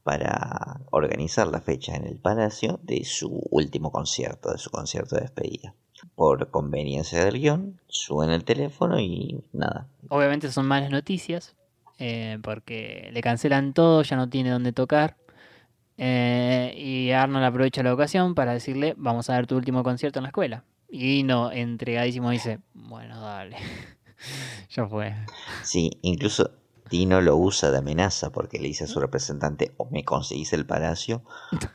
para 0.04 0.82
organizar 0.92 1.48
la 1.48 1.62
fecha 1.62 1.96
en 1.96 2.06
el 2.06 2.18
palacio 2.18 2.80
de 2.84 3.04
su 3.06 3.42
último 3.52 3.92
concierto, 3.92 4.52
de 4.52 4.58
su 4.58 4.70
concierto 4.70 5.16
de 5.16 5.22
despedida. 5.22 5.76
Por 6.16 6.50
conveniencia 6.50 7.24
del 7.24 7.40
guion, 7.40 7.80
suben 7.88 8.30
el 8.30 8.44
teléfono 8.44 9.00
y 9.00 9.44
nada. 9.54 9.88
Obviamente 10.10 10.52
son 10.52 10.66
malas 10.66 10.90
noticias, 10.90 11.56
eh, 12.00 12.40
porque 12.44 13.10
le 13.14 13.22
cancelan 13.22 13.74
todo, 13.74 14.02
ya 14.02 14.18
no 14.18 14.30
tiene 14.30 14.50
dónde 14.50 14.74
tocar. 14.74 15.16
Eh, 15.98 16.74
y 16.78 17.12
Arnold 17.12 17.46
aprovecha 17.46 17.84
la 17.84 17.94
ocasión 17.94 18.36
para 18.36 18.54
decirle, 18.54 18.96
vamos 18.98 19.30
a 19.30 19.36
ver 19.36 19.48
tu 19.48 19.56
último 19.56 19.84
concierto 19.84 20.20
en 20.20 20.24
la 20.24 20.30
escuela. 20.30 20.64
Y 20.90 21.24
no, 21.24 21.52
entregadísimo 21.52 22.30
dice, 22.30 22.60
bueno, 22.74 23.20
dale. 23.20 23.58
ya 24.70 24.88
fue. 24.88 25.16
Sí, 25.64 25.92
incluso 26.02 26.52
Dino 26.90 27.22
lo 27.22 27.38
usa 27.38 27.72
de 27.72 27.80
amenaza 27.80 28.32
porque 28.32 28.60
le 28.60 28.68
dice 28.68 28.84
a 28.84 28.88
su 28.88 29.00
representante 29.00 29.74
o 29.78 29.90
me 29.90 30.04
conseguís 30.04 30.54
el 30.54 30.66
palacio 30.66 31.24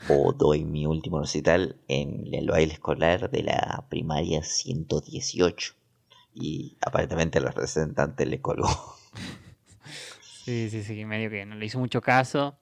o 0.08 0.32
doy 0.32 0.64
mi 0.64 0.86
último 0.86 1.20
recital 1.20 1.80
en 1.88 2.32
el 2.32 2.48
baile 2.48 2.74
escolar 2.74 3.30
de 3.30 3.42
la 3.42 3.86
primaria 3.88 4.44
118. 4.44 5.74
Y 6.34 6.76
aparentemente 6.80 7.38
el 7.38 7.44
representante 7.44 8.26
le 8.26 8.40
colgó. 8.40 8.68
Sí, 10.44 10.70
sí, 10.70 10.82
sí, 10.82 11.04
medio 11.04 11.28
que 11.28 11.44
no 11.44 11.56
le 11.56 11.66
hizo 11.66 11.78
mucho 11.78 12.00
caso. 12.00 12.56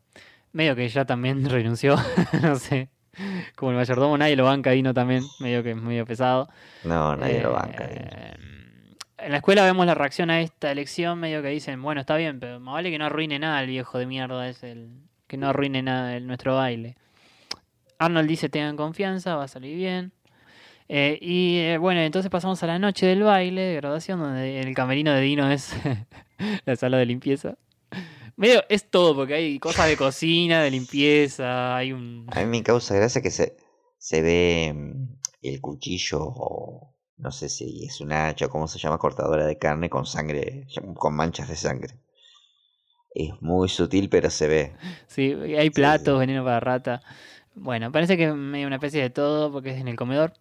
Medio 0.57 0.75
que 0.75 0.89
ya 0.89 1.05
también 1.05 1.45
renunció, 1.51 1.97
no 2.43 2.57
sé. 2.57 2.89
Como 3.57 3.73
el 3.73 3.77
mayordomo, 3.77 4.17
nadie 4.17 4.37
lo 4.37 4.45
banca, 4.45 4.71
Dino 4.71 4.95
también, 4.95 5.23
medio 5.39 5.63
que 5.63 5.73
es 5.73 5.77
medio 5.77 6.07
pesado. 6.07 6.49
No, 6.83 7.15
nadie 7.15 7.43
lo 7.43 7.53
banca. 7.53 7.85
Eh, 7.87 8.35
En 9.19 9.33
la 9.33 9.37
escuela 9.37 9.65
vemos 9.65 9.85
la 9.85 9.95
reacción 9.95 10.31
a 10.31 10.41
esta 10.41 10.73
elección, 10.73 11.21
medio 11.21 11.43
que 11.43 11.49
dicen, 11.49 11.83
bueno, 11.83 12.01
está 12.01 12.17
bien, 12.17 12.41
pero 12.41 12.59
más 12.59 12.73
vale 12.73 12.91
que 12.91 12.97
no 12.99 13.05
arruine 13.05 13.39
nada 13.39 13.61
el 13.61 13.67
viejo 13.67 13.99
de 13.99 14.07
mierda, 14.07 14.49
es 14.49 14.63
el 14.63 14.89
que 15.27 15.37
no 15.37 15.49
arruine 15.49 15.83
nada 15.83 16.17
el, 16.17 16.27
nuestro 16.27 16.57
baile. 16.57 16.97
Arnold 17.99 18.27
dice, 18.27 18.49
tengan 18.49 18.77
confianza, 18.79 19.37
va 19.37 19.45
a 19.45 19.49
salir 19.49 19.77
bien. 19.77 20.13
Eh, 20.89 21.19
y 21.21 21.59
eh, 21.59 21.77
bueno, 21.77 22.01
entonces 22.01 22.31
pasamos 22.31 22.63
a 22.63 22.67
la 22.67 22.79
noche 22.79 23.05
del 23.05 23.23
baile 23.23 23.61
de 23.61 23.77
graduación, 23.77 24.21
donde 24.21 24.61
el 24.61 24.75
camerino 24.75 25.13
de 25.13 25.21
Dino 25.21 25.51
es 25.51 25.75
la 26.65 26.77
sala 26.77 26.97
de 26.97 27.05
limpieza. 27.05 27.57
Medio 28.37 28.63
es 28.69 28.91
todo, 28.91 29.15
porque 29.15 29.35
hay 29.35 29.59
cosas 29.59 29.89
de 29.89 29.97
cocina, 29.97 30.63
de 30.63 30.71
limpieza, 30.71 31.77
hay 31.77 31.93
un... 31.93 32.27
A 32.31 32.41
mí 32.41 32.47
me 32.47 32.63
causa 32.63 32.95
gracia 32.95 33.23
que 33.23 33.31
se, 33.31 33.57
se 33.99 34.21
ve 34.21 34.73
mm, 34.75 35.19
el 35.43 35.61
cuchillo 35.61 36.21
o 36.21 36.95
no 37.17 37.33
sé 37.33 37.49
si 37.49 37.85
es 37.85 38.01
un 38.01 38.13
hacha 38.13 38.47
o 38.47 38.51
cómo 38.51 38.69
se 38.69 38.79
llama, 38.79 38.99
cortadora 38.99 39.47
de 39.47 39.57
carne 39.57 39.89
con 39.89 40.05
sangre, 40.05 40.67
con 40.95 41.15
manchas 41.15 41.49
de 41.49 41.57
sangre. 41.57 41.95
Es 43.15 43.41
muy 43.41 43.71
sutil, 43.71 44.11
pero 44.11 44.29
se 44.29 44.47
ve. 44.47 44.77
Sí, 45.07 45.33
hay 45.33 45.71
platos, 45.71 46.19
veneno 46.19 46.45
para 46.45 46.61
rata. 46.61 47.03
Bueno, 47.55 47.91
parece 47.91 48.19
que 48.19 48.25
es 48.25 48.35
medio 48.35 48.67
una 48.67 48.77
especie 48.77 49.01
de 49.01 49.09
todo 49.09 49.51
porque 49.51 49.71
es 49.71 49.81
en 49.81 49.89
el 49.89 49.97
comedor. 49.97 50.35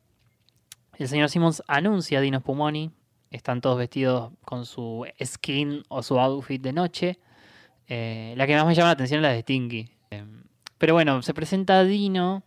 El 0.97 1.07
señor 1.07 1.29
Simmons 1.29 1.63
anuncia 1.67 2.19
a 2.19 2.21
Dino 2.21 2.39
Spumoni. 2.39 2.91
Están 3.31 3.61
todos 3.61 3.77
vestidos 3.77 4.33
con 4.41 4.65
su 4.65 5.05
skin 5.23 5.83
o 5.87 6.03
su 6.03 6.19
outfit 6.19 6.61
de 6.61 6.73
noche. 6.73 7.19
Eh, 7.88 8.33
la 8.38 8.47
que 8.47 8.55
más 8.55 8.65
me 8.65 8.73
llama 8.75 8.88
la 8.89 8.93
atención 8.93 9.19
es 9.19 9.23
la 9.23 9.29
de 9.33 9.41
Stinky. 9.41 9.89
Eh, 10.11 10.23
pero 10.77 10.93
bueno, 10.93 11.21
se 11.21 11.33
presenta 11.33 11.83
Dino 11.83 12.43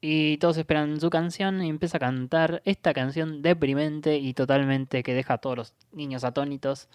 y 0.00 0.38
todos 0.38 0.56
esperan 0.56 1.00
su 1.00 1.10
canción 1.10 1.62
y 1.62 1.68
empieza 1.68 1.98
a 1.98 2.00
cantar 2.00 2.62
esta 2.64 2.92
canción 2.94 3.42
deprimente 3.42 4.16
y 4.16 4.32
totalmente 4.34 5.02
que 5.02 5.14
deja 5.14 5.34
a 5.34 5.38
todos 5.38 5.56
los 5.56 5.74
niños 5.92 6.24
atónitos, 6.24 6.88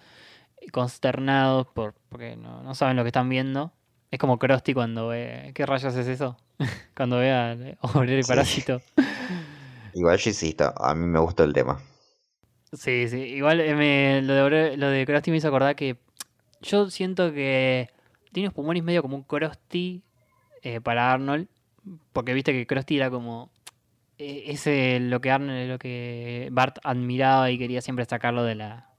consternados 0.72 1.68
por, 1.68 1.94
porque 2.10 2.36
no, 2.36 2.64
no 2.64 2.76
saben 2.76 2.96
lo 2.98 3.04
que 3.04 3.10
están 3.10 3.30
viendo. 3.30 3.72
Es 4.12 4.20
como 4.20 4.40
Krusty 4.40 4.74
cuando 4.74 5.08
ve. 5.10 5.52
¿Qué 5.54 5.66
rayos 5.66 5.96
es 5.96 6.08
eso? 6.08 6.38
cuando 6.96 7.18
ve 7.18 7.32
al 7.32 7.78
obrero 7.82 8.20
y 8.20 8.24
Sí. 8.24 8.28
parásito. 8.30 8.82
Igual 9.94 10.18
yo 10.18 10.30
insisto, 10.30 10.74
a 10.78 10.94
mí 10.94 11.06
me 11.06 11.20
gustó 11.20 11.44
el 11.44 11.54
tema. 11.54 11.80
Sí, 12.74 13.08
sí. 13.08 13.18
Igual 13.20 13.62
eh, 13.62 13.76
me- 13.76 14.22
lo, 14.22 14.50
de, 14.50 14.76
lo 14.78 14.90
de 14.90 15.06
Krusty 15.06 15.32
me 15.32 15.38
hizo 15.38 15.48
acordar 15.48 15.76
que 15.76 15.98
yo 16.66 16.90
siento 16.90 17.32
que 17.34 17.90
Dino 18.32 18.50
Spumoni 18.50 18.80
es 18.80 18.86
medio 18.86 19.02
como 19.02 19.16
un 19.16 19.24
Krusty 19.24 20.02
eh, 20.62 20.82
para 20.82 21.12
Arnold. 21.14 21.48
Porque 22.14 22.34
viste 22.34 22.52
que 22.52 22.66
Krusty 22.66 22.98
era 22.98 23.12
como 23.12 23.52
eh, 24.18 24.46
ese 24.48 25.00
lo 25.00 25.22
que 25.22 25.30
Arnold, 25.30 25.70
lo 25.70 25.78
que 25.78 26.50
Bart 26.52 26.80
admiraba 26.84 27.52
y 27.52 27.60
quería 27.60 27.82
siempre 27.82 28.06
sacarlo 28.06 28.44
de 28.44 28.56
la, 28.56 28.90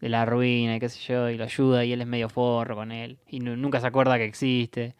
de 0.00 0.08
la 0.08 0.24
ruina 0.24 0.76
y 0.76 0.80
qué 0.80 0.88
sé 0.88 1.00
yo, 1.06 1.28
y 1.28 1.36
lo 1.36 1.44
ayuda 1.44 1.84
y 1.84 1.92
él 1.92 2.00
es 2.00 2.06
medio 2.06 2.30
forro 2.30 2.76
con 2.76 2.92
él 2.92 3.18
y 3.28 3.40
nu- 3.40 3.56
nunca 3.56 3.78
se 3.80 3.86
acuerda 3.88 4.16
que 4.16 4.24
existe. 4.24 4.94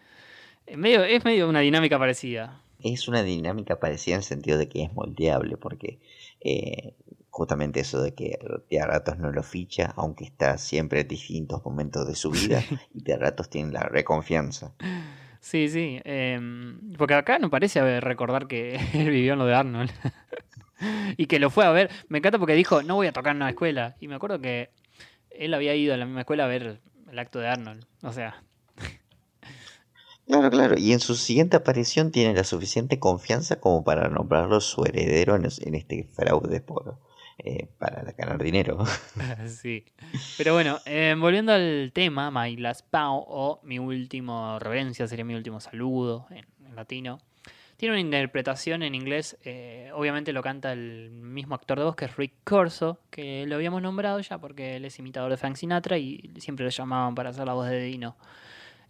Es 0.67 0.77
medio, 0.77 1.03
es 1.03 1.25
medio 1.25 1.49
una 1.49 1.61
dinámica 1.61 1.99
parecida. 1.99 2.61
Es 2.83 3.09
una 3.09 3.23
dinámica 3.23 3.81
parecida 3.81 4.17
en 4.17 4.21
el 4.21 4.25
sentido 4.25 4.59
de 4.59 4.69
que 4.69 4.83
es 4.83 4.93
moldeable, 4.93 5.57
porque 5.57 5.99
eh, 6.43 6.93
justamente 7.31 7.81
eso 7.81 8.03
de 8.03 8.13
que 8.15 8.39
a 8.81 8.87
ratos 8.87 9.19
no 9.19 9.31
lo 9.31 9.43
ficha, 9.43 9.93
aunque 9.97 10.25
está 10.25 10.59
siempre 10.59 11.01
en 11.01 11.09
distintos 11.09 11.65
momentos 11.65 12.07
de 12.07 12.15
su 12.15 12.31
vida, 12.31 12.63
y 12.95 13.03
de 13.03 13.17
ratos 13.17 13.49
tiene 13.49 13.73
la 13.73 13.83
reconfianza. 13.83 14.75
Sí, 15.41 15.69
sí. 15.69 16.01
em, 16.05 16.93
porque 16.99 17.15
acá 17.15 17.39
no 17.39 17.51
parece 17.51 18.01
recordar 18.01 18.47
que 18.47 18.77
él 18.95 19.11
vivió 19.11 19.35
en 19.35 19.39
lo 19.39 19.47
de 19.47 19.55
Arnold. 19.55 19.91
y 21.17 21.27
que 21.27 21.39
lo 21.39 21.51
fue 21.51 21.65
a 21.65 21.71
ver. 21.71 21.91
Me 22.09 22.19
encanta 22.19 22.39
porque 22.39 22.55
dijo, 22.55 22.83
no 22.83 22.97
voy 22.97 23.07
a 23.07 23.13
tocar 23.13 23.33
en 23.33 23.39
una 23.39 23.51
escuela. 23.51 23.97
Y 24.01 24.09
me 24.09 24.17
acuerdo 24.17 24.41
que 24.41 24.71
él 25.31 25.55
había 25.55 25.75
ido 25.75 25.95
a 25.95 25.97
la 25.97 26.05
misma 26.05 26.21
escuela 26.21 26.45
a 26.45 26.49
ver 26.49 26.81
el 27.11 27.19
acto 27.19 27.39
de 27.39 27.49
Arnold. 27.49 27.87
O 28.03 28.13
sea, 28.13 28.43
Claro, 30.31 30.49
claro, 30.49 30.75
y 30.79 30.93
en 30.93 31.01
su 31.01 31.17
siguiente 31.17 31.57
aparición 31.57 32.13
tiene 32.13 32.35
la 32.35 32.45
suficiente 32.45 33.01
confianza 33.01 33.59
como 33.59 33.83
para 33.83 34.09
nombrarlo 34.09 34.61
su 34.61 34.85
heredero 34.85 35.35
en 35.35 35.75
este 35.75 36.09
fraude 36.13 36.61
por, 36.61 37.01
eh, 37.45 37.69
para 37.79 38.03
ganar 38.13 38.43
dinero. 38.43 38.85
sí. 39.47 39.85
Pero 40.37 40.53
bueno, 40.53 40.79
em, 40.85 41.19
volviendo 41.21 41.53
al 41.53 41.91
tema, 41.95 42.31
My 42.31 42.57
Last 42.57 42.87
Bow 42.93 43.25
o 43.27 43.61
mi 43.63 43.79
último 43.79 44.59
reverencia, 44.59 45.07
sería 45.07 45.25
mi 45.25 45.35
último 45.35 45.61
saludo 45.61 46.27
en, 46.31 46.47
latino. 46.75 47.19
Tiene 47.77 47.95
una 47.95 48.01
interpretación 48.01 48.83
en 48.83 48.95
inglés, 48.95 49.39
eh, 49.43 49.91
obviamente 49.95 50.35
lo 50.35 50.43
canta 50.43 50.73
el 50.73 51.11
mismo 51.11 51.55
actor 51.55 51.79
de 51.79 51.85
voz 51.87 51.97
que 51.97 52.05
es 52.05 52.17
Rick 52.17 52.35
Corso, 52.45 53.01
que 53.11 53.47
lo 53.47 53.55
habíamos 53.55 53.81
nombrado 53.81 54.21
ya 54.21 54.37
porque 54.37 54.77
él 54.77 54.85
es 54.85 54.99
imitador 54.99 55.31
de 55.31 55.39
Frank 55.39 55.57
Sinatra 55.57 55.97
y 55.97 56.31
siempre 56.39 56.65
lo 56.65 56.71
llamaban 56.71 57.15
para 57.15 57.31
hacer 57.31 57.47
la 57.47 57.55
voz 57.55 57.71
de 57.71 57.81
Dino. 57.81 58.17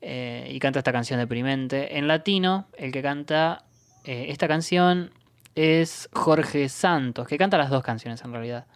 Eh, 0.01 0.51
y 0.51 0.59
canta 0.59 0.81
esta 0.81 0.93
canción 0.93 1.21
deprimente. 1.21 1.99
En 1.99 2.09
latino, 2.09 2.67
el 2.77 2.91
que 2.91 3.01
canta 3.01 3.65
esta 4.05 4.49
canción 4.49 5.13
es 5.55 6.09
Jorge 6.13 6.69
Santos, 6.69 7.27
que 7.29 7.39
canta 7.39 7.59
las 7.59 7.71
dos 7.71 7.83
canciones 7.83 8.23
en 8.25 8.33
realidad. 8.33 8.67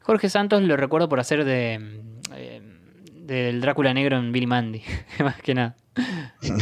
Jorge 0.00 0.28
Santos 0.28 0.62
lo 0.62 0.76
recuerdo 0.76 1.08
por 1.08 1.18
hacer 1.20 1.44
de 1.44 1.78
mm, 1.78 2.32
eh, 2.34 2.62
del 3.14 3.60
Drácula 3.60 3.94
negro 3.94 4.16
en 4.18 4.32
Billy 4.32 4.46
Mandy, 4.46 4.82
más 5.20 5.40
que 5.40 5.54
nada, 5.54 5.76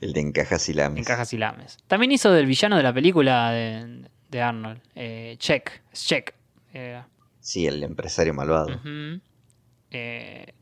El 0.00 0.12
de 0.14 0.20
encajas 0.20 0.68
y 0.68 0.72
lames. 0.72 0.98
en 0.98 1.04
cajas 1.04 1.32
y 1.34 1.36
lames. 1.38 1.76
También 1.86 2.12
hizo 2.12 2.32
del 2.32 2.46
villano 2.46 2.76
de 2.76 2.82
la 2.82 2.94
película 2.94 3.50
de, 3.50 4.08
de 4.30 4.40
Arnold, 4.42 4.80
eh, 4.94 5.36
Check, 5.38 5.82
es 5.92 6.06
Check. 6.06 6.34
era. 6.72 7.08
Sí, 7.40 7.66
el 7.66 7.82
empresario 7.82 8.32
malvado. 8.34 8.68
Ujú. 8.76 9.20
Eh, 9.90 10.54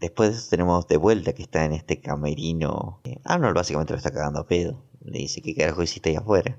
Después 0.00 0.30
de 0.30 0.36
eso 0.38 0.48
tenemos 0.50 0.86
de 0.88 0.96
vuelta 0.96 1.32
que 1.34 1.42
está 1.42 1.64
en 1.64 1.72
este 1.72 2.00
camerino. 2.00 3.00
Eh, 3.04 3.18
Arnold 3.24 3.54
básicamente 3.54 3.92
lo 3.92 3.98
está 3.98 4.10
cagando 4.10 4.40
a 4.40 4.46
pedo. 4.46 4.82
Le 5.00 5.18
dice, 5.18 5.40
¿qué 5.42 5.54
carajo 5.54 5.82
hiciste 5.82 6.10
ahí 6.10 6.16
afuera? 6.16 6.58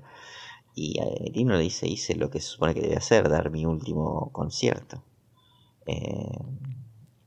Y 0.74 0.98
Dino 1.32 1.54
le 1.54 1.62
dice, 1.62 1.86
hice 1.86 2.14
lo 2.14 2.30
que 2.30 2.40
se 2.40 2.48
supone 2.48 2.74
que 2.74 2.80
debe 2.80 2.96
hacer, 2.96 3.28
dar 3.28 3.50
mi 3.50 3.66
último 3.66 4.30
concierto. 4.32 5.02
Eh, 5.86 6.38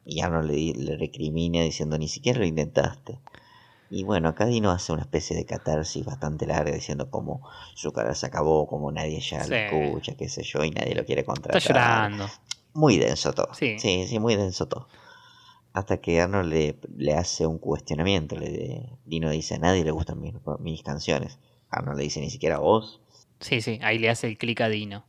y 0.06 0.22
Arnold 0.22 0.50
le, 0.52 0.74
le 0.74 0.98
recrimina 0.98 1.62
diciendo, 1.62 1.98
ni 1.98 2.08
siquiera 2.08 2.40
lo 2.40 2.46
intentaste. 2.46 3.20
Y 3.90 4.04
bueno, 4.04 4.30
acá 4.30 4.46
Dino 4.46 4.72
hace 4.72 4.92
una 4.94 5.04
especie 5.04 5.36
de 5.36 5.46
catarsis 5.46 6.04
bastante 6.04 6.48
larga 6.48 6.72
diciendo 6.74 7.10
cómo 7.12 7.48
su 7.76 7.92
cara 7.92 8.16
se 8.16 8.26
acabó, 8.26 8.68
como 8.68 8.92
nadie 8.92 9.20
ya 9.20 9.44
Sí. 9.44 9.52
lo 9.52 9.56
escucha, 9.58 10.16
qué 10.16 10.28
sé 10.28 10.44
yo, 10.44 10.64
y 10.64 10.72
nadie 10.72 10.96
lo 10.96 11.06
quiere 11.06 11.24
contratar. 11.24 11.58
está 11.62 11.74
llorando. 11.74 12.28
Muy 12.74 12.98
denso 12.98 13.32
todo. 13.34 13.54
Sí. 13.54 13.78
sí, 13.80 14.06
sí, 14.08 14.20
muy 14.20 14.36
denso 14.36 14.68
todo. 14.68 14.88
Hasta 15.76 15.98
que 15.98 16.22
Arnold 16.22 16.54
le, 16.96 17.14
hace 17.14 17.46
un 17.46 17.60
cuestionamiento. 17.60 18.38
Le, 18.38 18.98
Dino 19.04 19.30
dice, 19.30 19.56
a 19.56 19.60
nadie 19.60 19.84
le 19.84 19.92
gustan 19.92 20.22
mis, 20.22 20.34
mis 20.60 20.82
canciones. 20.84 21.38
Arnold 21.70 21.98
le 21.98 22.06
dice, 22.06 22.22
ni 22.22 22.30
siquiera 22.30 22.56
a 22.56 22.60
vos. 22.60 23.02
Sí, 23.42 23.60
sí, 23.60 23.80
ahí 23.84 24.00
le 24.00 24.10
hace 24.10 24.28
el 24.28 24.38
clic 24.38 24.62
a 24.62 24.70
Dino. 24.70 25.04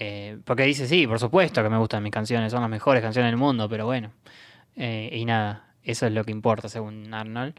Eh, 0.00 0.38
porque 0.44 0.64
dice, 0.64 0.88
sí, 0.88 1.06
por 1.06 1.20
supuesto 1.20 1.62
que 1.62 1.68
me 1.68 1.78
gustan 1.78 2.02
mis 2.02 2.10
canciones, 2.10 2.50
son 2.50 2.60
las 2.60 2.70
mejores 2.70 3.04
canciones 3.04 3.30
del 3.30 3.38
mundo, 3.38 3.68
pero 3.68 3.86
bueno. 3.86 4.10
Eh, 4.74 5.10
y 5.12 5.24
nada, 5.26 5.72
eso 5.84 6.06
es 6.06 6.12
lo 6.12 6.24
que 6.24 6.32
importa 6.32 6.68
según 6.68 7.14
Arnold. 7.14 7.54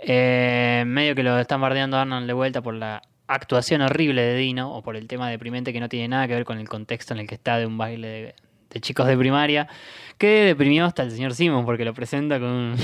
Eh, 0.00 0.82
medio 0.84 1.14
que 1.14 1.22
lo 1.22 1.38
están 1.38 1.60
bardeando 1.60 1.96
a 1.96 2.02
Arnold 2.02 2.26
de 2.26 2.32
vuelta 2.32 2.60
por 2.60 2.74
la 2.74 3.02
actuación 3.28 3.82
horrible 3.82 4.22
de 4.22 4.34
Dino 4.34 4.74
o 4.74 4.82
por 4.82 4.96
el 4.96 5.06
tema 5.06 5.30
deprimente 5.30 5.72
que 5.72 5.78
no 5.78 5.88
tiene 5.88 6.08
nada 6.08 6.26
que 6.26 6.34
ver 6.34 6.44
con 6.44 6.58
el 6.58 6.68
contexto 6.68 7.14
en 7.14 7.20
el 7.20 7.28
que 7.28 7.36
está 7.36 7.56
de 7.58 7.66
un 7.66 7.78
baile 7.78 8.08
de, 8.08 8.34
de 8.70 8.80
chicos 8.80 9.06
de 9.06 9.16
primaria, 9.16 9.68
que 10.18 10.44
deprimió 10.44 10.84
hasta 10.84 11.02
el 11.02 11.10
señor 11.10 11.34
Simon 11.34 11.64
porque 11.64 11.84
lo 11.84 11.94
presenta 11.94 12.38
con 12.38 12.48
un 12.48 12.76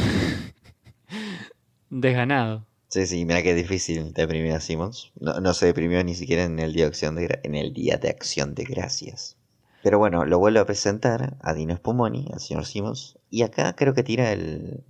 desganado. 1.90 2.66
Sí, 2.88 3.06
sí, 3.06 3.24
mira 3.24 3.42
que 3.42 3.54
difícil 3.54 4.12
deprimir 4.12 4.52
a 4.52 4.60
Simmons. 4.60 5.10
No, 5.18 5.40
no 5.40 5.52
se 5.52 5.66
deprimió 5.66 6.02
ni 6.04 6.14
siquiera 6.14 6.44
en 6.44 6.58
el, 6.60 6.72
día 6.72 6.84
de 6.84 6.88
acción 6.88 7.16
de, 7.16 7.40
en 7.42 7.54
el 7.56 7.72
día 7.72 7.96
de 7.96 8.08
acción 8.08 8.54
de 8.54 8.64
gracias. 8.64 9.36
Pero 9.82 9.98
bueno, 9.98 10.24
lo 10.24 10.38
vuelvo 10.38 10.60
a 10.60 10.64
presentar 10.64 11.36
a 11.40 11.54
Dino 11.54 11.74
Spumoni, 11.76 12.28
al 12.32 12.40
señor 12.40 12.66
Simmons. 12.66 13.18
Y 13.30 13.42
acá 13.42 13.74
creo 13.74 13.94
que 13.94 14.04
tira 14.04 14.32
el, 14.32 14.84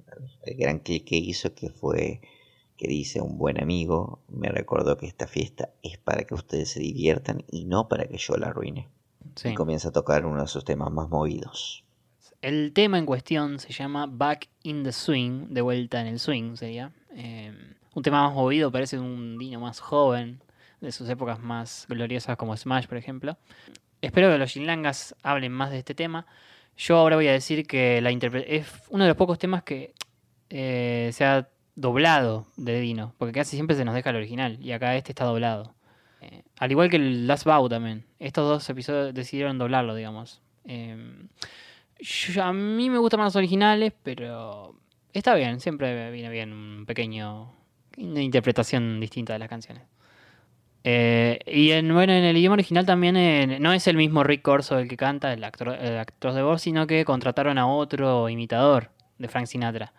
el 0.44 0.56
gran 0.56 0.80
clic 0.80 1.06
que 1.06 1.16
hizo, 1.16 1.54
que 1.54 1.70
fue 1.70 2.20
que 2.76 2.88
dice 2.88 3.20
un 3.20 3.38
buen 3.38 3.60
amigo, 3.60 4.20
me 4.28 4.48
recordó 4.48 4.96
que 4.96 5.06
esta 5.06 5.26
fiesta 5.26 5.70
es 5.82 5.96
para 5.98 6.24
que 6.24 6.34
ustedes 6.34 6.70
se 6.70 6.80
diviertan 6.80 7.44
y 7.50 7.64
no 7.64 7.88
para 7.88 8.06
que 8.06 8.18
yo 8.18 8.36
la 8.36 8.48
arruine. 8.48 8.88
Sí. 9.34 9.48
Y 9.48 9.54
comienza 9.54 9.88
a 9.88 9.92
tocar 9.92 10.26
uno 10.26 10.40
de 10.42 10.48
sus 10.48 10.64
temas 10.64 10.90
más 10.90 11.08
movidos. 11.08 11.84
El 12.42 12.72
tema 12.74 12.98
en 12.98 13.06
cuestión 13.06 13.58
se 13.58 13.72
llama 13.72 14.06
Back 14.06 14.50
in 14.64 14.82
the 14.84 14.92
Swing, 14.92 15.48
de 15.48 15.62
vuelta 15.62 16.00
en 16.00 16.06
el 16.08 16.18
swing 16.18 16.56
sería. 16.56 16.92
Eh, 17.14 17.52
un 17.94 18.02
tema 18.02 18.22
más 18.26 18.34
movido, 18.34 18.70
parece 18.70 18.98
un 18.98 19.38
Dino 19.38 19.60
más 19.60 19.80
joven, 19.80 20.42
de 20.80 20.92
sus 20.92 21.08
épocas 21.08 21.40
más 21.40 21.86
gloriosas 21.88 22.36
como 22.36 22.56
Smash, 22.56 22.86
por 22.86 22.98
ejemplo. 22.98 23.38
Espero 24.02 24.30
que 24.30 24.36
los 24.36 24.50
Shinlangas 24.50 25.16
hablen 25.22 25.52
más 25.52 25.70
de 25.70 25.78
este 25.78 25.94
tema. 25.94 26.26
Yo 26.76 26.98
ahora 26.98 27.16
voy 27.16 27.28
a 27.28 27.32
decir 27.32 27.66
que 27.66 28.02
la 28.02 28.10
es 28.10 28.66
uno 28.90 29.04
de 29.04 29.08
los 29.08 29.16
pocos 29.16 29.38
temas 29.38 29.62
que 29.62 29.94
eh, 30.50 31.10
se 31.12 31.24
ha 31.24 31.48
doblado 31.76 32.46
de 32.56 32.80
Dino, 32.80 33.14
porque 33.18 33.32
casi 33.32 33.56
siempre 33.56 33.76
se 33.76 33.84
nos 33.84 33.94
deja 33.94 34.10
el 34.10 34.16
original, 34.16 34.58
y 34.60 34.72
acá 34.72 34.94
este 34.96 35.12
está 35.12 35.24
doblado. 35.24 35.73
Al 36.58 36.70
igual 36.70 36.88
que 36.90 36.96
el 36.96 37.26
Last 37.26 37.44
Bow 37.44 37.68
también. 37.68 38.04
Estos 38.18 38.48
dos 38.48 38.68
episodios 38.70 39.14
decidieron 39.14 39.58
doblarlo, 39.58 39.94
digamos. 39.94 40.40
Yo- 41.98 42.42
a 42.42 42.52
mí 42.52 42.90
me 42.90 42.98
gustan 42.98 43.20
más 43.20 43.28
los 43.28 43.36
originales, 43.36 43.92
pero 44.02 44.74
está 45.12 45.34
bien, 45.34 45.60
siempre 45.60 46.10
viene 46.10 46.28
bien 46.30 46.52
un 46.52 46.84
pequeño 46.86 47.52
una 47.96 48.22
interpretación 48.22 48.98
distinta 49.00 49.32
de 49.34 49.38
las 49.38 49.48
canciones. 49.48 49.84
Eh, 50.82 51.38
y 51.46 51.70
en, 51.70 51.94
bueno, 51.94 52.12
en 52.12 52.24
el 52.24 52.36
idioma 52.36 52.54
original 52.54 52.84
también 52.84 53.16
eh, 53.16 53.58
no 53.60 53.72
es 53.72 53.86
el 53.86 53.96
mismo 53.96 54.22
Rick 54.22 54.42
Corso 54.42 54.78
el 54.78 54.88
que 54.88 54.96
canta, 54.96 55.32
el 55.32 55.42
actor, 55.44 55.68
el 55.80 55.96
actor 55.96 56.32
de 56.34 56.42
voz, 56.42 56.60
sino 56.62 56.86
que 56.86 57.04
contrataron 57.04 57.56
a 57.56 57.66
otro 57.66 58.28
imitador 58.28 58.90
de 59.18 59.28
Frank 59.28 59.46
Sinatra, 59.46 59.94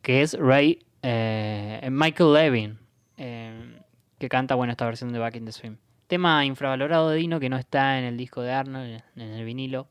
que 0.00 0.22
es 0.22 0.34
Ray 0.38 0.78
eh, 1.02 1.88
Michael 1.90 2.32
Levin, 2.32 2.78
eh, 3.18 3.79
que 4.20 4.28
canta 4.28 4.54
bueno 4.54 4.70
esta 4.70 4.84
versión 4.84 5.12
de 5.12 5.18
Back 5.18 5.36
in 5.36 5.46
the 5.46 5.52
Swing. 5.52 5.76
Tema 6.06 6.44
infravalorado 6.44 7.08
de 7.08 7.16
Dino 7.16 7.40
que 7.40 7.48
no 7.48 7.56
está 7.56 7.98
en 7.98 8.04
el 8.04 8.16
disco 8.16 8.42
de 8.42 8.52
Arnold, 8.52 9.02
en 9.16 9.22
el 9.22 9.44
vinilo. 9.44 9.88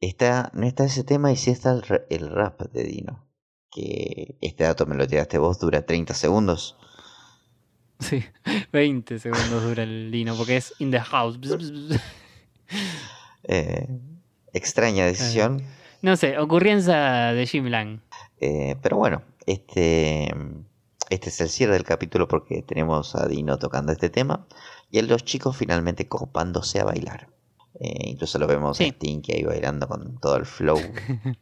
Está, 0.00 0.50
no 0.54 0.66
está 0.66 0.84
ese 0.86 1.04
tema 1.04 1.30
y 1.30 1.36
sí 1.36 1.50
está 1.50 1.72
el, 1.72 1.82
ra- 1.82 2.02
el 2.08 2.30
rap 2.30 2.60
de 2.72 2.84
Dino. 2.84 3.24
Que 3.70 4.36
este 4.40 4.64
dato 4.64 4.86
me 4.86 4.96
lo 4.96 5.06
tiraste 5.06 5.36
vos, 5.38 5.58
dura 5.60 5.84
30 5.84 6.14
segundos. 6.14 6.76
Sí, 8.00 8.24
20 8.72 9.18
segundos 9.18 9.62
dura 9.62 9.82
el 9.82 10.10
Dino 10.10 10.34
porque 10.36 10.56
es 10.56 10.72
in 10.78 10.90
the 10.90 11.00
house. 11.00 11.38
Eh, 13.44 13.86
extraña 14.52 15.04
decisión. 15.04 15.62
No 16.00 16.16
sé, 16.16 16.38
ocurrencia 16.38 17.32
de 17.32 17.46
Jim 17.46 17.66
Lang. 17.66 18.00
Eh, 18.40 18.76
pero 18.82 18.96
bueno, 18.96 19.22
este, 19.46 20.32
este 21.10 21.28
es 21.30 21.40
el 21.40 21.48
cierre 21.48 21.72
del 21.74 21.84
capítulo 21.84 22.28
porque 22.28 22.62
tenemos 22.62 23.14
a 23.14 23.26
Dino 23.26 23.58
tocando 23.58 23.92
este 23.92 24.10
tema 24.10 24.46
y 24.90 24.98
a 24.98 25.02
los 25.02 25.24
chicos 25.24 25.56
finalmente 25.56 26.08
copándose 26.08 26.80
a 26.80 26.84
bailar. 26.84 27.28
Eh, 27.80 28.10
incluso 28.10 28.38
lo 28.38 28.46
vemos 28.46 28.76
Sí. 28.76 28.84
a 28.84 28.92
Stinky 28.92 29.32
ahí 29.34 29.42
bailando 29.44 29.86
con 29.88 30.18
todo 30.20 30.36
el 30.36 30.46
flow. 30.46 30.78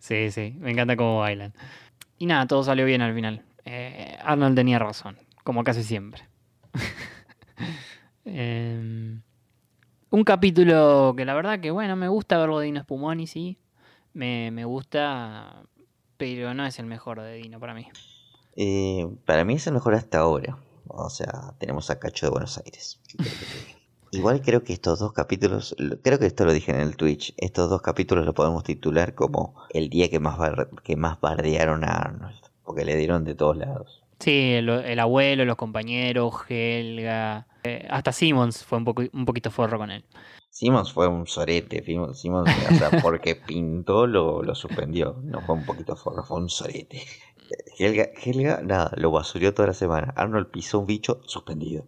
Sí, 0.00 0.30
sí, 0.30 0.54
me 0.58 0.70
encanta 0.72 0.96
cómo 0.96 1.20
bailan. 1.20 1.54
Y 2.18 2.26
nada, 2.26 2.46
todo 2.46 2.62
salió 2.62 2.84
bien 2.84 3.00
al 3.00 3.14
final. 3.14 3.42
Eh, 3.64 4.18
Arnold 4.22 4.54
tenía 4.54 4.78
razón, 4.78 5.16
como 5.44 5.64
casi 5.64 5.82
siempre. 5.82 6.22
Em, 8.24 9.22
un 10.10 10.24
capítulo 10.24 11.14
que 11.16 11.24
la 11.24 11.34
verdad 11.34 11.60
que, 11.60 11.70
bueno, 11.70 11.96
me 11.96 12.08
gusta 12.08 12.38
verlo 12.38 12.58
de 12.58 12.66
Dino 12.66 12.82
Spumoni, 12.82 13.26
sí. 13.26 13.58
Me, 14.12 14.50
me 14.50 14.64
gusta, 14.64 15.62
pero 16.16 16.52
no 16.54 16.66
es 16.66 16.78
el 16.78 16.86
mejor 16.86 17.20
de 17.22 17.34
Dino 17.36 17.58
para 17.60 17.74
mí. 17.74 17.86
Eh, 18.56 19.08
para 19.26 19.44
mí 19.44 19.54
es 19.54 19.66
el 19.66 19.74
mejor 19.74 19.94
hasta 19.94 20.18
ahora. 20.18 20.58
O 20.88 21.08
sea, 21.10 21.54
tenemos 21.58 21.90
a 21.90 21.98
Cacho 21.98 22.26
de 22.26 22.30
Buenos 22.30 22.58
Aires. 22.58 23.00
Igual 24.12 24.42
creo 24.42 24.64
que 24.64 24.72
estos 24.72 24.98
dos 24.98 25.12
capítulos, 25.12 25.74
lo- 25.78 26.00
creo 26.00 26.18
que 26.18 26.26
esto 26.26 26.44
lo 26.44 26.52
dije 26.52 26.72
en 26.72 26.80
el 26.80 26.96
Twitch, 26.96 27.32
estos 27.36 27.70
dos 27.70 27.80
capítulos 27.80 28.26
lo 28.26 28.34
podemos 28.34 28.64
titular 28.64 29.14
como 29.14 29.54
el 29.70 29.88
día 29.88 30.10
que 30.10 30.18
más, 30.18 30.36
bar- 30.36 30.68
que 30.82 30.96
más 30.96 31.20
bardearon 31.20 31.84
a 31.84 31.92
Arnold, 31.92 32.34
porque 32.64 32.84
le 32.84 32.96
dieron 32.96 33.24
de 33.24 33.34
todos 33.36 33.56
lados. 33.56 34.02
Sí, 34.18 34.52
el, 34.54 34.68
el 34.68 34.98
abuelo, 34.98 35.44
los 35.44 35.56
compañeros, 35.56 36.34
Helga, 36.48 37.46
eh, 37.62 37.86
hasta 37.88 38.12
Simmons 38.12 38.64
fue 38.64 38.78
un, 38.78 38.84
poco, 38.84 39.02
un 39.12 39.24
poquito 39.24 39.50
forro 39.50 39.78
con 39.78 39.90
él. 39.92 40.04
Simmons 40.50 40.92
fue 40.92 41.06
un 41.06 41.26
sorete, 41.26 41.82
Sim- 41.84 42.12
Simmons, 42.14 42.48
o 42.48 42.74
sea, 42.74 42.90
porque 43.00 43.36
pintó 43.36 44.06
lo, 44.06 44.42
lo 44.42 44.54
suspendió, 44.54 45.16
no 45.22 45.40
fue 45.42 45.54
un 45.54 45.64
poquito 45.64 45.94
forro, 45.96 46.24
fue 46.24 46.38
un 46.38 46.48
sorete. 46.48 47.02
Helga, 47.78 48.08
Helga, 48.22 48.60
nada, 48.62 48.92
lo 48.96 49.10
basurió 49.10 49.54
toda 49.54 49.68
la 49.68 49.74
semana. 49.74 50.12
Arnold 50.16 50.48
pisó 50.50 50.78
un 50.78 50.86
bicho 50.86 51.20
suspendido. 51.26 51.84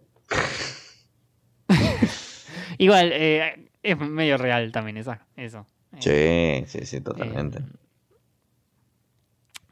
Igual, 2.77 3.11
eh, 3.13 3.69
es 3.81 3.97
medio 3.97 4.37
real 4.37 4.71
también 4.71 4.97
esa, 4.97 5.25
eso. 5.35 5.65
Eh, 6.05 6.65
Sí, 6.67 6.79
sí, 6.79 6.85
sí, 6.85 7.01
totalmente. 7.01 7.59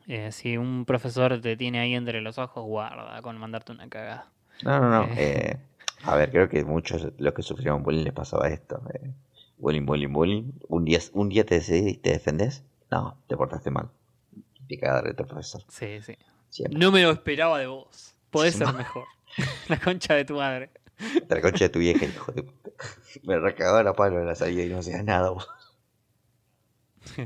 eh, 0.08 0.32
si 0.32 0.58
un 0.58 0.86
profesor 0.86 1.40
te 1.42 1.56
tiene 1.58 1.80
ahí 1.80 1.94
entre 1.96 2.22
los 2.22 2.38
ojos, 2.38 2.64
guarda 2.66 3.22
con 3.22 3.38
mandarte 3.38 3.72
una 3.72 3.90
cagada. 3.90 4.32
No, 4.64 4.80
no, 4.80 4.90
no. 4.90 5.04
Eh. 5.16 5.16
eh, 5.18 5.58
a 6.04 6.16
ver, 6.16 6.32
creo 6.32 6.50
que 6.50 6.64
muchos 6.64 7.04
de 7.04 7.14
los 7.18 7.34
que 7.34 7.42
sufrieron 7.44 7.84
bullying 7.84 8.04
les 8.04 8.14
pasaba 8.14 8.48
esto. 8.50 8.82
eh, 8.94 9.12
bullying, 9.58 9.86
bullying, 9.86 10.12
bullying. 10.14 10.52
Un 10.68 10.86
día, 10.86 11.00
un 11.14 11.30
día 11.30 11.46
te 11.46 11.56
decidís 11.56 11.94
y 11.94 11.98
te 11.98 12.12
defendés. 12.12 12.64
No, 12.90 13.18
te 13.28 13.38
portaste 13.38 13.72
mal. 13.72 13.90
Picada 14.72 15.04
profesor. 15.14 15.62
Sí, 15.68 16.00
sí. 16.02 16.16
Siempre. 16.48 16.80
No 16.80 16.94
me 16.94 17.04
lo 17.04 17.12
esperaba 17.12 17.60
de 17.60 17.68
vos. 17.68 18.16
Podés 18.30 18.56
ser 18.56 18.74
mejor. 18.74 19.04
La 19.68 19.78
concha 19.78 20.14
de 20.14 20.24
tu 20.24 20.36
madre. 20.36 20.70
La 21.28 21.42
concha 21.42 21.66
de 21.66 21.70
tu 21.70 21.80
vieja, 21.80 22.06
hijo 22.06 22.32
de 22.32 22.44
puta. 22.44 22.72
Me 23.24 23.38
recagaba 23.38 23.84
la 23.84 23.92
palo 23.92 24.22
en 24.22 24.28
la 24.28 24.36
salida 24.36 24.64
y 24.64 24.70
no 24.70 24.78
hacías 24.78 25.04
nada 25.04 25.32
vos. 25.32 25.46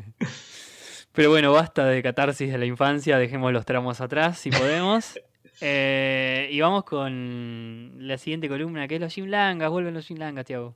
Pero 1.11 1.29
bueno, 1.29 1.51
basta 1.51 1.85
de 1.85 2.01
catarsis 2.01 2.51
de 2.51 2.57
la 2.57 2.65
infancia, 2.65 3.19
dejemos 3.19 3.53
los 3.53 3.63
tramos 3.63 4.01
atrás 4.01 4.39
si 4.39 4.49
podemos. 4.49 5.19
Eh, 5.61 6.49
y 6.51 6.59
vamos 6.59 6.83
con 6.83 7.93
la 8.05 8.17
siguiente 8.17 8.49
columna, 8.49 8.89
que 8.89 8.95
es 8.95 9.01
los 9.01 9.13
Jim 9.13 9.27
Langas. 9.27 9.69
Vuelven 9.69 9.93
los 9.93 10.05
Jim 10.05 10.17
Langas, 10.17 10.43
Tiago. 10.43 10.75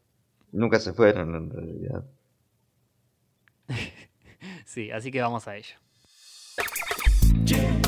Nunca 0.54 0.80
se 0.80 0.94
fueron 0.94 1.36
en 1.36 1.50
realidad. 1.50 2.06
Sí, 4.64 4.90
así 4.90 5.12
que 5.12 5.22
vamos 5.22 5.50
a 5.50 5.58
ello. 5.58 5.76
Jim 7.46 7.82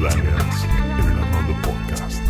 Langas 0.00 0.64
en 0.98 1.06
el 1.10 1.18
Armando 1.18 1.54
Podcast. 1.62 2.22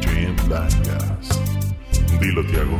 Jim 0.00 0.36
Langas. 0.48 1.26
Dilo, 2.20 2.42
Tiago. 2.46 2.78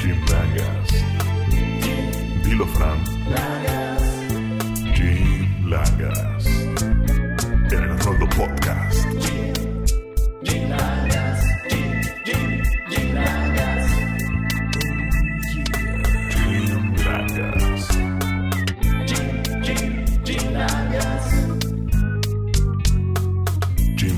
Jim 0.00 0.18
Langas. 0.30 0.88
Dilo, 2.44 2.66
Fran. 2.66 2.98
Jim 4.94 5.68
Langas. 5.70 6.35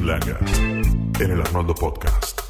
En 0.09 1.31
el 1.31 1.39
Arnoldo 1.43 1.75
Podcast. 1.75 2.41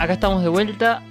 Acá 0.00 0.12
estamos 0.14 0.42
de 0.42 0.48
vuelta 0.48 1.04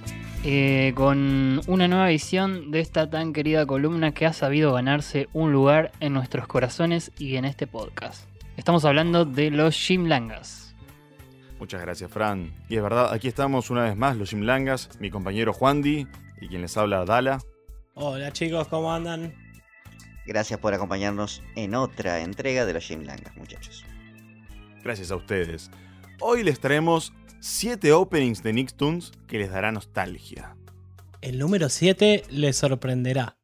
eh, 0.44 0.92
con 0.94 1.62
una 1.66 1.88
nueva 1.88 2.10
edición 2.10 2.70
de 2.70 2.80
esta 2.80 3.08
tan 3.08 3.32
querida 3.32 3.64
columna 3.64 4.12
que 4.12 4.26
ha 4.26 4.34
sabido 4.34 4.74
ganarse 4.74 5.30
un 5.32 5.52
lugar 5.52 5.90
en 6.00 6.12
nuestros 6.12 6.46
corazones 6.46 7.12
y 7.18 7.36
en 7.36 7.46
este 7.46 7.66
podcast. 7.66 8.28
Estamos 8.58 8.84
hablando 8.84 9.24
de 9.24 9.50
los 9.50 9.74
Jim 9.74 10.04
Langas. 10.04 10.67
Muchas 11.58 11.80
gracias, 11.80 12.10
Fran. 12.10 12.52
Y 12.68 12.76
es 12.76 12.82
verdad, 12.82 13.12
aquí 13.12 13.28
estamos 13.28 13.70
una 13.70 13.82
vez 13.84 13.96
más, 13.96 14.16
los 14.16 14.30
Jim 14.30 14.42
Langas, 14.42 14.90
mi 15.00 15.10
compañero 15.10 15.52
Juan 15.52 15.82
Di 15.82 16.06
y 16.40 16.48
quien 16.48 16.62
les 16.62 16.76
habla, 16.76 17.04
Dala. 17.04 17.40
Hola 17.94 18.32
chicos, 18.32 18.68
¿cómo 18.68 18.92
andan? 18.92 19.34
Gracias 20.24 20.60
por 20.60 20.72
acompañarnos 20.72 21.42
en 21.56 21.74
otra 21.74 22.20
entrega 22.20 22.64
de 22.64 22.74
los 22.74 22.84
Jim 22.84 23.02
Langas, 23.02 23.36
muchachos. 23.36 23.84
Gracias 24.84 25.10
a 25.10 25.16
ustedes. 25.16 25.70
Hoy 26.20 26.44
les 26.44 26.60
traemos 26.60 27.12
7 27.40 27.92
openings 27.92 28.42
de 28.42 28.52
Nicktoons 28.52 29.12
que 29.26 29.38
les 29.38 29.50
dará 29.50 29.72
nostalgia. 29.72 30.56
El 31.20 31.38
número 31.38 31.68
7 31.68 32.22
les 32.30 32.56
sorprenderá. 32.56 33.36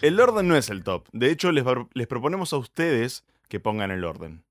El 0.00 0.18
orden 0.18 0.48
no 0.48 0.56
es 0.56 0.70
el 0.70 0.82
top. 0.82 1.06
De 1.12 1.30
hecho, 1.30 1.52
les 1.52 2.06
proponemos 2.06 2.52
a 2.52 2.56
ustedes 2.56 3.24
que 3.48 3.60
pongan 3.60 3.90
el 3.90 4.04
orden. 4.04 4.44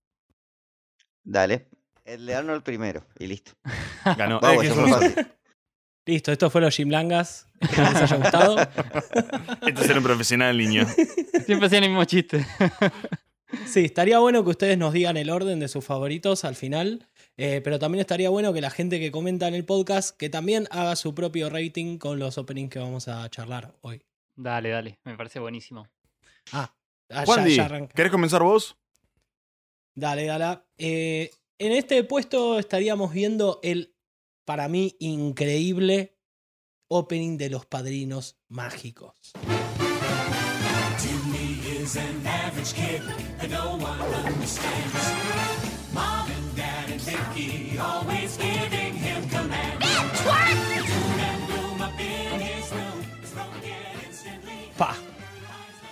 Dale. 1.23 1.69
El 2.05 2.25
de 2.25 2.35
Arnold 2.35 2.63
primero 2.63 3.03
y 3.19 3.27
listo. 3.27 3.51
Ganó. 4.17 4.39
Vamos, 4.39 4.63
Eh, 4.65 5.13
que. 5.15 5.25
Listo, 6.07 6.31
esto 6.31 6.51
fue 6.51 6.61
los 6.61 6.75
Jim 6.75 6.89
Langas. 6.91 7.47
Espero 7.59 7.89
les 7.89 7.95
haya 8.03 8.17
gustado. 8.17 8.57
Este 9.67 9.81
es 9.81 9.87
ser 9.87 9.97
un 9.97 10.03
profesional, 10.03 10.55
niño. 10.55 10.85
Siempre 11.47 11.65
hacían 11.65 11.83
el 11.83 11.89
mismo 11.89 12.05
chiste. 12.05 12.45
Sí, 13.67 13.85
estaría 13.85 14.19
bueno 14.19 14.43
que 14.43 14.49
ustedes 14.49 14.77
nos 14.77 14.91
digan 14.91 15.15
el 15.17 15.29
orden 15.29 15.59
de 15.59 15.67
sus 15.69 15.85
favoritos 15.85 16.43
al 16.43 16.55
final. 16.55 17.07
eh, 17.37 17.61
pero 17.63 17.79
también 17.79 18.01
estaría 18.01 18.29
bueno 18.29 18.51
que 18.51 18.59
la 18.59 18.69
gente 18.69 18.99
que 18.99 19.11
comenta 19.11 19.47
en 19.47 19.53
el 19.53 19.63
podcast 19.63 20.17
que 20.17 20.29
también 20.29 20.67
haga 20.71 20.95
su 20.97 21.15
propio 21.15 21.49
rating 21.49 21.97
con 21.97 22.19
los 22.19 22.37
openings 22.37 22.69
que 22.71 22.79
vamos 22.79 23.07
a 23.07 23.29
charlar 23.29 23.73
hoy. 23.81 24.03
Dale, 24.35 24.69
dale, 24.69 24.99
me 25.05 25.15
parece 25.15 25.39
buenísimo. 25.39 25.87
Ah, 26.51 26.73
ah, 27.11 27.19
ya, 27.19 27.25
Juan 27.25 27.47
ya 27.47 27.65
arranca. 27.65 27.93
¿querés 27.93 28.11
comenzar 28.11 28.41
vos? 28.43 28.75
Dale, 29.95 30.25
dale. 30.25 30.59
Eh, 30.77 31.29
en 31.59 31.71
este 31.71 32.03
puesto 32.03 32.59
estaríamos 32.59 33.13
viendo 33.13 33.59
el, 33.63 33.95
para 34.45 34.67
mí, 34.67 34.95
increíble 34.99 36.17
opening 36.87 37.37
de 37.37 37.49
los 37.49 37.65
padrinos 37.65 38.37
mágicos. 38.47 39.33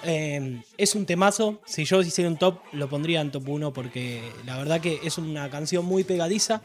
Eh, 0.04 0.62
es 0.78 0.96
un 0.96 1.06
temazo. 1.06 1.62
Si 1.66 1.86
yo 1.86 2.02
hiciera 2.02 2.30
un 2.30 2.38
top, 2.38 2.60
lo 2.74 2.90
pondría 2.90 3.22
en 3.22 3.32
top 3.32 3.48
1 3.48 3.74
porque 3.74 4.22
la 4.46 4.58
verdad 4.58 4.82
que 4.82 5.00
es 5.04 5.18
una 5.18 5.50
canción 5.50 5.86
muy 5.86 6.04
pegadiza. 6.04 6.62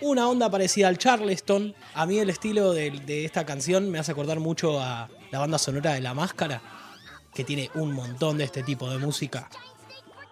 Una 0.00 0.28
onda 0.28 0.50
parecida 0.50 0.88
al 0.88 0.98
Charleston. 0.98 1.74
A 1.94 2.06
mí 2.06 2.18
el 2.18 2.30
estilo 2.30 2.72
de, 2.72 2.90
de 2.90 3.24
esta 3.24 3.46
canción 3.46 3.90
me 3.90 3.98
hace 3.98 4.12
acordar 4.12 4.40
mucho 4.40 4.80
a 4.80 5.08
la 5.30 5.38
banda 5.38 5.58
sonora 5.58 5.94
de 5.94 6.00
La 6.00 6.14
Máscara, 6.14 6.62
que 7.34 7.44
tiene 7.44 7.70
un 7.74 7.92
montón 7.92 8.38
de 8.38 8.44
este 8.44 8.62
tipo 8.62 8.88
de 8.90 8.98
música. 8.98 9.48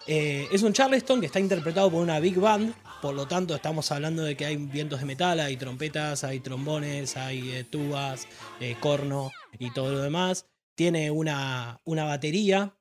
Eh, 0.07 0.49
es 0.53 0.63
un 0.63 0.73
Charleston 0.73 1.21
que 1.21 1.27
está 1.27 1.41
interpretado 1.41 1.91
por 1.91 2.03
una 2.03 2.21
big 2.21 2.39
band, 2.39 2.75
por 3.01 3.15
lo 3.15 3.27
tanto 3.27 3.55
estamos 3.55 3.91
hablando 3.91 4.23
de 4.23 4.37
que 4.37 4.45
hay 4.45 4.57
vientos 4.57 5.01
de 5.01 5.07
metal, 5.07 5.41
hay 5.41 5.57
trompetas, 5.57 6.25
hay 6.25 6.41
trombones, 6.41 7.17
hay 7.17 7.51
eh, 7.53 7.65
tubas, 7.65 8.29
eh, 8.61 8.77
corno 8.81 9.33
y 9.59 9.73
todo 9.73 9.93
lo 9.93 10.03
demás. 10.03 10.47
Tiene 10.75 11.11
una, 11.11 11.81
una 11.85 12.05
batería, 12.05 12.75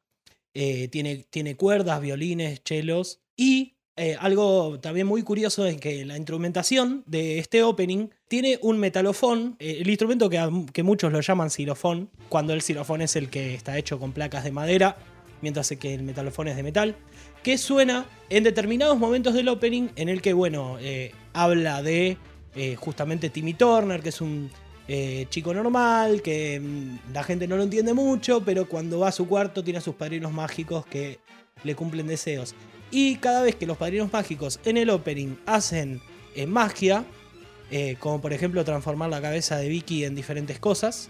eh, 0.56 0.88
tiene, 0.90 1.26
tiene 1.32 1.56
cuerdas, 1.56 2.00
violines, 2.00 2.64
chelos 2.64 3.22
y 3.36 3.74
eh, 3.96 4.16
algo 4.20 4.80
también 4.80 5.08
muy 5.08 5.24
curioso 5.24 5.66
es 5.66 5.80
que 5.80 6.06
la 6.06 6.16
instrumentación 6.16 7.04
de 7.08 7.40
este 7.40 7.64
opening 7.64 8.10
tiene 8.28 8.60
un 8.62 8.80
metalofón, 8.80 9.56
eh, 9.60 9.78
el 9.82 9.90
instrumento 9.90 10.30
que, 10.30 10.66
que 10.72 10.84
muchos 10.84 11.12
lo 11.12 11.22
llaman 11.22 11.50
xilofón, 11.50 12.12
cuando 12.30 12.54
el 12.54 12.62
xilofón 12.62 13.02
es 13.02 13.16
el 13.16 13.30
que 13.30 13.56
está 13.56 13.80
hecho 13.80 13.98
con 14.00 14.12
placas 14.12 14.44
de 14.44 14.52
madera, 14.52 14.96
mientras 15.42 15.70
que 15.70 15.96
el 15.96 16.04
metalofón 16.04 16.48
es 16.48 16.56
de 16.56 16.62
metal, 16.62 16.96
que 17.42 17.58
suena 17.58 18.06
en 18.30 18.44
determinados 18.44 19.00
momentos 19.00 19.34
del 19.34 19.50
opening 19.50 19.90
en 19.96 20.08
el 20.08 20.22
que, 20.22 20.34
bueno, 20.34 20.78
habla 21.34 21.82
de 21.82 22.18
justamente 22.78 23.30
Timmy 23.30 23.54
Turner, 23.54 24.02
que 24.02 24.10
es 24.10 24.22
un 24.22 24.50
eh, 24.88 25.28
chico 25.30 25.54
normal, 25.54 26.22
que 26.22 26.60
mm, 26.60 27.14
la 27.14 27.24
gente 27.24 27.48
no 27.48 27.56
lo 27.56 27.64
entiende 27.64 27.94
mucho, 27.94 28.44
pero 28.44 28.68
cuando 28.68 29.00
va 29.00 29.10
a 29.10 29.12
su 29.14 29.28
cuarto 29.28 29.64
tiene 29.64 29.80
a 29.80 29.82
sus 29.82 29.96
padrinos 29.96 30.34
mágicos 30.34 30.86
que 30.86 31.20
le 31.64 31.76
cumplen 31.76 32.08
deseos. 32.08 32.54
Y 32.92 33.16
cada 33.16 33.42
vez 33.44 33.56
que 33.56 33.66
los 33.66 33.78
padrinos 33.78 34.12
mágicos 34.12 34.60
en 34.66 34.78
el 34.78 34.90
opening 34.90 35.36
hacen 35.46 36.02
eh, 36.36 36.46
magia, 36.46 37.06
eh, 37.72 37.96
como 38.00 38.20
por 38.20 38.34
ejemplo 38.34 38.64
transformar 38.66 39.10
la 39.10 39.22
cabeza 39.22 39.58
de 39.58 39.70
Vicky 39.70 40.04
en 40.04 40.16
diferentes 40.16 40.60
cosas, 40.60 41.10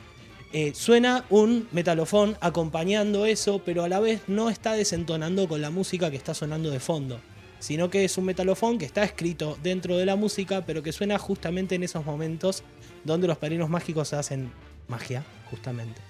suena 0.76 1.26
un 1.32 1.68
metalofón 1.72 2.38
acompañando 2.40 3.26
eso, 3.26 3.64
pero 3.66 3.84
a 3.84 3.90
la 3.90 4.00
vez 4.00 4.22
no 4.28 4.52
está 4.52 4.74
desentonando 4.74 5.48
con 5.48 5.64
la 5.64 5.72
música 5.72 6.12
que 6.12 6.16
está 6.16 6.36
sonando 6.36 6.70
de 6.70 6.80
fondo, 6.80 7.20
sino 7.58 7.90
que 7.90 8.06
es 8.06 8.20
un 8.20 8.26
metalofón 8.26 8.78
que 8.78 8.86
está 8.86 9.04
escrito 9.04 9.58
dentro 9.64 9.98
de 9.98 10.06
la 10.06 10.16
música, 10.16 10.64
pero 10.64 10.84
que 10.84 10.92
suena 10.92 11.18
justamente 11.18 11.74
en 11.74 11.82
esos 11.82 12.06
momentos 12.06 12.64
donde 13.04 13.28
los 13.28 13.38
padrinos 13.38 13.70
mágicos 13.70 14.14
hacen 14.14 14.52
magia, 14.88 15.24
justamente. 15.50 16.02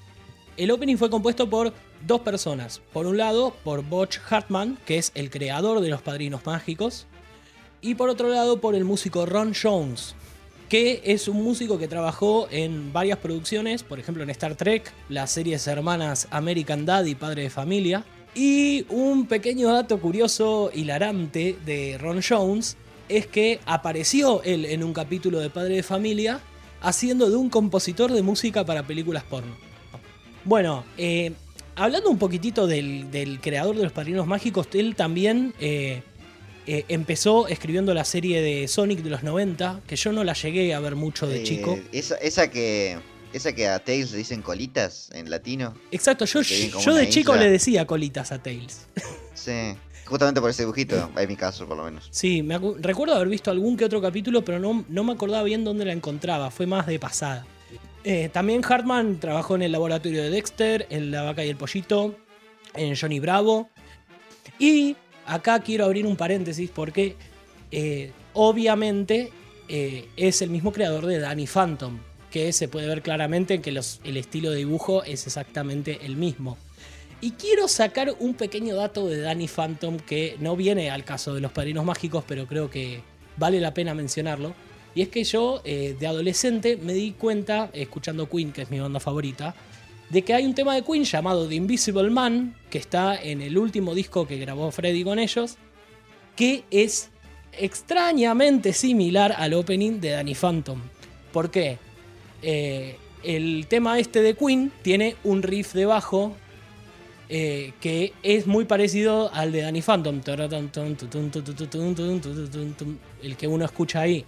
El 0.55 0.69
opening 0.69 0.97
fue 0.97 1.09
compuesto 1.09 1.49
por 1.49 1.73
dos 2.05 2.21
personas. 2.21 2.79
Por 2.91 3.07
un 3.07 3.17
lado, 3.17 3.55
por 3.63 3.83
Butch 3.83 4.19
Hartman, 4.29 4.77
que 4.85 4.97
es 4.97 5.11
el 5.15 5.31
creador 5.31 5.81
de 5.81 5.89
los 5.89 6.01
Padrinos 6.01 6.45
Mágicos. 6.45 7.07
Y 7.81 7.95
por 7.95 8.09
otro 8.09 8.29
lado, 8.29 8.61
por 8.61 8.75
el 8.75 8.85
músico 8.85 9.25
Ron 9.25 9.53
Jones, 9.59 10.15
que 10.69 11.01
es 11.05 11.27
un 11.27 11.43
músico 11.43 11.79
que 11.79 11.87
trabajó 11.87 12.47
en 12.51 12.93
varias 12.93 13.17
producciones, 13.17 13.83
por 13.83 13.99
ejemplo 13.99 14.23
en 14.23 14.29
Star 14.29 14.55
Trek, 14.55 14.91
las 15.09 15.31
series 15.31 15.65
hermanas 15.67 16.27
American 16.29 16.85
Dad 16.85 17.05
y 17.05 17.15
Padre 17.15 17.43
de 17.43 17.49
Familia. 17.49 18.05
Y 18.35 18.85
un 18.89 19.27
pequeño 19.27 19.71
dato 19.71 19.99
curioso, 19.99 20.71
hilarante 20.73 21.57
de 21.65 21.97
Ron 21.99 22.21
Jones, 22.27 22.77
es 23.09 23.27
que 23.27 23.59
apareció 23.65 24.41
él 24.43 24.65
en 24.65 24.83
un 24.83 24.93
capítulo 24.93 25.39
de 25.39 25.49
Padre 25.49 25.77
de 25.77 25.83
Familia 25.83 26.41
haciendo 26.84 27.29
de 27.29 27.36
un 27.36 27.49
compositor 27.49 28.11
de 28.11 28.21
música 28.21 28.63
para 28.65 28.84
películas 28.84 29.23
porno. 29.23 29.55
Bueno, 30.45 30.84
eh, 30.97 31.31
hablando 31.75 32.09
un 32.09 32.19
poquitito 32.19 32.67
del, 32.67 33.09
del 33.09 33.39
creador 33.39 33.75
de 33.75 33.84
los 33.84 33.91
Padrinos 33.91 34.27
Mágicos, 34.27 34.67
él 34.73 34.95
también 34.95 35.53
eh, 35.59 36.03
eh, 36.67 36.86
empezó 36.88 37.47
escribiendo 37.47 37.93
la 37.93 38.05
serie 38.05 38.41
de 38.41 38.67
Sonic 38.67 38.99
de 39.01 39.09
los 39.09 39.23
90, 39.23 39.81
que 39.88 39.95
yo 39.95 40.11
no 40.11 40.23
la 40.23 40.34
llegué 40.34 40.73
a 40.73 40.79
ver 40.79 40.95
mucho 40.95 41.27
de 41.27 41.41
Eh, 41.41 41.43
chico. 41.43 41.79
Esa, 41.91 42.15
esa 42.15 42.49
que. 42.49 42.97
Esa 43.34 43.51
que 43.55 43.67
a 43.67 43.84
Tails 43.84 44.11
le 44.11 44.19
dicen 44.19 44.43
colitas 44.43 45.09
en 45.11 45.27
latino. 45.31 45.73
Exacto, 45.91 46.25
yo, 46.25 46.41
de 46.93 47.09
chico 47.09 47.36
le 47.36 47.49
decía 47.49 47.88
colitas 47.88 48.31
a 48.31 48.38
Tails. 48.38 48.86
Sí. 49.34 49.75
Justamente 50.14 50.39
por 50.41 50.51
ese 50.51 50.61
dibujito, 50.61 51.09
en 51.18 51.28
mi 51.28 51.36
caso 51.36 51.66
por 51.68 51.76
lo 51.76 51.86
menos. 51.86 52.07
Sí, 52.11 52.43
me 52.43 52.59
recuerdo 52.80 53.16
haber 53.16 53.28
visto 53.30 53.49
algún 53.49 53.76
que 53.76 53.84
otro 53.86 53.99
capítulo, 53.99 54.45
pero 54.45 54.59
no, 54.59 54.86
no 54.88 55.03
me 55.03 55.11
acordaba 55.14 55.41
bien 55.41 55.64
dónde 55.64 55.86
la 55.86 55.91
encontraba, 55.91 56.51
fue 56.51 56.68
más 56.68 56.86
de 56.86 56.99
pasada. 56.99 57.47
Eh, 58.03 58.30
también 58.32 58.61
Hartman 58.64 59.20
trabajó 59.20 59.55
en 59.55 59.64
el 59.64 59.72
laboratorio 59.72 60.22
de 60.22 60.30
Dexter, 60.30 60.86
en 60.91 61.09
La 61.09 61.24
Vaca 61.24 61.43
y 61.43 61.49
el 61.49 61.55
Pollito, 61.55 62.16
en 62.76 62.95
Johnny 62.95 63.20
Bravo. 63.20 63.72
Y 64.59 64.95
acá 65.26 65.61
quiero 65.61 65.86
abrir 65.86 66.05
un 66.05 66.16
paréntesis 66.16 66.70
porque 66.70 67.16
eh, 67.72 68.11
obviamente 68.34 69.32
eh, 69.68 70.09
es 70.16 70.43
el 70.43 70.51
mismo 70.51 70.72
creador 70.72 71.07
de 71.07 71.18
Danny 71.18 71.47
Phantom, 71.47 71.97
que 72.30 72.53
se 72.53 72.68
puede 72.68 72.86
ver 72.86 73.01
claramente 73.01 73.61
que 73.61 73.72
los- 73.72 73.99
el 74.03 74.18
estilo 74.18 74.51
de 74.51 74.57
dibujo 74.57 75.03
es 75.05 75.26
exactamente 75.26 76.05
el 76.05 76.18
mismo. 76.18 76.59
Y 77.24 77.32
quiero 77.32 77.69
sacar 77.69 78.13
un 78.19 78.34
pequeño 78.34 78.76
dato 78.76 79.07
de 79.07 79.21
Danny 79.21 79.47
Phantom 79.47 79.95
que 79.95 80.36
no 80.41 80.57
viene 80.57 80.91
al 80.91 81.05
caso 81.05 81.34
de 81.34 81.39
los 81.39 81.53
padrinos 81.53 81.86
mágicos, 81.86 82.26
pero 82.28 82.47
creo 82.47 82.69
que 82.69 83.01
vale 83.38 83.61
la 83.61 83.74
pena 83.74 83.93
mencionarlo. 83.93 84.53
Y 84.93 85.03
es 85.03 85.07
que 85.07 85.24
yo, 85.24 85.61
eh, 85.63 85.95
de 85.97 86.05
adolescente, 86.05 86.76
me 86.76 86.91
di 86.91 87.13
cuenta, 87.13 87.69
escuchando 87.71 88.28
Queen, 88.28 88.51
que 88.51 88.63
es 88.63 88.69
mi 88.69 88.82
banda 88.82 88.99
favorita, 88.99 89.55
de 90.09 90.21
que 90.24 90.34
hay 90.34 90.45
un 90.45 90.53
tema 90.53 90.76
de 90.76 90.82
Queen 90.82 91.05
llamado 91.05 91.47
The 91.47 91.55
Invisible 91.55 92.09
Man, 92.09 92.57
que 92.69 92.78
está 92.78 93.15
en 93.15 93.41
el 93.41 93.57
último 93.57 93.95
disco 93.95 94.28
que 94.28 94.36
grabó 94.36 94.69
Freddy 94.71 95.05
con 95.05 95.17
ellos, 95.17 95.55
que 96.36 96.65
es 96.71 97.09
extrañamente 97.53 98.74
similar 98.74 99.34
al 99.38 99.53
opening 99.53 100.01
de 100.01 100.09
Danny 100.09 100.36
Phantom. 100.36 100.82
¿Por 101.32 101.51
qué? 101.51 101.78
Eh, 102.41 102.97
el 103.24 103.67
tema 103.69 103.97
este 103.97 104.21
de 104.21 104.34
Queen 104.34 104.74
tiene 104.82 105.15
un 105.24 105.41
riff 105.41 105.71
de 105.71 105.86
bajo 105.86 106.36
eh, 107.30 107.74
que 107.80 108.13
es 108.21 108.47
muy 108.47 108.65
parecido 108.65 109.34
al 109.34 109.51
de 109.51 109.61
Danny 109.61 109.82
Phantom, 109.82 110.21
el 113.21 113.38
que 113.38 113.47
uno 113.47 113.65
escucha 113.65 114.01
ahí. 114.01 114.26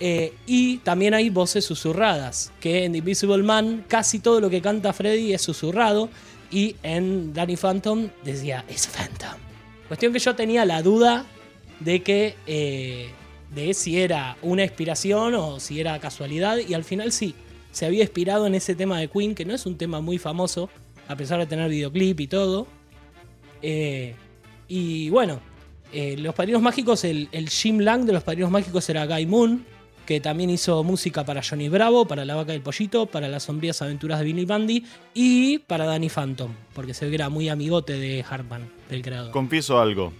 Eh, 0.00 0.32
y 0.46 0.78
también 0.78 1.14
hay 1.14 1.28
voces 1.28 1.64
susurradas, 1.64 2.52
que 2.60 2.84
en 2.84 2.92
The 2.92 2.98
Invisible 2.98 3.42
Man 3.42 3.84
casi 3.88 4.20
todo 4.20 4.40
lo 4.40 4.48
que 4.48 4.62
canta 4.62 4.92
Freddy 4.92 5.32
es 5.32 5.42
susurrado 5.42 6.08
y 6.52 6.76
en 6.82 7.32
Danny 7.32 7.56
Phantom 7.56 8.08
decía, 8.24 8.64
es 8.68 8.86
Phantom. 8.86 9.38
Cuestión 9.88 10.12
que 10.12 10.20
yo 10.20 10.36
tenía 10.36 10.64
la 10.64 10.82
duda 10.82 11.24
de 11.80 12.02
que 12.02 12.36
eh, 12.46 13.08
de 13.54 13.74
si 13.74 13.98
era 13.98 14.36
una 14.42 14.62
inspiración 14.62 15.34
o 15.34 15.58
si 15.58 15.80
era 15.80 15.98
casualidad 15.98 16.58
y 16.58 16.74
al 16.74 16.84
final 16.84 17.10
sí, 17.10 17.34
se 17.72 17.86
había 17.86 18.02
inspirado 18.02 18.46
en 18.46 18.54
ese 18.54 18.74
tema 18.74 19.00
de 19.00 19.08
Queen, 19.08 19.34
que 19.34 19.44
no 19.44 19.54
es 19.54 19.66
un 19.66 19.76
tema 19.76 20.00
muy 20.00 20.18
famoso, 20.18 20.70
a 21.08 21.16
pesar 21.16 21.38
de 21.40 21.46
tener 21.46 21.68
videoclip 21.70 22.20
y 22.20 22.26
todo. 22.28 22.66
Eh, 23.62 24.14
y 24.68 25.10
bueno, 25.10 25.40
eh, 25.92 26.16
Los 26.18 26.34
Padrinos 26.34 26.62
Mágicos, 26.62 27.04
el, 27.04 27.28
el 27.32 27.48
Jim 27.48 27.78
Lang 27.80 28.04
de 28.04 28.12
Los 28.12 28.22
Padrinos 28.22 28.50
Mágicos 28.50 28.88
era 28.90 29.06
Guy 29.06 29.26
Moon, 29.26 29.64
que 30.06 30.20
también 30.20 30.48
hizo 30.50 30.82
música 30.84 31.24
para 31.24 31.42
Johnny 31.42 31.68
Bravo, 31.68 32.06
para 32.06 32.24
La 32.24 32.34
Vaca 32.34 32.52
del 32.52 32.62
Pollito, 32.62 33.06
para 33.06 33.28
Las 33.28 33.42
Sombrías 33.44 33.82
Aventuras 33.82 34.18
de 34.20 34.24
Billy 34.26 34.44
Bundy 34.46 34.84
y 35.14 35.58
para 35.60 35.84
Danny 35.84 36.08
Phantom, 36.08 36.52
porque 36.74 36.94
se 36.94 37.04
ve 37.04 37.10
que 37.10 37.14
era 37.16 37.28
muy 37.28 37.48
amigote 37.48 37.94
de 37.94 38.24
Hartman, 38.28 38.70
del 38.88 39.02
creador. 39.02 39.32
Confieso 39.32 39.80
algo. 39.80 40.12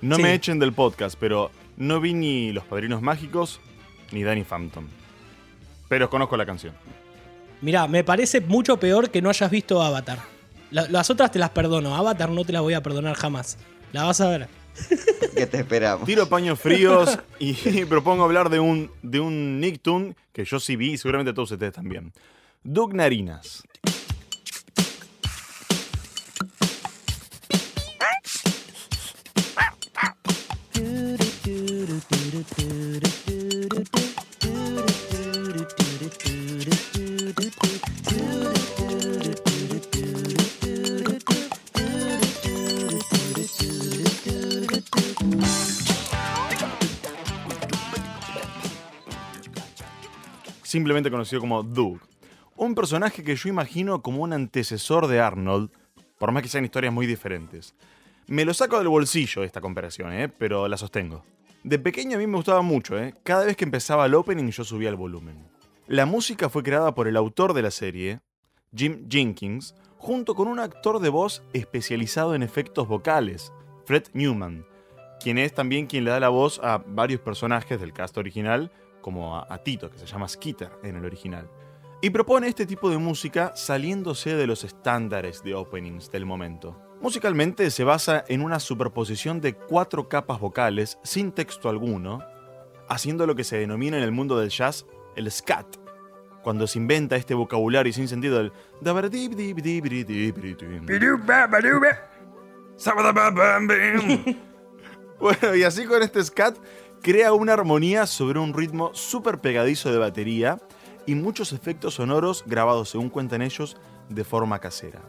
No 0.00 0.16
Sí. 0.16 0.22
me 0.22 0.34
echen 0.34 0.58
del 0.58 0.72
podcast, 0.72 1.16
pero 1.18 1.50
no 1.76 2.00
vi 2.00 2.12
ni 2.12 2.52
Los 2.52 2.64
Padrinos 2.64 3.02
Mágicos 3.02 3.60
ni 4.12 4.22
Danny 4.24 4.42
Phantom. 4.44 4.86
Pero 5.88 6.10
conozco 6.10 6.36
la 6.36 6.46
canción. 6.46 6.74
Mirá, 7.64 7.88
me 7.88 8.04
parece 8.04 8.42
mucho 8.42 8.78
peor 8.78 9.08
que 9.10 9.22
no 9.22 9.30
hayas 9.30 9.50
visto 9.50 9.80
Avatar. 9.82 10.18
La- 10.70 10.86
las 10.88 11.08
otras 11.08 11.30
te 11.32 11.38
las 11.38 11.48
perdono, 11.48 11.96
Avatar 11.96 12.28
no 12.28 12.44
te 12.44 12.52
la 12.52 12.60
voy 12.60 12.74
a 12.74 12.82
perdonar 12.82 13.14
jamás. 13.16 13.56
La 13.92 14.04
vas 14.04 14.20
a 14.20 14.28
ver. 14.28 14.48
¿Qué 15.34 15.46
te 15.46 15.60
esperamos? 15.60 16.04
Tiro 16.04 16.28
paños 16.28 16.60
fríos 16.60 17.18
y 17.38 17.54
propongo 17.86 18.22
hablar 18.24 18.50
de 18.50 18.60
un, 18.60 18.90
de 19.02 19.18
un 19.18 19.60
Nicktoon 19.60 20.14
que 20.34 20.44
yo 20.44 20.60
sí 20.60 20.76
vi 20.76 20.92
y 20.92 20.98
seguramente 20.98 21.32
todos 21.32 21.52
ustedes 21.52 21.72
también. 21.72 22.12
Doug 22.64 22.92
Narinas. 22.92 23.62
Simplemente 50.74 51.08
conocido 51.08 51.40
como 51.40 51.62
Doug. 51.62 52.00
Un 52.56 52.74
personaje 52.74 53.22
que 53.22 53.36
yo 53.36 53.48
imagino 53.48 54.02
como 54.02 54.24
un 54.24 54.32
antecesor 54.32 55.06
de 55.06 55.20
Arnold, 55.20 55.70
por 56.18 56.32
más 56.32 56.42
que 56.42 56.48
sean 56.48 56.64
historias 56.64 56.92
muy 56.92 57.06
diferentes. 57.06 57.76
Me 58.26 58.44
lo 58.44 58.52
saco 58.54 58.78
del 58.78 58.88
bolsillo 58.88 59.44
esta 59.44 59.60
comparación, 59.60 60.12
¿eh? 60.12 60.28
pero 60.28 60.66
la 60.66 60.76
sostengo. 60.76 61.24
De 61.62 61.78
pequeño 61.78 62.16
a 62.16 62.18
mí 62.18 62.26
me 62.26 62.38
gustaba 62.38 62.62
mucho, 62.62 62.98
¿eh? 62.98 63.14
cada 63.22 63.44
vez 63.44 63.56
que 63.56 63.62
empezaba 63.62 64.06
el 64.06 64.16
opening 64.16 64.50
yo 64.50 64.64
subía 64.64 64.88
el 64.88 64.96
volumen. 64.96 65.46
La 65.86 66.06
música 66.06 66.48
fue 66.48 66.64
creada 66.64 66.92
por 66.92 67.06
el 67.06 67.16
autor 67.16 67.52
de 67.52 67.62
la 67.62 67.70
serie, 67.70 68.18
Jim 68.74 69.06
Jenkins, 69.08 69.76
junto 69.96 70.34
con 70.34 70.48
un 70.48 70.58
actor 70.58 70.98
de 70.98 71.08
voz 71.08 71.44
especializado 71.52 72.34
en 72.34 72.42
efectos 72.42 72.88
vocales, 72.88 73.52
Fred 73.84 74.06
Newman, 74.12 74.66
quien 75.20 75.38
es 75.38 75.54
también 75.54 75.86
quien 75.86 76.02
le 76.02 76.10
da 76.10 76.18
la 76.18 76.30
voz 76.30 76.58
a 76.64 76.78
varios 76.84 77.20
personajes 77.20 77.80
del 77.80 77.92
cast 77.92 78.18
original, 78.18 78.72
como 79.04 79.36
a, 79.36 79.46
a 79.50 79.58
Tito, 79.58 79.90
que 79.90 79.98
se 79.98 80.06
llama 80.06 80.26
Skeeter 80.26 80.70
en 80.82 80.96
el 80.96 81.04
original. 81.04 81.46
Y 82.00 82.08
propone 82.08 82.48
este 82.48 82.64
tipo 82.64 82.88
de 82.88 82.96
música 82.96 83.52
saliéndose 83.54 84.34
de 84.34 84.46
los 84.46 84.64
estándares 84.64 85.42
de 85.42 85.54
openings 85.54 86.10
del 86.10 86.24
momento. 86.24 86.74
Musicalmente 87.02 87.70
se 87.70 87.84
basa 87.84 88.24
en 88.28 88.40
una 88.40 88.58
superposición 88.58 89.42
de 89.42 89.52
cuatro 89.52 90.08
capas 90.08 90.40
vocales 90.40 90.98
sin 91.02 91.32
texto 91.32 91.68
alguno, 91.68 92.24
haciendo 92.88 93.26
lo 93.26 93.34
que 93.34 93.44
se 93.44 93.58
denomina 93.58 93.98
en 93.98 94.04
el 94.04 94.10
mundo 94.10 94.38
del 94.38 94.48
jazz 94.48 94.86
el 95.16 95.30
scat, 95.30 95.66
cuando 96.42 96.66
se 96.66 96.78
inventa 96.78 97.16
este 97.16 97.34
vocabulario 97.34 97.92
sin 97.92 98.08
sentido 98.08 98.38
del... 98.38 98.52
Bueno, 105.20 105.54
y 105.54 105.62
así 105.62 105.84
con 105.84 106.02
este 106.02 106.22
scat 106.24 106.56
crea 107.04 107.34
una 107.34 107.52
armonía 107.52 108.06
sobre 108.06 108.38
un 108.38 108.54
ritmo 108.54 108.94
súper 108.94 109.38
pegadizo 109.38 109.92
de 109.92 109.98
batería 109.98 110.58
y 111.04 111.14
muchos 111.14 111.52
efectos 111.52 111.96
sonoros 111.96 112.44
grabados, 112.46 112.88
según 112.88 113.10
cuentan 113.10 113.42
ellos, 113.42 113.76
de 114.08 114.24
forma 114.24 114.58
casera. 114.58 115.02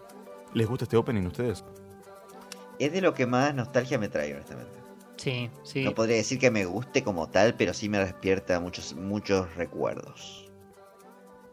¿Les 0.53 0.67
gusta 0.67 0.83
este 0.83 0.97
opening 0.97 1.23
a 1.23 1.27
ustedes? 1.29 1.63
Es 2.79 2.91
de 2.91 2.99
lo 2.99 3.13
que 3.13 3.25
más 3.25 3.55
nostalgia 3.55 3.97
me 3.97 4.09
trae, 4.09 4.33
honestamente. 4.33 4.77
Sí, 5.15 5.49
sí. 5.63 5.85
No 5.85 5.95
podría 5.95 6.17
decir 6.17 6.37
que 6.37 6.51
me 6.51 6.65
guste 6.65 7.01
como 7.01 7.29
tal, 7.29 7.55
pero 7.55 7.73
sí 7.73 7.87
me 7.87 7.99
despierta 7.99 8.59
muchos, 8.59 8.93
muchos 8.93 9.55
recuerdos. 9.55 10.51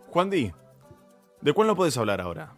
Juan 0.08 0.28
Di, 0.28 0.50
¿de 1.40 1.52
cuál 1.52 1.68
no 1.68 1.76
puedes 1.76 1.96
hablar 1.96 2.20
ahora? 2.20 2.56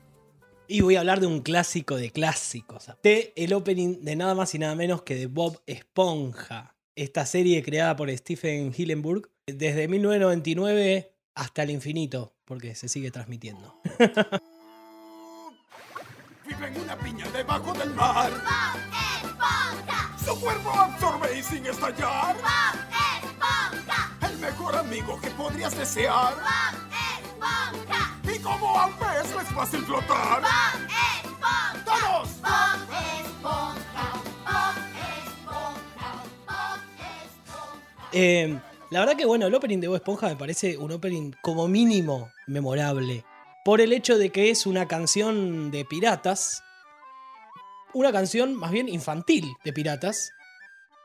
Y 0.69 0.81
voy 0.81 0.97
a 0.97 1.01
hablar 1.01 1.21
de 1.21 1.27
un 1.27 1.43
clásico 1.43 1.97
de 1.97 2.11
clásicos. 2.11 2.91
De 3.03 3.35
el 3.37 3.53
opening 3.53 4.01
de 4.01 4.17
nada 4.17 4.35
más 4.35 4.55
y 4.55 4.59
nada 4.59 4.75
menos 4.75 5.03
que 5.03 5.17
de 5.17 5.27
Bob 5.27 5.61
Esponja. 5.67 6.74
Esta 6.97 7.27
serie 7.27 7.61
creada 7.65 7.97
por 7.97 8.09
Stephen 8.17 8.73
Hillenburg 8.77 9.29
desde 9.47 9.89
1999 9.89 11.13
hasta 11.35 11.65
el 11.65 11.71
infinito, 11.71 12.37
porque 12.45 12.77
se 12.77 12.89
sigue 12.89 13.11
transmitiendo. 13.11 13.81
Vive 16.47 16.69
en 16.69 16.81
una 16.81 16.97
piña 16.99 17.29
debajo 17.33 17.73
del 17.75 17.91
mar. 17.95 18.31
Bob 18.31 18.39
Esponja. 19.25 20.17
Su 20.25 20.41
cuerpo 20.41 20.71
absorbe 20.71 21.37
y 21.37 21.43
sin 21.43 21.67
estallar. 21.67 22.37
Bob 22.37 22.77
Esponja. 23.25 24.17
El 24.31 24.39
mejor 24.39 24.77
amigo 24.77 25.21
que 25.21 25.31
podrías 25.31 25.77
desear. 25.77 26.35
Bob 26.35 26.77
Esponja. 27.19 28.21
Y 28.33 28.39
como 28.39 28.79
a 28.79 28.87
un 28.87 28.95
pez 28.99 29.35
es 29.43 29.49
fácil 29.49 29.85
flotar. 29.85 30.43
Bob 30.43 30.87
Esponja. 31.25 31.85
¡Todos! 31.85 32.41
Bob 32.41 32.87
Esponja. 33.21 34.13
Bob 34.45 34.84
Eh, 38.17 38.57
la 38.91 39.01
verdad 39.01 39.17
que 39.17 39.27
bueno, 39.27 39.49
el 39.49 39.55
opening 39.57 39.81
de 39.81 39.89
Bob 39.89 39.97
Esponja 39.97 40.29
me 40.29 40.37
parece 40.37 40.79
un 40.79 40.93
opening 40.93 41.33
como 41.43 41.67
mínimo 41.67 42.31
memorable. 42.47 43.25
Por 43.65 43.81
el 43.81 43.93
hecho 43.93 44.19
de 44.19 44.31
que 44.31 44.51
es 44.51 44.67
una 44.67 44.87
canción 44.87 45.73
de 45.73 45.85
piratas. 45.85 46.63
Una 47.93 48.13
canción 48.13 48.55
más 48.55 48.71
bien 48.71 48.89
infantil 48.89 49.57
de 49.65 49.73
piratas. 49.73 50.31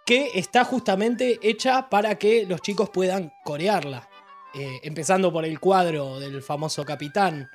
Que 0.05 0.29
está 0.35 0.63
justamente 0.63 1.39
hecha 1.41 1.89
para 1.89 2.19
que 2.19 2.45
los 2.45 2.61
chicos 2.61 2.91
puedan 2.91 3.31
corearla. 3.43 4.07
Eh, 4.53 4.79
empezando 4.83 5.33
por 5.33 5.45
el 5.45 5.59
cuadro 5.59 6.19
del 6.19 6.43
famoso 6.43 6.85
capitán. 6.85 7.49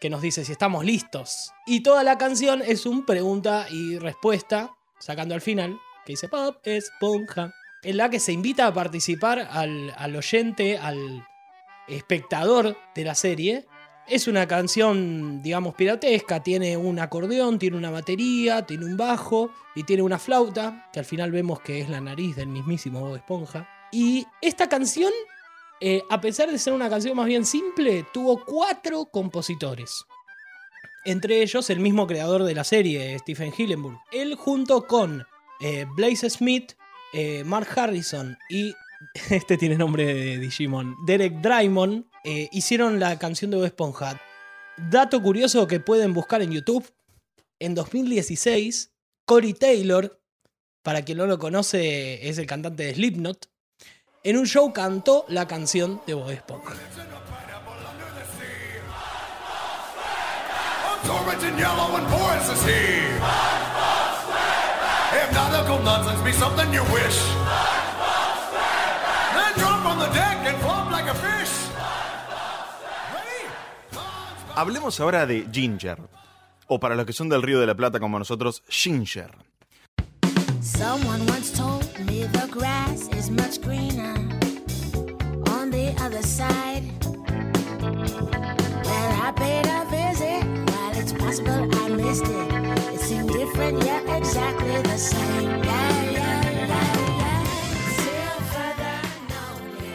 Que 0.00 0.10
nos 0.10 0.22
dice 0.22 0.44
si 0.44 0.50
estamos 0.50 0.84
listos. 0.84 1.52
Y 1.66 1.84
toda 1.84 2.02
la 2.02 2.18
canción 2.18 2.62
es 2.62 2.84
un 2.84 3.06
pregunta 3.06 3.66
y 3.70 3.96
respuesta. 3.98 4.72
Sacando 4.98 5.36
al 5.36 5.40
final. 5.40 5.78
Que 6.04 6.14
dice 6.14 6.26
Bob 6.26 6.58
Esponja 6.64 7.54
en 7.82 7.96
la 7.96 8.10
que 8.10 8.20
se 8.20 8.32
invita 8.32 8.66
a 8.66 8.74
participar 8.74 9.48
al, 9.50 10.16
oyente, 10.16 10.78
al 10.78 11.26
espectador 11.86 12.76
de 12.94 13.04
la 13.04 13.14
serie. 13.14 13.66
Es 14.06 14.26
una 14.26 14.48
canción, 14.48 15.42
digamos, 15.42 15.74
piratesca, 15.74 16.42
tiene 16.42 16.76
un 16.76 16.98
acordeón, 16.98 17.58
tiene 17.58 17.76
una 17.76 17.90
batería, 17.90 18.64
tiene 18.64 18.86
un 18.86 18.96
bajo 18.96 19.50
y 19.74 19.84
tiene 19.84 20.02
una 20.02 20.18
flauta, 20.18 20.88
que 20.92 21.00
al 21.00 21.04
final 21.04 21.30
vemos 21.30 21.60
que 21.60 21.80
es 21.80 21.88
la 21.88 22.00
nariz 22.00 22.34
del 22.36 22.48
mismísimo 22.48 23.00
Bob 23.00 23.16
Esponja. 23.16 23.68
Y 23.92 24.26
esta 24.40 24.68
canción, 24.68 25.12
eh, 25.80 26.02
a 26.08 26.20
pesar 26.20 26.50
de 26.50 26.58
ser 26.58 26.72
una 26.72 26.88
canción 26.88 27.16
más 27.16 27.26
bien 27.26 27.44
simple, 27.44 28.06
tuvo 28.12 28.44
cuatro 28.44 29.06
compositores. 29.06 30.04
Entre 31.04 31.42
ellos 31.42 31.70
el 31.70 31.80
mismo 31.80 32.06
creador 32.06 32.44
de 32.44 32.54
la 32.54 32.64
serie, 32.64 33.18
Stephen 33.18 33.52
Hillenburg. 33.56 33.98
Él 34.10 34.34
junto 34.34 34.86
con 34.86 35.24
eh, 35.60 35.86
Blaze 35.96 36.30
Smith, 36.30 36.72
eh, 37.12 37.44
Mark 37.44 37.68
Harrison 37.76 38.36
y 38.48 38.74
este 39.30 39.56
tiene 39.56 39.76
nombre 39.76 40.04
de 40.04 40.38
Digimon, 40.38 40.96
Derek 41.06 41.40
Drymon, 41.40 42.08
eh, 42.24 42.48
hicieron 42.52 42.98
la 43.00 43.18
canción 43.18 43.50
de 43.50 43.56
Bob 43.56 43.66
Esponja. 43.66 44.20
Dato 44.76 45.22
curioso 45.22 45.66
que 45.66 45.80
pueden 45.80 46.14
buscar 46.14 46.42
en 46.42 46.52
YouTube. 46.52 46.88
En 47.60 47.74
2016, 47.74 48.92
Corey 49.24 49.52
Taylor, 49.52 50.20
para 50.82 51.02
quien 51.02 51.18
no 51.18 51.26
lo 51.26 51.38
conoce, 51.38 52.28
es 52.28 52.38
el 52.38 52.46
cantante 52.46 52.84
de 52.84 52.94
Slipknot, 52.94 53.50
en 54.24 54.36
un 54.36 54.46
show 54.46 54.72
cantó 54.72 55.24
la 55.28 55.46
canción 55.46 56.00
de 56.06 56.14
Bob 56.14 56.30
Esponja. 56.30 56.74
Orange 65.38 65.54
and 65.54 65.68
yellow 65.68 65.76
and 65.76 65.84
porous 65.84 66.06
is 66.06 66.14
he. 66.14 66.18
Hypnotical 66.18 66.18
nonsense 66.18 66.22
be 66.22 66.32
something 66.32 66.72
you 66.72 66.82
wish. 66.92 67.18
Then 69.34 69.52
drop 69.56 69.84
on 69.86 69.98
the 69.98 70.10
deck 70.12 70.38
and 70.46 70.56
flop 70.58 70.90
like 70.90 71.08
a 71.08 71.14
fish. 71.14 71.68
Hablemos 74.54 74.98
ahora 75.00 75.26
de 75.26 75.46
Ginger, 75.52 75.98
o 76.66 76.80
para 76.80 76.96
los 76.96 77.06
que 77.06 77.12
son 77.12 77.28
del 77.28 77.42
Río 77.42 77.60
de 77.60 77.66
la 77.66 77.74
Plata 77.74 78.00
como 78.00 78.18
nosotros, 78.18 78.62
Ginger. 78.68 79.30
Someone 80.60 81.24
once 81.28 81.52
told 81.52 81.86
me 82.06 82.24
the 82.24 82.48
grass 82.50 83.08
is 83.16 83.30
much 83.30 83.60
greener 83.60 84.16
on 85.50 85.70
the 85.70 85.94
other 86.00 86.22
side. 86.22 86.82
When 88.84 89.12
I 89.20 89.32
paid 89.36 89.66
a 89.66 89.67
visit, 89.67 89.67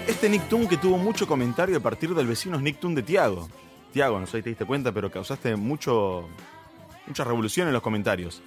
Este 0.08 0.30
Nicktoon 0.30 0.68
que 0.68 0.78
tuvo 0.78 1.00
mucho 1.00 1.26
comentario 1.26 1.78
a 1.78 1.80
partir 1.80 2.14
del 2.14 2.28
vecino 2.28 2.60
Nicktoon 2.62 2.94
de 2.94 3.02
Tiago. 3.02 3.50
Tiago, 3.92 4.20
no 4.20 4.28
sé 4.28 4.38
si 4.38 4.44
te 4.44 4.50
diste 4.50 4.66
cuenta, 4.66 4.92
pero 4.92 5.10
causaste 5.10 5.56
mucho, 5.56 6.30
mucha 7.08 7.24
revolución 7.24 7.66
en 7.66 7.74
los 7.74 7.82
comentarios. 7.82 8.44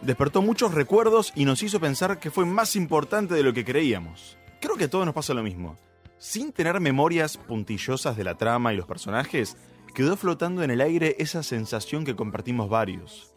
Despertó 0.00 0.40
muchos 0.40 0.72
recuerdos 0.74 1.32
y 1.34 1.44
nos 1.44 1.64
hizo 1.64 1.80
pensar 1.80 2.20
que 2.20 2.30
fue 2.30 2.46
más 2.46 2.76
importante 2.76 3.34
de 3.34 3.42
lo 3.42 3.52
que 3.52 3.64
creíamos. 3.64 4.38
Creo 4.60 4.76
que 4.76 4.84
a 4.84 4.90
todos 4.90 5.04
nos 5.04 5.14
pasa 5.14 5.34
lo 5.34 5.42
mismo. 5.42 5.76
Sin 6.18 6.52
tener 6.52 6.78
memorias 6.78 7.36
puntillosas 7.36 8.16
de 8.16 8.22
la 8.22 8.36
trama 8.36 8.72
y 8.72 8.76
los 8.76 8.86
personajes, 8.86 9.56
quedó 9.94 10.16
flotando 10.16 10.62
en 10.62 10.70
el 10.70 10.80
aire 10.80 11.16
esa 11.18 11.42
sensación 11.42 12.04
que 12.04 12.16
compartimos 12.16 12.68
varios. 12.68 13.32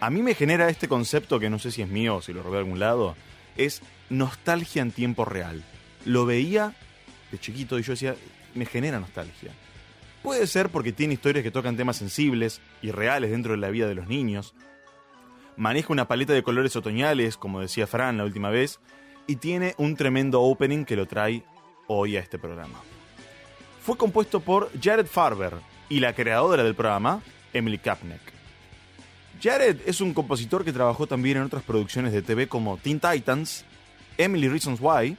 A 0.00 0.10
mí 0.10 0.22
me 0.22 0.34
genera 0.34 0.68
este 0.68 0.88
concepto 0.88 1.38
que 1.38 1.50
no 1.50 1.58
sé 1.58 1.70
si 1.70 1.82
es 1.82 1.88
mío 1.88 2.16
o 2.16 2.22
si 2.22 2.32
lo 2.32 2.42
robé 2.42 2.56
de 2.56 2.64
algún 2.64 2.78
lado, 2.78 3.16
es 3.56 3.82
nostalgia 4.08 4.82
en 4.82 4.92
tiempo 4.92 5.24
real. 5.24 5.62
Lo 6.04 6.26
veía 6.26 6.74
de 7.30 7.38
chiquito 7.38 7.78
y 7.78 7.82
yo 7.82 7.92
decía, 7.92 8.16
me 8.54 8.66
genera 8.66 8.98
nostalgia. 8.98 9.52
Puede 10.22 10.46
ser 10.46 10.68
porque 10.70 10.92
tiene 10.92 11.14
historias 11.14 11.42
que 11.42 11.50
tocan 11.50 11.76
temas 11.76 11.96
sensibles 11.96 12.60
y 12.82 12.90
reales 12.90 13.30
dentro 13.30 13.52
de 13.52 13.58
la 13.58 13.70
vida 13.70 13.88
de 13.88 13.94
los 13.94 14.08
niños. 14.08 14.54
Maneja 15.56 15.92
una 15.92 16.08
paleta 16.08 16.32
de 16.32 16.42
colores 16.42 16.76
otoñales, 16.76 17.36
como 17.36 17.60
decía 17.60 17.86
Fran 17.86 18.18
la 18.18 18.24
última 18.24 18.50
vez, 18.50 18.80
y 19.26 19.36
tiene 19.36 19.74
un 19.78 19.96
tremendo 19.96 20.42
opening 20.42 20.84
que 20.84 20.96
lo 20.96 21.06
trae 21.06 21.44
hoy 21.86 22.16
a 22.16 22.20
este 22.20 22.38
programa. 22.38 22.80
Fue 23.82 23.96
compuesto 23.96 24.40
por 24.40 24.70
Jared 24.80 25.06
Farber 25.06 25.54
y 25.90 26.00
la 26.00 26.14
creadora 26.14 26.62
del 26.62 26.74
programa, 26.74 27.20
Emily 27.52 27.76
Kapnek. 27.76 28.20
Jared 29.42 29.80
es 29.86 30.00
un 30.00 30.14
compositor 30.14 30.64
que 30.64 30.72
trabajó 30.72 31.06
también 31.06 31.38
en 31.38 31.42
otras 31.42 31.62
producciones 31.62 32.12
de 32.12 32.22
TV 32.22 32.46
como 32.46 32.78
Teen 32.78 33.00
Titans, 33.00 33.66
Emily 34.16 34.48
Reasons 34.48 34.78
Why 34.80 35.16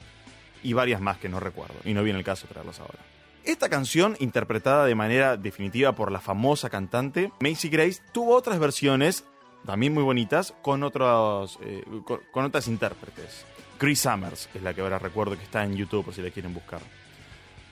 y 0.62 0.72
varias 0.72 1.00
más 1.00 1.18
que 1.18 1.28
no 1.28 1.38
recuerdo, 1.38 1.74
y 1.84 1.92
no 1.92 2.02
viene 2.02 2.18
el 2.18 2.24
caso 2.24 2.46
traerlas 2.46 2.80
ahora. 2.80 2.98
Esta 3.44 3.68
canción, 3.68 4.16
interpretada 4.20 4.86
de 4.86 4.94
manera 4.94 5.36
definitiva 5.36 5.92
por 5.92 6.10
la 6.10 6.20
famosa 6.20 6.70
cantante 6.70 7.32
Macy 7.40 7.68
Grace, 7.68 8.00
tuvo 8.12 8.34
otras 8.34 8.58
versiones 8.58 9.24
también 9.66 9.92
muy 9.92 10.02
bonitas, 10.02 10.54
con, 10.62 10.82
otros, 10.82 11.58
eh, 11.62 11.84
con, 12.32 12.44
otras 12.44 12.66
intérpretes. 12.66 13.44
Chris 13.78 14.00
Summers 14.00 14.48
es 14.54 14.62
la 14.62 14.72
que 14.72 14.80
ahora 14.80 14.98
recuerdo 14.98 15.36
que 15.36 15.44
está 15.44 15.64
en 15.64 15.76
YouTube 15.76 16.04
por 16.04 16.14
si 16.14 16.22
la 16.22 16.30
quieren 16.30 16.54
buscar. 16.54 16.80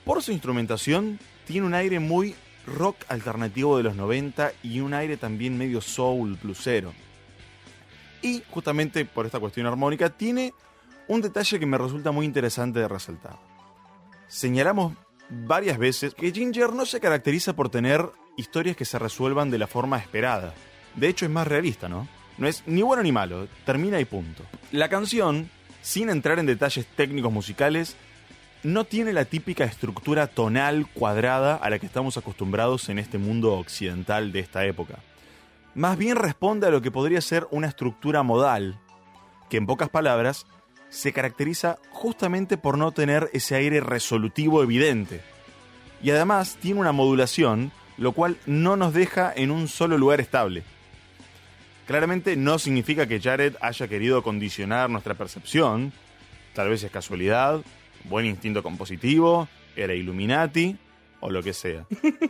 Por 0.05 0.21
su 0.21 0.31
instrumentación, 0.31 1.19
tiene 1.45 1.65
un 1.65 1.73
aire 1.73 1.99
muy 1.99 2.35
rock 2.65 2.97
alternativo 3.07 3.77
de 3.77 3.83
los 3.83 3.95
90 3.95 4.53
y 4.63 4.79
un 4.79 4.93
aire 4.93 5.17
también 5.17 5.57
medio 5.57 5.81
soul, 5.81 6.37
bluesero. 6.41 6.93
Y 8.21 8.43
justamente 8.49 9.05
por 9.05 9.25
esta 9.25 9.39
cuestión 9.39 9.65
armónica, 9.65 10.09
tiene 10.09 10.53
un 11.07 11.21
detalle 11.21 11.59
que 11.59 11.65
me 11.65 11.77
resulta 11.77 12.11
muy 12.11 12.25
interesante 12.25 12.79
de 12.79 12.87
resaltar. 12.87 13.37
Señalamos 14.27 14.93
varias 15.29 15.77
veces 15.77 16.13
que 16.13 16.31
Ginger 16.31 16.73
no 16.73 16.85
se 16.85 16.99
caracteriza 16.99 17.53
por 17.53 17.69
tener 17.69 18.09
historias 18.37 18.77
que 18.77 18.85
se 18.85 18.99
resuelvan 18.99 19.49
de 19.49 19.57
la 19.57 19.67
forma 19.67 19.97
esperada. 19.97 20.53
De 20.95 21.07
hecho, 21.07 21.25
es 21.25 21.31
más 21.31 21.47
realista, 21.47 21.89
¿no? 21.89 22.07
No 22.37 22.47
es 22.47 22.63
ni 22.65 22.81
bueno 22.81 23.03
ni 23.03 23.11
malo, 23.11 23.47
termina 23.65 23.99
y 23.99 24.05
punto. 24.05 24.43
La 24.71 24.89
canción, 24.89 25.49
sin 25.81 26.09
entrar 26.09 26.39
en 26.39 26.45
detalles 26.45 26.85
técnicos 26.95 27.31
musicales, 27.31 27.95
no 28.63 28.85
tiene 28.85 29.13
la 29.13 29.25
típica 29.25 29.63
estructura 29.63 30.27
tonal 30.27 30.87
cuadrada 30.93 31.55
a 31.55 31.69
la 31.69 31.79
que 31.79 31.87
estamos 31.87 32.17
acostumbrados 32.17 32.89
en 32.89 32.99
este 32.99 33.17
mundo 33.17 33.53
occidental 33.53 34.31
de 34.31 34.39
esta 34.39 34.65
época. 34.65 34.99
Más 35.73 35.97
bien 35.97 36.15
responde 36.15 36.67
a 36.67 36.69
lo 36.69 36.81
que 36.81 36.91
podría 36.91 37.21
ser 37.21 37.47
una 37.49 37.67
estructura 37.67 38.23
modal, 38.23 38.79
que 39.49 39.57
en 39.57 39.65
pocas 39.65 39.89
palabras 39.89 40.45
se 40.89 41.13
caracteriza 41.13 41.79
justamente 41.89 42.57
por 42.57 42.77
no 42.77 42.91
tener 42.91 43.29
ese 43.33 43.55
aire 43.55 43.79
resolutivo 43.79 44.61
evidente. 44.61 45.21
Y 46.03 46.11
además 46.11 46.57
tiene 46.61 46.81
una 46.81 46.91
modulación, 46.91 47.71
lo 47.97 48.11
cual 48.11 48.37
no 48.45 48.75
nos 48.75 48.93
deja 48.93 49.31
en 49.35 49.49
un 49.49 49.67
solo 49.69 49.97
lugar 49.97 50.19
estable. 50.19 50.63
Claramente 51.87 52.35
no 52.35 52.59
significa 52.59 53.07
que 53.07 53.19
Jared 53.19 53.55
haya 53.61 53.87
querido 53.87 54.21
condicionar 54.21 54.89
nuestra 54.89 55.15
percepción, 55.15 55.93
tal 56.53 56.69
vez 56.69 56.83
es 56.83 56.91
casualidad, 56.91 57.61
buen 58.05 58.25
instinto 58.25 58.63
compositivo, 58.63 59.47
era 59.75 59.93
Illuminati 59.93 60.77
o 61.19 61.29
lo 61.29 61.41
que 61.41 61.53
sea. 61.53 61.85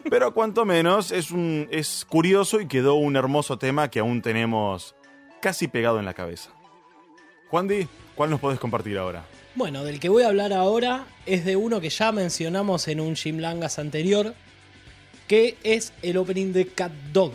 Pero 0.09 0.33
cuanto 0.33 0.65
menos 0.65 1.11
es, 1.11 1.31
un, 1.31 1.67
es 1.71 2.05
curioso 2.07 2.59
y 2.61 2.67
quedó 2.67 2.95
un 2.95 3.15
hermoso 3.15 3.57
tema 3.57 3.89
que 3.89 3.99
aún 3.99 4.21
tenemos 4.21 4.95
casi 5.41 5.67
pegado 5.67 5.99
en 5.99 6.05
la 6.05 6.13
cabeza. 6.13 6.51
Juan 7.49 7.67
¿cuál 8.15 8.29
nos 8.29 8.39
podés 8.39 8.59
compartir 8.59 8.97
ahora? 8.97 9.25
Bueno, 9.55 9.83
del 9.83 9.99
que 9.99 10.07
voy 10.07 10.23
a 10.23 10.27
hablar 10.27 10.53
ahora 10.53 11.05
es 11.25 11.43
de 11.43 11.57
uno 11.57 11.81
que 11.81 11.89
ya 11.89 12.11
mencionamos 12.11 12.87
en 12.87 13.01
un 13.01 13.15
Jim 13.15 13.39
Langas 13.39 13.79
anterior, 13.79 14.33
que 15.27 15.57
es 15.63 15.91
el 16.01 16.17
opening 16.17 16.53
de 16.53 16.67
Cat 16.67 16.93
Dog, 17.11 17.33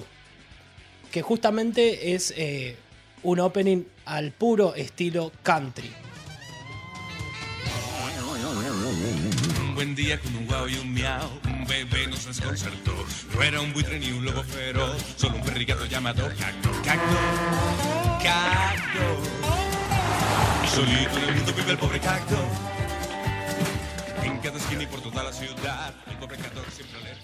que 1.11 1.20
justamente 1.20 2.14
es 2.14 2.32
eh, 2.37 2.76
un 3.22 3.41
opening 3.41 3.84
al 4.07 4.32
puro 4.32 4.74
estilo 4.74 5.32
country. 5.43 5.91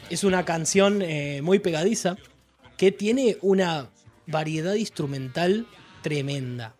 Es 0.08 0.24
una 0.24 0.44
canción 0.44 1.02
eh, 1.02 1.40
muy 1.42 1.58
pegadiza 1.58 2.16
que 2.76 2.92
tiene 2.92 3.36
una 3.42 3.90
variedad 4.26 4.74
instrumental 4.74 5.66
tremenda. 6.02 6.74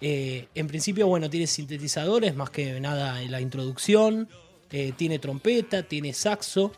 Eh, 0.00 0.48
en 0.54 0.66
principio, 0.66 1.06
bueno, 1.06 1.30
tiene 1.30 1.46
sintetizadores, 1.46 2.34
más 2.34 2.50
que 2.50 2.80
nada 2.80 3.22
en 3.22 3.30
la 3.32 3.40
introducción. 3.40 4.28
Eh, 4.72 4.92
tiene 4.96 5.18
trompeta, 5.18 5.82
tiene 5.82 6.12
saxo. 6.12 6.72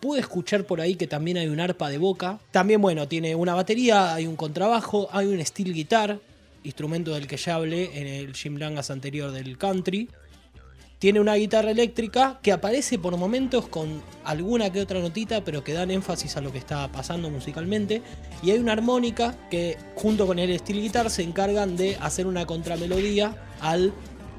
Pude 0.00 0.20
escuchar 0.20 0.64
por 0.64 0.80
ahí 0.80 0.94
que 0.94 1.06
también 1.06 1.36
hay 1.36 1.48
un 1.48 1.60
arpa 1.60 1.88
de 1.88 1.98
boca. 1.98 2.38
También, 2.50 2.80
bueno, 2.80 3.08
tiene 3.08 3.34
una 3.34 3.54
batería, 3.54 4.14
hay 4.14 4.26
un 4.26 4.36
contrabajo, 4.36 5.08
hay 5.12 5.26
un 5.26 5.44
steel 5.44 5.72
guitar, 5.72 6.20
instrumento 6.62 7.14
del 7.14 7.26
que 7.26 7.36
ya 7.36 7.56
hablé 7.56 7.98
en 7.98 8.06
el 8.06 8.34
Jim 8.34 8.58
anterior 8.62 9.30
del 9.32 9.58
country. 9.58 10.08
Tiene 10.98 11.20
una 11.20 11.34
guitarra 11.34 11.70
eléctrica 11.70 12.38
que 12.42 12.52
aparece 12.52 12.98
por 12.98 13.16
momentos 13.18 13.68
con 13.68 14.00
alguna 14.24 14.72
que 14.72 14.80
otra 14.80 15.00
notita, 15.00 15.44
pero 15.44 15.62
que 15.62 15.74
dan 15.74 15.90
énfasis 15.90 16.36
a 16.36 16.40
lo 16.40 16.50
que 16.50 16.58
está 16.58 16.90
pasando 16.90 17.28
musicalmente. 17.28 18.00
Y 18.42 18.52
hay 18.52 18.58
una 18.58 18.72
armónica 18.72 19.34
que, 19.50 19.76
junto 19.96 20.26
con 20.26 20.38
el 20.38 20.58
steel 20.58 20.80
guitar, 20.80 21.10
se 21.10 21.22
encargan 21.22 21.76
de 21.76 21.96
hacer 21.96 22.26
una 22.26 22.46
contramelodía 22.46 23.36
al, 23.60 23.92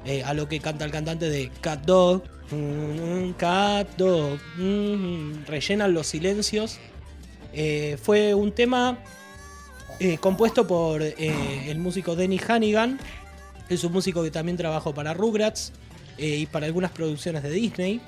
eh, 0.06 0.24
a 0.24 0.34
lo 0.34 0.48
que 0.48 0.60
canta 0.60 0.86
el 0.86 0.92
cantante 0.92 1.30
de 1.30 1.52
Cat 1.62 1.86
Dog. 1.86 2.24
Mm, 2.52 3.32
Cat 3.32 3.96
Dog. 3.98 4.40
mm, 4.58 5.46
rellenan 5.48 5.94
los 5.94 6.08
silencios. 6.08 6.78
Eh, 7.54 7.98
fue 8.02 8.34
un 8.34 8.52
tema 8.52 9.00
eh, 10.00 10.18
compuesto 10.18 10.68
por 10.68 11.02
eh, 11.02 11.16
el 11.68 11.80
músico 11.80 12.16
Denny 12.16 12.40
Hannigan. 12.46 13.00
Es 13.70 13.84
un 13.84 13.94
músico 13.94 14.24
que 14.24 14.32
también 14.32 14.58
trabajó 14.58 14.94
para 14.94 15.14
Rugrats 15.14 15.72
y 16.18 16.46
para 16.46 16.66
algunas 16.68 16.92
producciones 16.92 17.44
de 17.44 17.50
Disney. 17.50 18.02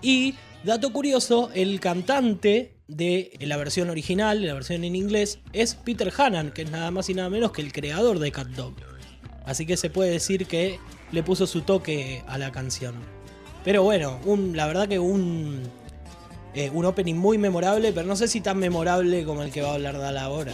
Y, 0.00 0.34
dato 0.64 0.92
curioso, 0.92 1.50
el 1.54 1.78
cantante 1.80 2.72
de 2.88 3.36
la 3.40 3.56
versión 3.56 3.90
original, 3.90 4.40
de 4.40 4.46
la 4.46 4.54
versión 4.54 4.84
en 4.84 4.96
inglés, 4.96 5.38
es 5.52 5.74
Peter 5.74 6.12
Hannan, 6.16 6.50
que 6.50 6.62
es 6.62 6.70
nada 6.70 6.90
más 6.90 7.08
y 7.10 7.14
nada 7.14 7.30
menos 7.30 7.52
que 7.52 7.62
el 7.62 7.72
creador 7.72 8.18
de 8.18 8.32
Cat 8.32 8.48
Dog. 8.48 8.74
Así 9.44 9.66
que 9.66 9.76
se 9.76 9.90
puede 9.90 10.10
decir 10.10 10.46
que 10.46 10.78
le 11.12 11.22
puso 11.22 11.46
su 11.46 11.60
toque 11.60 12.22
a 12.26 12.38
la 12.38 12.50
canción. 12.50 12.94
Pero 13.64 13.82
bueno, 13.82 14.18
un- 14.24 14.56
la 14.56 14.66
verdad 14.66 14.86
que 14.88 14.98
un, 14.98 15.62
eh, 16.54 16.70
un 16.70 16.84
opening 16.84 17.14
muy 17.14 17.38
memorable, 17.38 17.92
pero 17.92 18.06
no 18.06 18.14
sé 18.16 18.28
si 18.28 18.40
tan 18.40 18.58
memorable 18.58 19.24
como 19.24 19.42
el 19.42 19.50
que 19.52 19.62
va 19.62 19.70
a 19.70 19.74
hablar 19.74 19.98
Dala 19.98 20.22
ahora. 20.24 20.52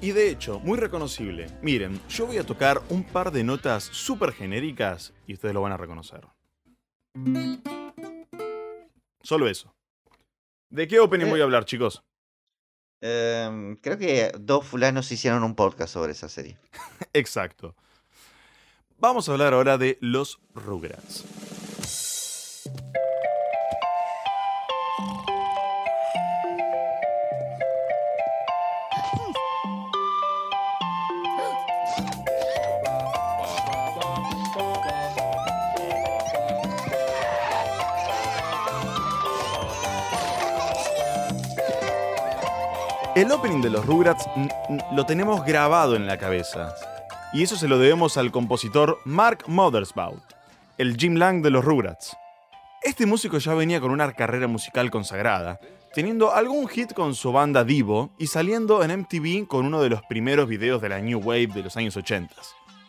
Y 0.00 0.12
de 0.12 0.30
hecho, 0.30 0.60
muy 0.60 0.78
reconocible. 0.78 1.46
Miren, 1.62 2.00
yo 2.08 2.26
voy 2.26 2.38
a 2.38 2.44
tocar 2.44 2.82
un 2.90 3.02
par 3.04 3.30
de 3.32 3.42
notas 3.44 3.84
súper 3.84 4.32
genéricas 4.32 5.12
y 5.26 5.34
ustedes 5.34 5.54
lo 5.54 5.62
van 5.62 5.72
a 5.72 5.76
reconocer. 5.76 6.20
Solo 9.22 9.48
eso. 9.48 9.74
¿De 10.70 10.86
qué 10.86 11.00
opening 11.00 11.26
Eh. 11.26 11.30
voy 11.30 11.40
a 11.40 11.44
hablar, 11.44 11.64
chicos? 11.64 12.02
Em, 13.02 13.76
creo 13.76 13.98
que 13.98 14.32
dos 14.38 14.64
fulanos 14.66 15.10
hicieron 15.12 15.42
un 15.44 15.54
podcast 15.54 15.92
sobre 15.92 16.12
esa 16.12 16.28
serie. 16.28 16.58
Exacto. 17.12 17.74
Vamos 18.98 19.28
a 19.28 19.32
hablar 19.32 19.52
ahora 19.52 19.76
de 19.76 19.98
los 20.00 20.40
Rugrats. 20.54 21.24
El 43.14 43.30
opening 43.30 43.60
de 43.60 43.70
los 43.70 43.84
Rugrats 43.84 44.26
lo 44.92 45.04
tenemos 45.04 45.44
grabado 45.44 45.96
en 45.96 46.06
la 46.06 46.16
cabeza. 46.16 46.74
Y 47.36 47.42
eso 47.42 47.54
se 47.56 47.68
lo 47.68 47.78
debemos 47.78 48.16
al 48.16 48.32
compositor 48.32 48.98
Mark 49.04 49.44
Mothersbaugh, 49.46 50.22
el 50.78 50.96
Jim 50.96 51.16
Lang 51.16 51.42
de 51.42 51.50
los 51.50 51.66
Rugrats. 51.66 52.16
Este 52.82 53.04
músico 53.04 53.36
ya 53.36 53.52
venía 53.52 53.78
con 53.78 53.90
una 53.90 54.10
carrera 54.14 54.46
musical 54.46 54.90
consagrada, 54.90 55.60
teniendo 55.92 56.32
algún 56.32 56.66
hit 56.66 56.94
con 56.94 57.14
su 57.14 57.32
banda 57.32 57.62
Divo 57.62 58.10
y 58.18 58.28
saliendo 58.28 58.82
en 58.82 59.00
MTV 59.00 59.46
con 59.46 59.66
uno 59.66 59.82
de 59.82 59.90
los 59.90 60.00
primeros 60.04 60.48
videos 60.48 60.80
de 60.80 60.88
la 60.88 60.98
New 61.00 61.18
Wave 61.18 61.48
de 61.48 61.62
los 61.64 61.76
años 61.76 61.94
80. 61.98 62.34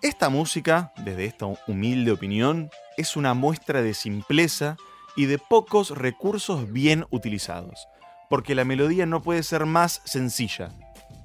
Esta 0.01 0.29
música, 0.29 0.93
desde 0.95 1.25
esta 1.25 1.47
humilde 1.67 2.13
opinión, 2.13 2.69
es 2.95 3.17
una 3.17 3.33
muestra 3.33 3.81
de 3.81 3.93
simpleza 3.93 4.77
y 5.17 5.25
de 5.25 5.39
pocos 5.39 5.89
recursos 5.89 6.71
bien 6.71 7.05
utilizados, 7.09 7.89
porque 8.29 8.55
la 8.55 8.63
melodía 8.63 9.05
no 9.07 9.21
puede 9.21 9.43
ser 9.43 9.65
más 9.65 10.01
sencilla, 10.05 10.71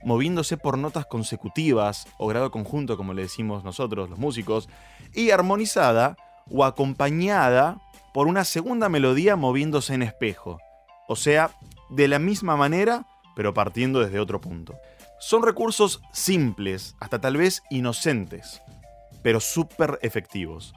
moviéndose 0.05 0.57
por 0.57 0.78
notas 0.78 1.07
consecutivas 1.07 2.07
o 2.18 2.26
grado 2.26 2.50
conjunto, 2.50 2.96
como 2.96 3.14
le 3.14 3.22
decimos 3.22 3.64
nosotros 3.64 4.11
los 4.11 4.18
músicos, 4.18 4.68
y 5.14 5.30
armonizada 5.30 6.16
o 6.50 6.64
acompañada 6.64 7.78
por 8.12 8.26
una 8.26 8.44
segunda 8.44 8.88
melodía 8.88 9.36
moviéndose 9.36 9.94
en 9.94 10.03
espejo, 10.03 10.59
o 11.09 11.16
sea, 11.16 11.50
de 11.90 12.09
la 12.09 12.18
misma 12.18 12.57
manera, 12.57 13.07
pero 13.34 13.55
partiendo 13.55 14.00
desde 14.00 14.20
otro 14.20 14.40
punto. 14.40 14.74
Son 15.18 15.42
recursos 15.42 16.03
simples, 16.12 16.96
hasta 17.00 17.20
tal 17.20 17.36
vez 17.36 17.62
inocentes, 17.70 18.61
pero 19.22 19.40
súper 19.40 19.98
efectivos. 20.03 20.74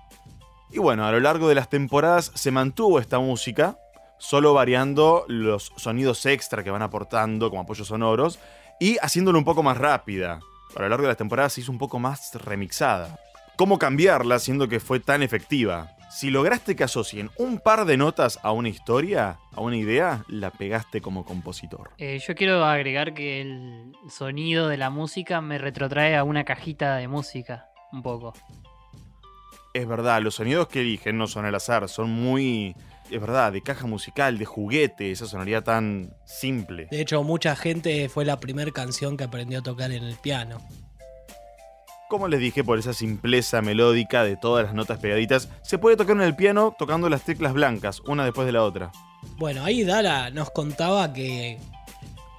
Y 0.71 0.79
bueno, 0.79 1.05
a 1.05 1.11
lo 1.11 1.19
largo 1.19 1.49
de 1.49 1.55
las 1.55 1.69
temporadas 1.69 2.31
se 2.35 2.51
mantuvo 2.51 2.99
esta 2.99 3.19
música, 3.19 3.77
solo 4.17 4.53
variando 4.53 5.25
los 5.27 5.71
sonidos 5.77 6.25
extra 6.25 6.63
que 6.63 6.71
van 6.71 6.81
aportando 6.81 7.49
como 7.49 7.63
apoyos 7.63 7.87
sonoros 7.87 8.39
y 8.79 8.97
haciéndolo 9.01 9.39
un 9.39 9.45
poco 9.45 9.63
más 9.63 9.77
rápida. 9.77 10.39
A 10.75 10.81
lo 10.81 10.89
largo 10.89 11.03
de 11.03 11.09
las 11.09 11.17
temporadas 11.17 11.53
se 11.53 11.61
hizo 11.61 11.71
un 11.71 11.77
poco 11.77 11.99
más 11.99 12.33
remixada. 12.35 13.17
¿Cómo 13.55 13.79
cambiarla 13.79 14.39
siendo 14.39 14.67
que 14.67 14.79
fue 14.79 14.99
tan 14.99 15.23
efectiva? 15.23 15.95
Si 16.09 16.29
lograste 16.29 16.75
que 16.75 16.83
asocien 16.83 17.29
un 17.37 17.59
par 17.59 17.85
de 17.85 17.97
notas 17.97 18.39
a 18.43 18.51
una 18.51 18.69
historia, 18.69 19.37
a 19.53 19.61
una 19.61 19.77
idea, 19.77 20.23
la 20.27 20.51
pegaste 20.51 21.01
como 21.01 21.25
compositor. 21.25 21.91
Eh, 21.97 22.19
yo 22.25 22.35
quiero 22.35 22.63
agregar 22.63 23.13
que 23.13 23.41
el 23.41 23.93
sonido 24.09 24.67
de 24.67 24.77
la 24.77 24.89
música 24.89 25.41
me 25.41 25.57
retrotrae 25.57 26.15
a 26.15 26.23
una 26.23 26.43
cajita 26.43 26.95
de 26.95 27.07
música, 27.07 27.67
un 27.91 28.01
poco. 28.01 28.33
Es 29.73 29.87
verdad, 29.87 30.21
los 30.21 30.35
sonidos 30.35 30.67
que 30.67 30.81
eligen 30.81 31.17
no 31.17 31.27
son 31.27 31.45
al 31.45 31.55
azar, 31.55 31.89
son 31.89 32.09
muy... 32.09 32.75
Es 33.09 33.21
verdad, 33.21 33.51
de 33.53 33.61
caja 33.61 33.85
musical, 33.85 34.37
de 34.37 34.45
juguete, 34.45 35.11
esa 35.11 35.27
sonoridad 35.27 35.63
tan 35.63 36.13
simple. 36.25 36.87
De 36.89 37.01
hecho, 37.01 37.23
mucha 37.23 37.55
gente 37.55 38.09
fue 38.09 38.25
la 38.25 38.39
primera 38.39 38.71
canción 38.71 39.15
que 39.15 39.23
aprendió 39.23 39.59
a 39.59 39.63
tocar 39.63 39.91
en 39.91 40.03
el 40.03 40.15
piano. 40.15 40.59
Como 42.09 42.27
les 42.27 42.39
dije, 42.39 42.63
por 42.63 42.77
esa 42.77 42.93
simpleza 42.93 43.61
melódica 43.61 44.23
de 44.23 44.37
todas 44.37 44.65
las 44.65 44.73
notas 44.73 44.99
pegaditas, 44.99 45.49
se 45.63 45.77
puede 45.77 45.97
tocar 45.97 46.15
en 46.15 46.21
el 46.21 46.35
piano 46.35 46.75
tocando 46.77 47.09
las 47.09 47.23
teclas 47.23 47.53
blancas, 47.53 47.99
una 48.01 48.23
después 48.25 48.45
de 48.45 48.53
la 48.53 48.63
otra. 48.63 48.91
Bueno, 49.37 49.63
ahí 49.63 49.83
Dara 49.83 50.29
nos 50.29 50.51
contaba 50.51 51.13
que 51.13 51.59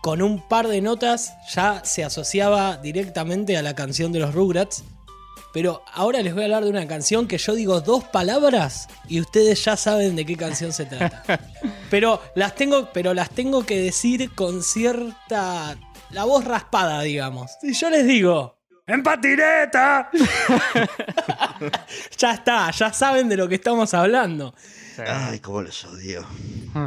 con 0.02 0.22
un 0.22 0.40
par 0.40 0.68
de 0.68 0.80
notas 0.80 1.34
ya 1.52 1.84
se 1.84 2.04
asociaba 2.04 2.76
directamente 2.76 3.56
a 3.56 3.62
la 3.62 3.74
canción 3.74 4.12
de 4.12 4.20
los 4.20 4.34
Rugrats. 4.34 4.84
Pero 5.56 5.82
ahora 5.94 6.20
les 6.20 6.34
voy 6.34 6.42
a 6.42 6.44
hablar 6.44 6.64
de 6.64 6.68
una 6.68 6.86
canción 6.86 7.26
que 7.26 7.38
yo 7.38 7.54
digo 7.54 7.80
dos 7.80 8.04
palabras 8.04 8.90
y 9.08 9.22
ustedes 9.22 9.64
ya 9.64 9.74
saben 9.74 10.14
de 10.14 10.26
qué 10.26 10.36
canción 10.36 10.70
se 10.70 10.84
trata. 10.84 11.24
Pero 11.90 12.20
las 12.34 12.54
tengo, 12.54 12.90
pero 12.92 13.14
las 13.14 13.30
tengo 13.30 13.64
que 13.64 13.80
decir 13.80 14.34
con 14.34 14.62
cierta 14.62 15.78
la 16.10 16.24
voz 16.24 16.44
raspada, 16.44 17.00
digamos. 17.00 17.52
Si 17.62 17.72
yo 17.72 17.88
les 17.88 18.06
digo 18.06 18.58
¡En 18.86 19.02
patineta! 19.02 20.10
ya 22.18 22.34
está, 22.34 22.70
ya 22.72 22.92
saben 22.92 23.26
de 23.26 23.38
lo 23.38 23.48
que 23.48 23.54
estamos 23.54 23.94
hablando. 23.94 24.54
Ay, 24.98 25.38
cómo 25.38 25.62
los 25.62 25.86
odio. 25.86 26.26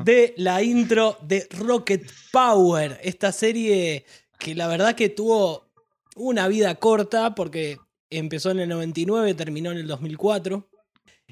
de 0.05 0.35
la 0.37 0.61
intro 0.61 1.17
de 1.23 1.47
Rocket 1.57 2.07
Power, 2.31 2.99
esta 3.01 3.31
serie 3.31 4.05
que 4.37 4.53
la 4.53 4.67
verdad 4.67 4.93
que 4.93 5.09
tuvo 5.09 5.71
una 6.15 6.47
vida 6.47 6.75
corta 6.75 7.33
porque 7.33 7.79
empezó 8.09 8.51
en 8.51 8.59
el 8.59 8.69
99, 8.69 9.33
terminó 9.33 9.71
en 9.71 9.77
el 9.77 9.87
2004. 9.87 10.69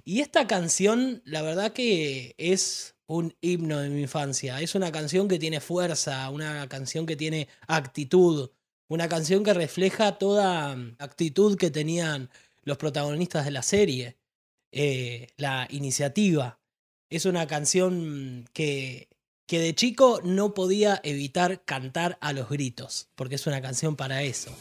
Y 0.04 0.22
esta 0.22 0.48
canción, 0.48 1.22
la 1.26 1.42
verdad 1.42 1.74
que 1.74 2.36
es 2.38 2.96
un 3.08 3.36
himno 3.42 3.80
de 3.80 3.90
mi 3.90 4.02
infancia. 4.02 4.62
Es 4.62 4.76
una 4.76 4.92
canción 4.92 5.28
que 5.28 5.40
tiene 5.40 5.62
fuerza, 5.62 6.30
una 6.30 6.68
canción 6.68 7.06
que 7.06 7.16
tiene 7.16 7.48
actitud, 7.68 8.52
una 8.90 9.08
canción 9.08 9.44
que 9.44 9.54
refleja 9.54 10.18
toda 10.18 10.76
mm, 10.76 10.96
actitud 11.00 11.58
que 11.58 11.72
tenían 11.72 12.30
los 12.64 12.78
protagonistas 12.78 13.46
de 13.46 13.52
la 13.52 13.64
serie, 13.64 14.18
eh, 14.72 15.30
la 15.38 15.68
iniciativa. 15.72 16.60
Es 17.10 17.26
una 17.26 17.48
canción 17.48 18.46
que, 18.54 19.08
que 19.48 19.60
de 19.60 19.74
chico 19.74 20.20
no 20.24 20.54
podía 20.54 21.00
evitar 21.04 21.64
cantar 21.64 22.18
a 22.20 22.34
los 22.34 22.50
gritos, 22.50 23.10
porque 23.16 23.36
es 23.36 23.48
una 23.48 23.62
canción 23.62 23.96
para 23.96 24.24
eso. 24.24 24.54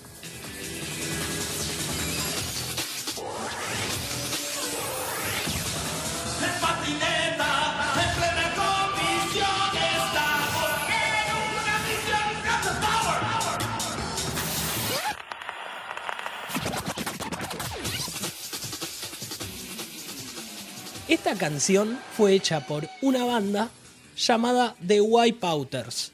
Esta 21.27 21.41
canción 21.41 21.99
fue 22.17 22.35
hecha 22.35 22.69
por 22.69 22.89
una 23.03 23.25
banda 23.25 23.69
llamada 24.17 24.77
The 24.87 25.01
Wipeouters. 25.01 26.13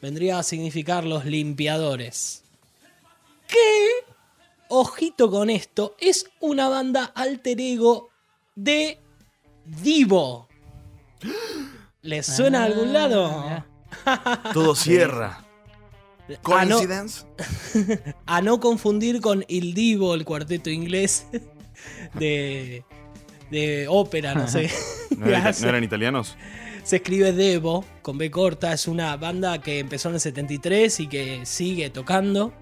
Vendría 0.00 0.40
a 0.40 0.42
significar 0.42 1.04
los 1.04 1.24
limpiadores. 1.24 2.42
Que, 3.46 3.88
ojito 4.68 5.30
con 5.30 5.48
esto, 5.48 5.94
es 6.00 6.26
una 6.40 6.68
banda 6.68 7.04
alter 7.14 7.60
ego 7.60 8.10
de 8.56 8.98
Divo. 9.64 10.48
¿Les 12.00 12.26
suena 12.26 12.62
a 12.62 12.64
algún 12.64 12.92
lado? 12.92 13.64
Todo 14.52 14.74
cierra. 14.74 15.46
Ah, 16.42 16.64
no. 16.64 16.78
¿Coincidence? 16.78 17.26
A 18.26 18.40
no 18.40 18.58
confundir 18.58 19.20
con 19.20 19.44
Il 19.46 19.72
Divo, 19.72 20.14
el 20.14 20.24
cuarteto 20.24 20.68
inglés 20.68 21.28
de, 22.14 22.84
de 23.52 23.86
ópera, 23.88 24.34
no 24.34 24.48
sé. 24.48 24.68
¿No, 25.16 25.26
era- 25.28 25.52
no 25.60 25.68
eran 25.68 25.84
italianos? 25.84 26.36
Se 26.82 26.96
escribe 26.96 27.32
Devo, 27.32 27.84
con 28.02 28.18
B 28.18 28.28
corta, 28.32 28.72
es 28.72 28.88
una 28.88 29.16
banda 29.16 29.60
que 29.60 29.78
empezó 29.78 30.08
en 30.08 30.16
el 30.16 30.20
73 30.20 30.98
y 30.98 31.06
que 31.06 31.46
sigue 31.46 31.90
tocando. 31.90 32.52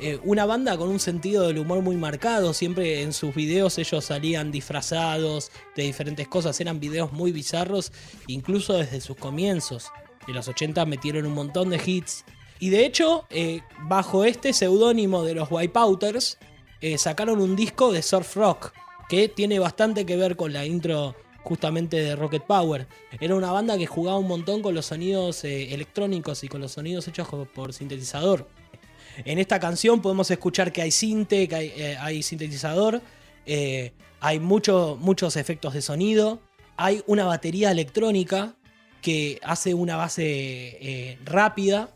Eh, 0.00 0.18
una 0.24 0.46
banda 0.46 0.76
con 0.78 0.88
un 0.88 0.98
sentido 0.98 1.46
del 1.46 1.58
humor 1.58 1.82
muy 1.82 1.94
marcado, 1.96 2.52
siempre 2.54 3.02
en 3.02 3.12
sus 3.12 3.34
videos 3.34 3.78
ellos 3.78 4.06
salían 4.06 4.50
disfrazados 4.50 5.52
de 5.76 5.82
diferentes 5.84 6.26
cosas, 6.26 6.58
eran 6.60 6.80
videos 6.80 7.12
muy 7.12 7.32
bizarros, 7.32 7.92
incluso 8.26 8.72
desde 8.72 9.00
sus 9.02 9.16
comienzos. 9.16 9.92
En 10.26 10.34
los 10.34 10.48
80 10.48 10.84
metieron 10.86 11.26
un 11.26 11.34
montón 11.34 11.68
de 11.70 11.80
hits. 11.84 12.24
Y 12.58 12.70
de 12.70 12.86
hecho, 12.86 13.26
eh, 13.30 13.60
bajo 13.88 14.24
este 14.24 14.52
seudónimo 14.52 15.22
de 15.22 15.34
los 15.34 15.48
Wipeouters, 15.50 16.38
eh, 16.80 16.98
sacaron 16.98 17.40
un 17.40 17.54
disco 17.54 17.92
de 17.92 18.02
surf 18.02 18.36
rock, 18.36 18.72
que 19.10 19.28
tiene 19.28 19.58
bastante 19.58 20.06
que 20.06 20.16
ver 20.16 20.36
con 20.36 20.52
la 20.52 20.64
intro 20.64 21.16
justamente 21.42 21.96
de 21.96 22.14
Rocket 22.14 22.44
Power. 22.44 22.86
Era 23.20 23.34
una 23.34 23.50
banda 23.50 23.76
que 23.76 23.84
jugaba 23.84 24.16
un 24.16 24.28
montón 24.28 24.62
con 24.62 24.72
los 24.72 24.86
sonidos 24.86 25.42
eh, 25.42 25.74
electrónicos 25.74 26.44
y 26.44 26.48
con 26.48 26.60
los 26.60 26.70
sonidos 26.70 27.08
hechos 27.08 27.26
por 27.52 27.72
sintetizador. 27.72 28.48
En 29.24 29.40
esta 29.40 29.58
canción 29.58 30.00
podemos 30.00 30.30
escuchar 30.30 30.70
que 30.72 30.82
hay 30.82 30.92
sinte, 30.92 31.48
que 31.48 31.54
hay, 31.56 31.72
eh, 32.18 32.22
sintetizador, 32.22 33.02
eh, 33.46 33.90
hay 34.20 34.38
mucho- 34.38 34.96
muchos 35.00 35.36
efectos 35.36 35.74
de 35.74 35.82
sonido, 35.82 36.40
hay 36.76 37.02
una 37.08 37.24
batería 37.24 37.72
electrónica 37.72 38.54
que 39.02 39.40
hace 39.42 39.74
una 39.74 39.96
base 39.96 41.18
rápida, 41.24 41.90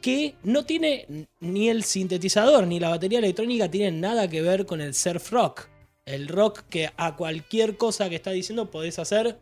que 0.00 0.36
no 0.42 0.64
tiene 0.64 1.28
ni 1.40 1.68
el 1.68 1.84
sintetizador 1.84 2.66
ni 2.66 2.80
la 2.80 2.88
batería 2.88 3.18
electrónica 3.18 3.70
tienen 3.70 4.00
nada 4.00 4.26
que 4.26 4.40
ver 4.40 4.64
con 4.64 4.80
el 4.80 4.94
surf 4.94 5.30
rock. 5.30 5.71
El 6.12 6.28
rock 6.28 6.60
que 6.68 6.90
a 6.96 7.16
cualquier 7.16 7.76
cosa 7.76 8.08
que 8.08 8.16
está 8.16 8.30
diciendo 8.30 8.70
podés 8.70 8.98
hacer. 8.98 9.38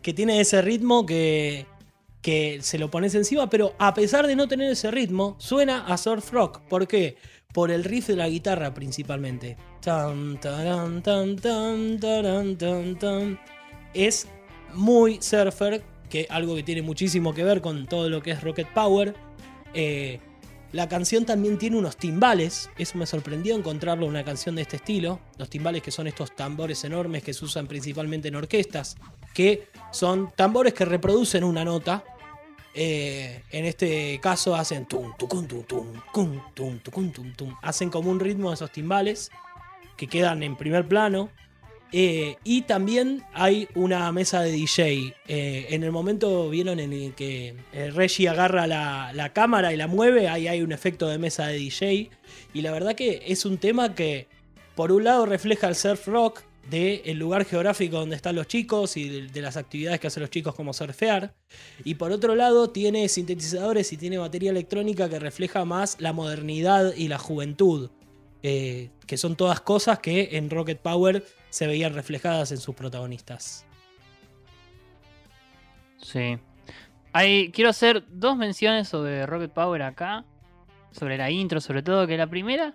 Que 0.00 0.12
tiene 0.14 0.40
ese 0.40 0.62
ritmo 0.62 1.06
que, 1.06 1.66
que 2.22 2.58
se 2.62 2.78
lo 2.78 2.90
pones 2.90 3.14
encima, 3.14 3.50
pero 3.50 3.74
a 3.78 3.92
pesar 3.94 4.26
de 4.26 4.36
no 4.36 4.48
tener 4.48 4.72
ese 4.72 4.90
ritmo, 4.90 5.36
suena 5.38 5.84
a 5.86 5.98
surf 5.98 6.32
rock. 6.32 6.60
¿Por 6.62 6.88
qué? 6.88 7.16
Por 7.52 7.70
el 7.70 7.84
riff 7.84 8.06
de 8.06 8.16
la 8.16 8.28
guitarra 8.28 8.72
principalmente. 8.72 9.56
Es 13.94 14.28
muy 14.74 15.20
surfer, 15.20 15.82
que 16.08 16.26
algo 16.30 16.54
que 16.54 16.62
tiene 16.62 16.82
muchísimo 16.82 17.34
que 17.34 17.44
ver 17.44 17.60
con 17.60 17.86
todo 17.86 18.08
lo 18.08 18.22
que 18.22 18.30
es 18.30 18.42
Rocket 18.42 18.68
Power. 18.72 19.14
Eh, 19.74 20.20
la 20.72 20.88
canción 20.88 21.26
también 21.26 21.58
tiene 21.58 21.76
unos 21.76 21.98
timbales, 21.98 22.70
eso 22.78 22.96
me 22.96 23.04
sorprendió 23.04 23.54
encontrarlo 23.54 24.04
en 24.06 24.10
una 24.10 24.24
canción 24.24 24.54
de 24.54 24.62
este 24.62 24.76
estilo. 24.76 25.20
Los 25.36 25.50
timbales 25.50 25.82
que 25.82 25.90
son 25.90 26.06
estos 26.06 26.34
tambores 26.34 26.82
enormes 26.84 27.22
que 27.22 27.34
se 27.34 27.44
usan 27.44 27.66
principalmente 27.66 28.28
en 28.28 28.36
orquestas, 28.36 28.96
que 29.34 29.68
son 29.90 30.32
tambores 30.34 30.72
que 30.72 30.86
reproducen 30.86 31.44
una 31.44 31.62
nota. 31.62 32.02
Eh, 32.74 33.42
en 33.50 33.66
este 33.66 34.18
caso 34.22 34.54
hacen 34.54 34.86
tum, 34.86 35.12
tucum, 35.18 35.46
tum, 35.46 35.62
tum, 35.64 35.92
cum, 36.10 36.40
tum, 36.54 36.78
tucum, 36.78 37.12
tum, 37.12 37.32
tum. 37.34 37.54
Hacen 37.60 37.90
como 37.90 38.10
un 38.10 38.18
ritmo 38.18 38.48
de 38.48 38.54
esos 38.54 38.72
timbales 38.72 39.30
que 39.98 40.06
quedan 40.06 40.42
en 40.42 40.56
primer 40.56 40.88
plano. 40.88 41.28
Eh, 41.94 42.36
y 42.42 42.62
también 42.62 43.22
hay 43.34 43.68
una 43.74 44.10
mesa 44.12 44.40
de 44.40 44.50
DJ. 44.50 45.14
Eh, 45.28 45.66
en 45.70 45.84
el 45.84 45.92
momento 45.92 46.48
vieron 46.48 46.80
en 46.80 46.92
el 46.92 47.14
que 47.14 47.54
eh, 47.72 47.90
Reggie 47.90 48.28
agarra 48.28 48.66
la, 48.66 49.30
cámara 49.34 49.72
y 49.72 49.76
la 49.76 49.86
mueve, 49.86 50.28
ahí 50.28 50.48
hay 50.48 50.62
un 50.62 50.72
efecto 50.72 51.06
de 51.08 51.18
mesa 51.18 51.46
de 51.46 51.58
DJ. 51.58 52.10
Y 52.54 52.62
la 52.62 52.72
verdad 52.72 52.94
que 52.94 53.22
es 53.26 53.44
un 53.44 53.58
tema 53.58 53.94
que 53.94 54.26
por 54.74 54.90
un 54.90 55.04
lado 55.04 55.26
refleja 55.26 55.68
el 55.68 55.74
surf 55.74 56.08
rock 56.08 56.42
del 56.70 57.18
lugar 57.18 57.44
geográfico 57.44 57.98
donde 57.98 58.14
están 58.16 58.36
los 58.36 58.46
chicos 58.46 58.96
y 58.96 59.08
de, 59.08 59.26
de 59.26 59.42
las 59.42 59.56
actividades 59.56 59.98
que 59.98 60.06
hacen 60.06 60.22
los 60.22 60.30
chicos 60.30 60.54
como 60.54 60.72
surfear. 60.72 61.34
Y 61.84 61.96
por 61.96 62.10
otro 62.10 62.34
lado 62.34 62.70
tiene 62.70 63.06
sintetizadores 63.08 63.92
y 63.92 63.98
tiene 63.98 64.16
batería 64.16 64.50
electrónica 64.50 65.10
que 65.10 65.18
refleja 65.18 65.66
más 65.66 65.96
la 66.00 66.14
modernidad 66.14 66.94
y 66.96 67.08
la 67.08 67.18
juventud. 67.18 67.90
que 68.40 69.16
son 69.16 69.36
todas 69.36 69.60
cosas 69.60 69.98
que 69.98 70.30
en 70.32 70.48
Rocket 70.48 70.80
Power 70.80 71.22
se 71.52 71.66
veían 71.66 71.92
reflejadas 71.92 72.50
en 72.50 72.56
sus 72.56 72.74
protagonistas. 72.74 73.66
Sí. 75.98 76.38
Hay, 77.12 77.50
quiero 77.52 77.68
hacer 77.68 78.04
dos 78.08 78.38
menciones 78.38 78.88
sobre 78.88 79.26
Rocket 79.26 79.52
Power 79.52 79.82
acá. 79.82 80.24
Sobre 80.92 81.18
la 81.18 81.30
intro, 81.30 81.60
sobre 81.60 81.82
todo. 81.82 82.06
Que 82.06 82.16
la 82.16 82.26
primera 82.26 82.72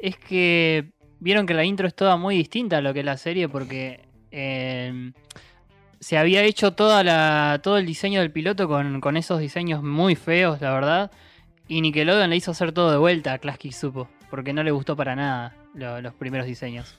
es 0.00 0.18
que 0.18 0.90
vieron 1.20 1.46
que 1.46 1.54
la 1.54 1.64
intro 1.64 1.86
es 1.86 1.94
toda 1.94 2.16
muy 2.16 2.36
distinta 2.36 2.78
a 2.78 2.80
lo 2.80 2.92
que 2.92 2.98
es 3.00 3.06
la 3.06 3.16
serie. 3.16 3.48
Porque 3.48 4.08
eh, 4.32 5.12
se 6.00 6.18
había 6.18 6.42
hecho 6.42 6.72
toda 6.72 7.60
todo 7.62 7.78
el 7.78 7.86
diseño 7.86 8.20
del 8.20 8.32
piloto 8.32 8.66
con, 8.66 9.16
esos 9.16 9.38
diseños 9.38 9.84
muy 9.84 10.16
feos, 10.16 10.60
la 10.60 10.72
verdad. 10.72 11.12
Y 11.68 11.80
Nickelodeon 11.80 12.30
le 12.30 12.36
hizo 12.36 12.50
hacer 12.50 12.72
todo 12.72 12.90
de 12.90 12.98
vuelta 12.98 13.34
a 13.34 13.38
Klasky 13.38 13.70
Supo. 13.70 14.08
Porque 14.30 14.52
no 14.52 14.64
le 14.64 14.72
gustó 14.72 14.96
para 14.96 15.14
nada 15.14 15.54
lo- 15.74 16.02
los 16.02 16.12
primeros 16.12 16.48
diseños. 16.48 16.98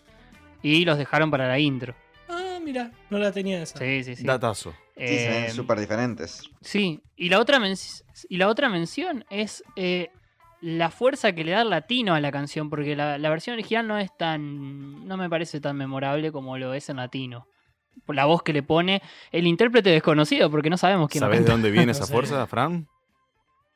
Y 0.61 0.85
los 0.85 0.97
dejaron 0.97 1.29
para 1.31 1.47
la 1.47 1.59
intro. 1.59 1.95
Ah, 2.29 2.59
mira, 2.63 2.91
no 3.09 3.17
la 3.19 3.31
tenía 3.31 3.61
esa. 3.61 3.77
Sí, 3.79 4.03
sí, 4.03 4.15
sí. 4.15 4.23
Datazo. 4.23 4.71
Sí, 4.71 4.77
Eh, 4.97 5.49
súper 5.53 5.79
diferentes. 5.79 6.43
Sí, 6.61 6.99
y 7.15 7.29
la 7.29 7.39
otra, 7.39 7.59
men- 7.59 7.75
y 8.29 8.38
la 8.38 8.47
otra 8.47 8.67
mención 8.69 9.23
es 9.29 9.63
eh, 9.75 10.09
la 10.59 10.89
fuerza 10.89 11.34
que 11.34 11.43
le 11.43 11.51
da 11.51 11.61
el 11.61 11.69
latino 11.69 12.15
a 12.15 12.19
la 12.19 12.31
canción, 12.31 12.69
porque 12.69 12.95
la, 12.95 13.17
la 13.19 13.29
versión 13.29 13.53
original 13.53 13.88
no 13.88 13.97
es 13.99 14.09
tan. 14.17 15.07
no 15.07 15.15
me 15.17 15.29
parece 15.29 15.61
tan 15.61 15.77
memorable 15.77 16.31
como 16.31 16.57
lo 16.57 16.73
es 16.73 16.89
en 16.89 16.97
latino. 16.97 17.47
Por 18.05 18.15
la 18.15 18.25
voz 18.25 18.43
que 18.43 18.53
le 18.53 18.63
pone 18.63 19.01
el 19.31 19.47
intérprete 19.47 19.89
desconocido, 19.91 20.49
porque 20.51 20.69
no 20.69 20.77
sabemos 20.77 21.09
quién 21.09 21.21
lo 21.23 21.27
¿Sabés 21.27 21.45
de 21.45 21.51
dónde 21.51 21.71
viene 21.71 21.91
esa 21.93 22.07
fuerza, 22.07 22.45
Fran? 22.47 22.88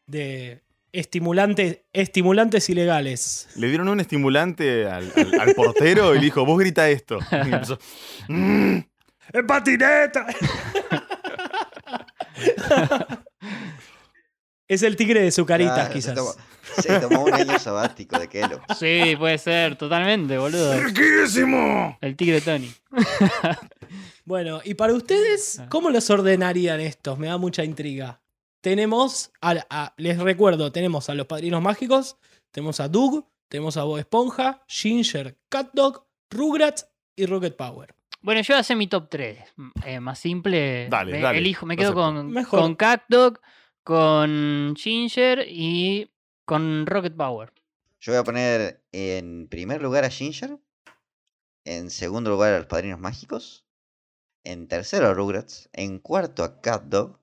De 0.08 0.62
estimulantes, 0.94 1.80
estimulantes 1.94 2.70
ilegales. 2.70 3.48
Le 3.56 3.68
dieron 3.68 3.88
un 3.90 4.00
estimulante 4.00 4.88
al, 4.88 5.12
al- 5.16 5.40
al 5.40 5.54
portero 5.56 6.14
y 6.14 6.20
le 6.20 6.26
dijo, 6.26 6.46
vos 6.46 6.60
grita 6.60 6.88
esto. 6.90 7.18
Y 7.32 7.36
empezó, 7.54 7.80
"Mm". 8.28 8.78
¡En 9.34 9.48
patineta! 9.48 10.28
es 14.68 14.84
el 14.84 14.96
tigre 14.96 15.22
de 15.22 15.32
su 15.32 15.46
carita, 15.46 15.74
Claro, 15.76 15.94
quizás. 15.94 16.12
Se 16.12 16.16
tomó, 16.16 16.34
se 16.82 17.00
tomó 17.00 17.24
un 17.26 17.34
año 17.34 17.60
sabático 17.60 18.18
de 18.20 18.28
Kelo. 18.30 18.62
Sí, 18.80 19.16
puede 19.18 19.38
ser, 19.38 19.76
totalmente, 19.76 20.38
boludo. 20.38 20.80
¡Riquísimo! 20.82 21.98
El 22.02 22.16
tigre 22.16 22.42
Tony. 22.42 22.72
Bueno, 24.24 24.62
y 24.64 24.76
para 24.76 24.94
ustedes, 24.94 25.60
Ah. 25.60 25.66
¿cómo 25.68 25.90
los 25.90 26.10
ordenarían 26.10 26.80
estos? 26.80 27.18
Me 27.18 27.28
da 27.28 27.38
mucha 27.38 27.64
intriga. 27.66 28.20
Tenemos, 28.62 29.32
a- 29.42 29.66
a- 29.70 29.94
les 29.98 30.18
recuerdo, 30.20 30.72
tenemos 30.72 31.10
a 31.10 31.16
los 31.16 31.26
padrinos 31.28 31.62
mágicos, 31.62 32.18
tenemos 32.52 32.80
a 32.80 32.88
Doug, 32.88 33.26
tenemos 33.48 33.76
a 33.78 33.84
Bob 33.84 33.98
Esponja, 33.98 34.64
Ginger, 34.68 35.38
CatDog, 35.50 36.06
Rugrats 36.30 36.88
y 37.16 37.26
Rocket 37.26 37.56
Power. 37.58 37.96
Bueno, 38.22 38.42
yo 38.42 38.54
voy 38.54 38.58
a 38.58 38.62
hacer 38.62 38.78
mi 38.78 38.88
top 38.88 39.10
3. 39.10 39.40
más 40.00 40.20
simple. 40.20 40.88
Dale, 40.90 41.12
me, 41.12 41.20
dale, 41.22 41.40
elijo, 41.40 41.66
me 41.66 41.76
quedo 41.76 41.94
con, 41.96 42.30
Mejor. 42.30 42.60
con 42.60 42.76
CatDog, 42.76 43.40
con 43.84 44.76
Ginger 44.78 45.46
y 45.50 46.12
con 46.46 46.86
Rocket 46.86 47.16
Power. 47.16 47.52
Yo 48.00 48.14
voy 48.14 48.20
a 48.20 48.24
poner 48.24 48.84
en 48.92 49.48
primer 49.48 49.82
lugar 49.82 50.04
a 50.06 50.10
Ginger. 50.10 50.60
En 51.66 51.90
segundo 51.90 52.30
lugar 52.32 52.54
a 52.54 52.58
los 52.60 52.68
Padrinos 52.68 53.00
Mágicos. 53.00 53.66
En 54.44 54.68
tercero 54.68 55.08
a 55.08 55.14
Rugrats. 55.14 55.70
En 55.74 56.00
cuarto 56.00 56.44
a 56.44 56.62
Cat 56.62 56.84
Dog. 56.86 57.20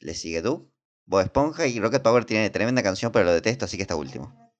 Le 0.00 0.14
sigue 0.14 0.42
Doug. 0.42 0.70
Bob 1.06 1.20
Esponja 1.20 1.66
y 1.66 1.80
Rocket 1.80 2.02
Power 2.02 2.24
tiene 2.24 2.50
tremenda 2.50 2.82
canción, 2.82 3.10
pero 3.10 3.24
lo 3.24 3.32
detesto, 3.32 3.64
así 3.64 3.76
que 3.76 3.82
está 3.82 3.96
último. 3.96 4.52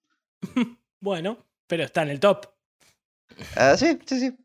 Bueno, 1.01 1.39
pero 1.69 1.85
está 1.85 2.03
en 2.03 2.09
el 2.09 2.19
top. 2.19 2.47
Ah, 3.55 3.77
sí, 3.77 4.01
sí, 4.05 4.19
sí. 4.19 4.37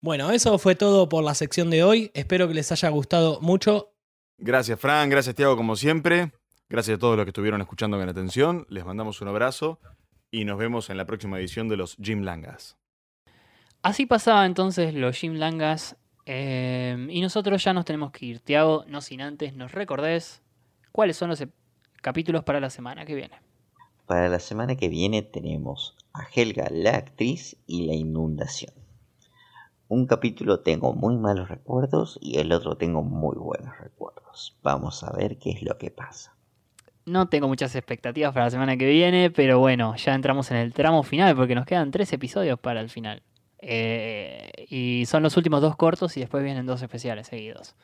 Bueno, 0.00 0.32
eso 0.32 0.58
fue 0.58 0.74
todo 0.74 1.08
por 1.08 1.22
la 1.22 1.34
sección 1.34 1.70
de 1.70 1.84
hoy. 1.84 2.10
Espero 2.12 2.48
que 2.48 2.54
les 2.54 2.72
haya 2.72 2.88
gustado 2.88 3.40
mucho. 3.40 3.94
Gracias, 4.36 4.80
Fran. 4.80 5.08
Gracias, 5.10 5.36
Tiago, 5.36 5.56
como 5.56 5.76
siempre. 5.76 6.32
Gracias 6.68 6.96
a 6.96 6.98
todos 6.98 7.16
los 7.16 7.24
que 7.24 7.30
estuvieron 7.30 7.60
escuchando 7.60 7.98
con 7.98 8.08
atención. 8.08 8.66
Les 8.68 8.84
mandamos 8.84 9.20
un 9.20 9.28
abrazo 9.28 9.78
y 10.32 10.44
nos 10.44 10.58
vemos 10.58 10.90
en 10.90 10.96
la 10.96 11.06
próxima 11.06 11.38
edición 11.38 11.68
de 11.68 11.76
los 11.76 11.96
Jim 12.02 12.22
Langas. 12.22 12.76
Así 13.82 14.06
pasaba 14.06 14.44
entonces 14.46 14.94
los 14.94 15.16
Jim 15.16 15.34
Langas. 15.34 15.96
Eh, 16.26 17.06
y 17.10 17.20
nosotros 17.20 17.62
ya 17.62 17.72
nos 17.72 17.84
tenemos 17.84 18.12
que 18.12 18.26
ir. 18.26 18.40
Tiago, 18.40 18.84
no 18.86 19.00
sin 19.00 19.20
antes, 19.20 19.54
nos 19.54 19.72
recordés 19.72 20.42
cuáles 20.92 21.16
son 21.16 21.30
los 21.30 21.44
capítulos 22.00 22.44
para 22.44 22.60
la 22.60 22.70
semana 22.70 23.04
que 23.04 23.14
viene. 23.14 23.40
Para 24.06 24.28
la 24.28 24.38
semana 24.38 24.76
que 24.76 24.88
viene 24.88 25.22
tenemos 25.22 25.96
a 26.12 26.26
Helga, 26.34 26.68
la 26.70 26.96
actriz, 26.96 27.56
y 27.66 27.86
la 27.86 27.94
inundación. 27.94 28.74
Un 29.88 30.06
capítulo 30.06 30.60
tengo 30.60 30.94
muy 30.94 31.16
malos 31.16 31.48
recuerdos 31.48 32.18
y 32.20 32.38
el 32.38 32.52
otro 32.52 32.76
tengo 32.76 33.02
muy 33.02 33.36
buenos 33.36 33.78
recuerdos. 33.78 34.56
Vamos 34.62 35.04
a 35.04 35.12
ver 35.12 35.38
qué 35.38 35.50
es 35.50 35.62
lo 35.62 35.76
que 35.78 35.90
pasa. 35.90 36.34
No 37.04 37.28
tengo 37.28 37.48
muchas 37.48 37.74
expectativas 37.74 38.32
para 38.32 38.46
la 38.46 38.50
semana 38.50 38.76
que 38.76 38.88
viene, 38.88 39.30
pero 39.30 39.58
bueno, 39.58 39.96
ya 39.96 40.14
entramos 40.14 40.50
en 40.50 40.58
el 40.58 40.72
tramo 40.72 41.02
final 41.02 41.34
porque 41.34 41.54
nos 41.54 41.66
quedan 41.66 41.90
tres 41.90 42.12
episodios 42.12 42.58
para 42.58 42.80
el 42.80 42.88
final. 42.88 43.22
Eh, 43.62 44.50
y 44.68 45.06
son 45.06 45.22
los 45.22 45.36
últimos 45.36 45.62
dos 45.62 45.76
cortos 45.76 46.16
y 46.16 46.20
después 46.20 46.42
vienen 46.42 46.66
dos 46.66 46.82
especiales 46.82 47.28
seguidos. 47.28 47.74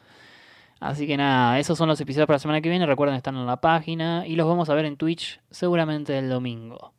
Así 0.81 1.07
que 1.07 1.17
nada, 1.17 1.59
esos 1.59 1.79
son 1.79 1.89
los 1.89 2.01
episodios 2.01 2.27
para 2.27 2.37
la 2.37 2.41
semana 2.41 2.61
que 2.61 2.69
viene. 2.69 2.85
Recuerden, 2.87 3.17
están 3.17 3.37
en 3.37 3.47
la 3.47 3.61
página 3.61 4.27
y 4.27 4.37
los 4.37 4.47
vamos 4.47 4.69
a 4.69 4.75
ver 4.75 4.85
en 4.85 4.97
Twitch 4.97 5.41
seguramente 5.51 6.19
el 6.19 6.29
domingo. 6.29 6.93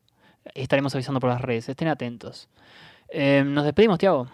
Estaremos 0.54 0.96
avisando 0.96 1.20
por 1.20 1.30
las 1.30 1.42
redes, 1.42 1.70
estén 1.70 1.90
atentos. 1.90 2.50
Eh, 3.10 3.44
nos 3.46 3.66
despedimos, 3.66 4.00
Tiago. 4.00 4.28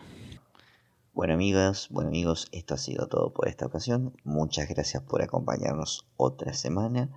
Bueno 1.14 1.34
amigas, 1.34 1.88
bueno 1.90 2.10
amigos, 2.10 2.50
esto 2.52 2.74
ha 2.74 2.78
sido 2.78 3.08
todo 3.08 3.32
por 3.32 3.48
esta 3.48 3.66
ocasión. 3.66 4.14
Muchas 4.24 4.68
gracias 4.68 5.02
por 5.02 5.22
acompañarnos 5.22 6.06
otra 6.18 6.54
semana. 6.54 7.10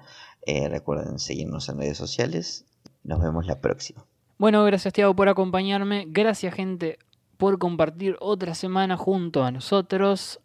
Eh, 0.47 0.69
recuerden 0.69 1.19
seguirnos 1.19 1.69
en 1.69 1.79
redes 1.79 1.99
sociales. 1.99 2.65
Nos 3.03 3.21
vemos 3.21 3.47
la 3.47 3.61
próxima. 3.61 4.05
Bueno, 4.39 4.65
gracias 4.65 4.95
Tiago 4.95 5.17
por 5.17 5.29
acompañarme. 5.29 6.05
Gracias 6.07 6.55
gente 6.55 6.99
por 7.39 7.59
compartir 7.59 8.17
otra 8.21 8.55
semana 8.55 8.97
junto 8.97 9.45
a 9.45 9.51
nosotros. 9.51 10.41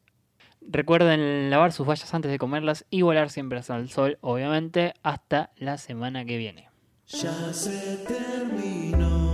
Recuerden 0.62 1.50
lavar 1.50 1.74
sus 1.74 1.86
vallas 1.86 2.14
antes 2.14 2.32
de 2.32 2.38
comerlas 2.38 2.86
y 2.90 3.02
volar 3.02 3.30
siempre 3.30 3.60
al 3.68 3.90
sol, 3.90 4.18
obviamente, 4.22 4.94
hasta 5.04 5.52
la 5.58 5.78
semana 5.78 6.24
que 6.24 6.38
viene. 6.38 6.70
Ya 7.08 7.52
se 7.52 7.98
terminó 8.08 9.34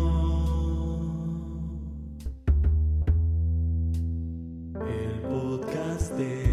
el 4.88 5.22
podcast 5.22 6.14
de... 6.14 6.49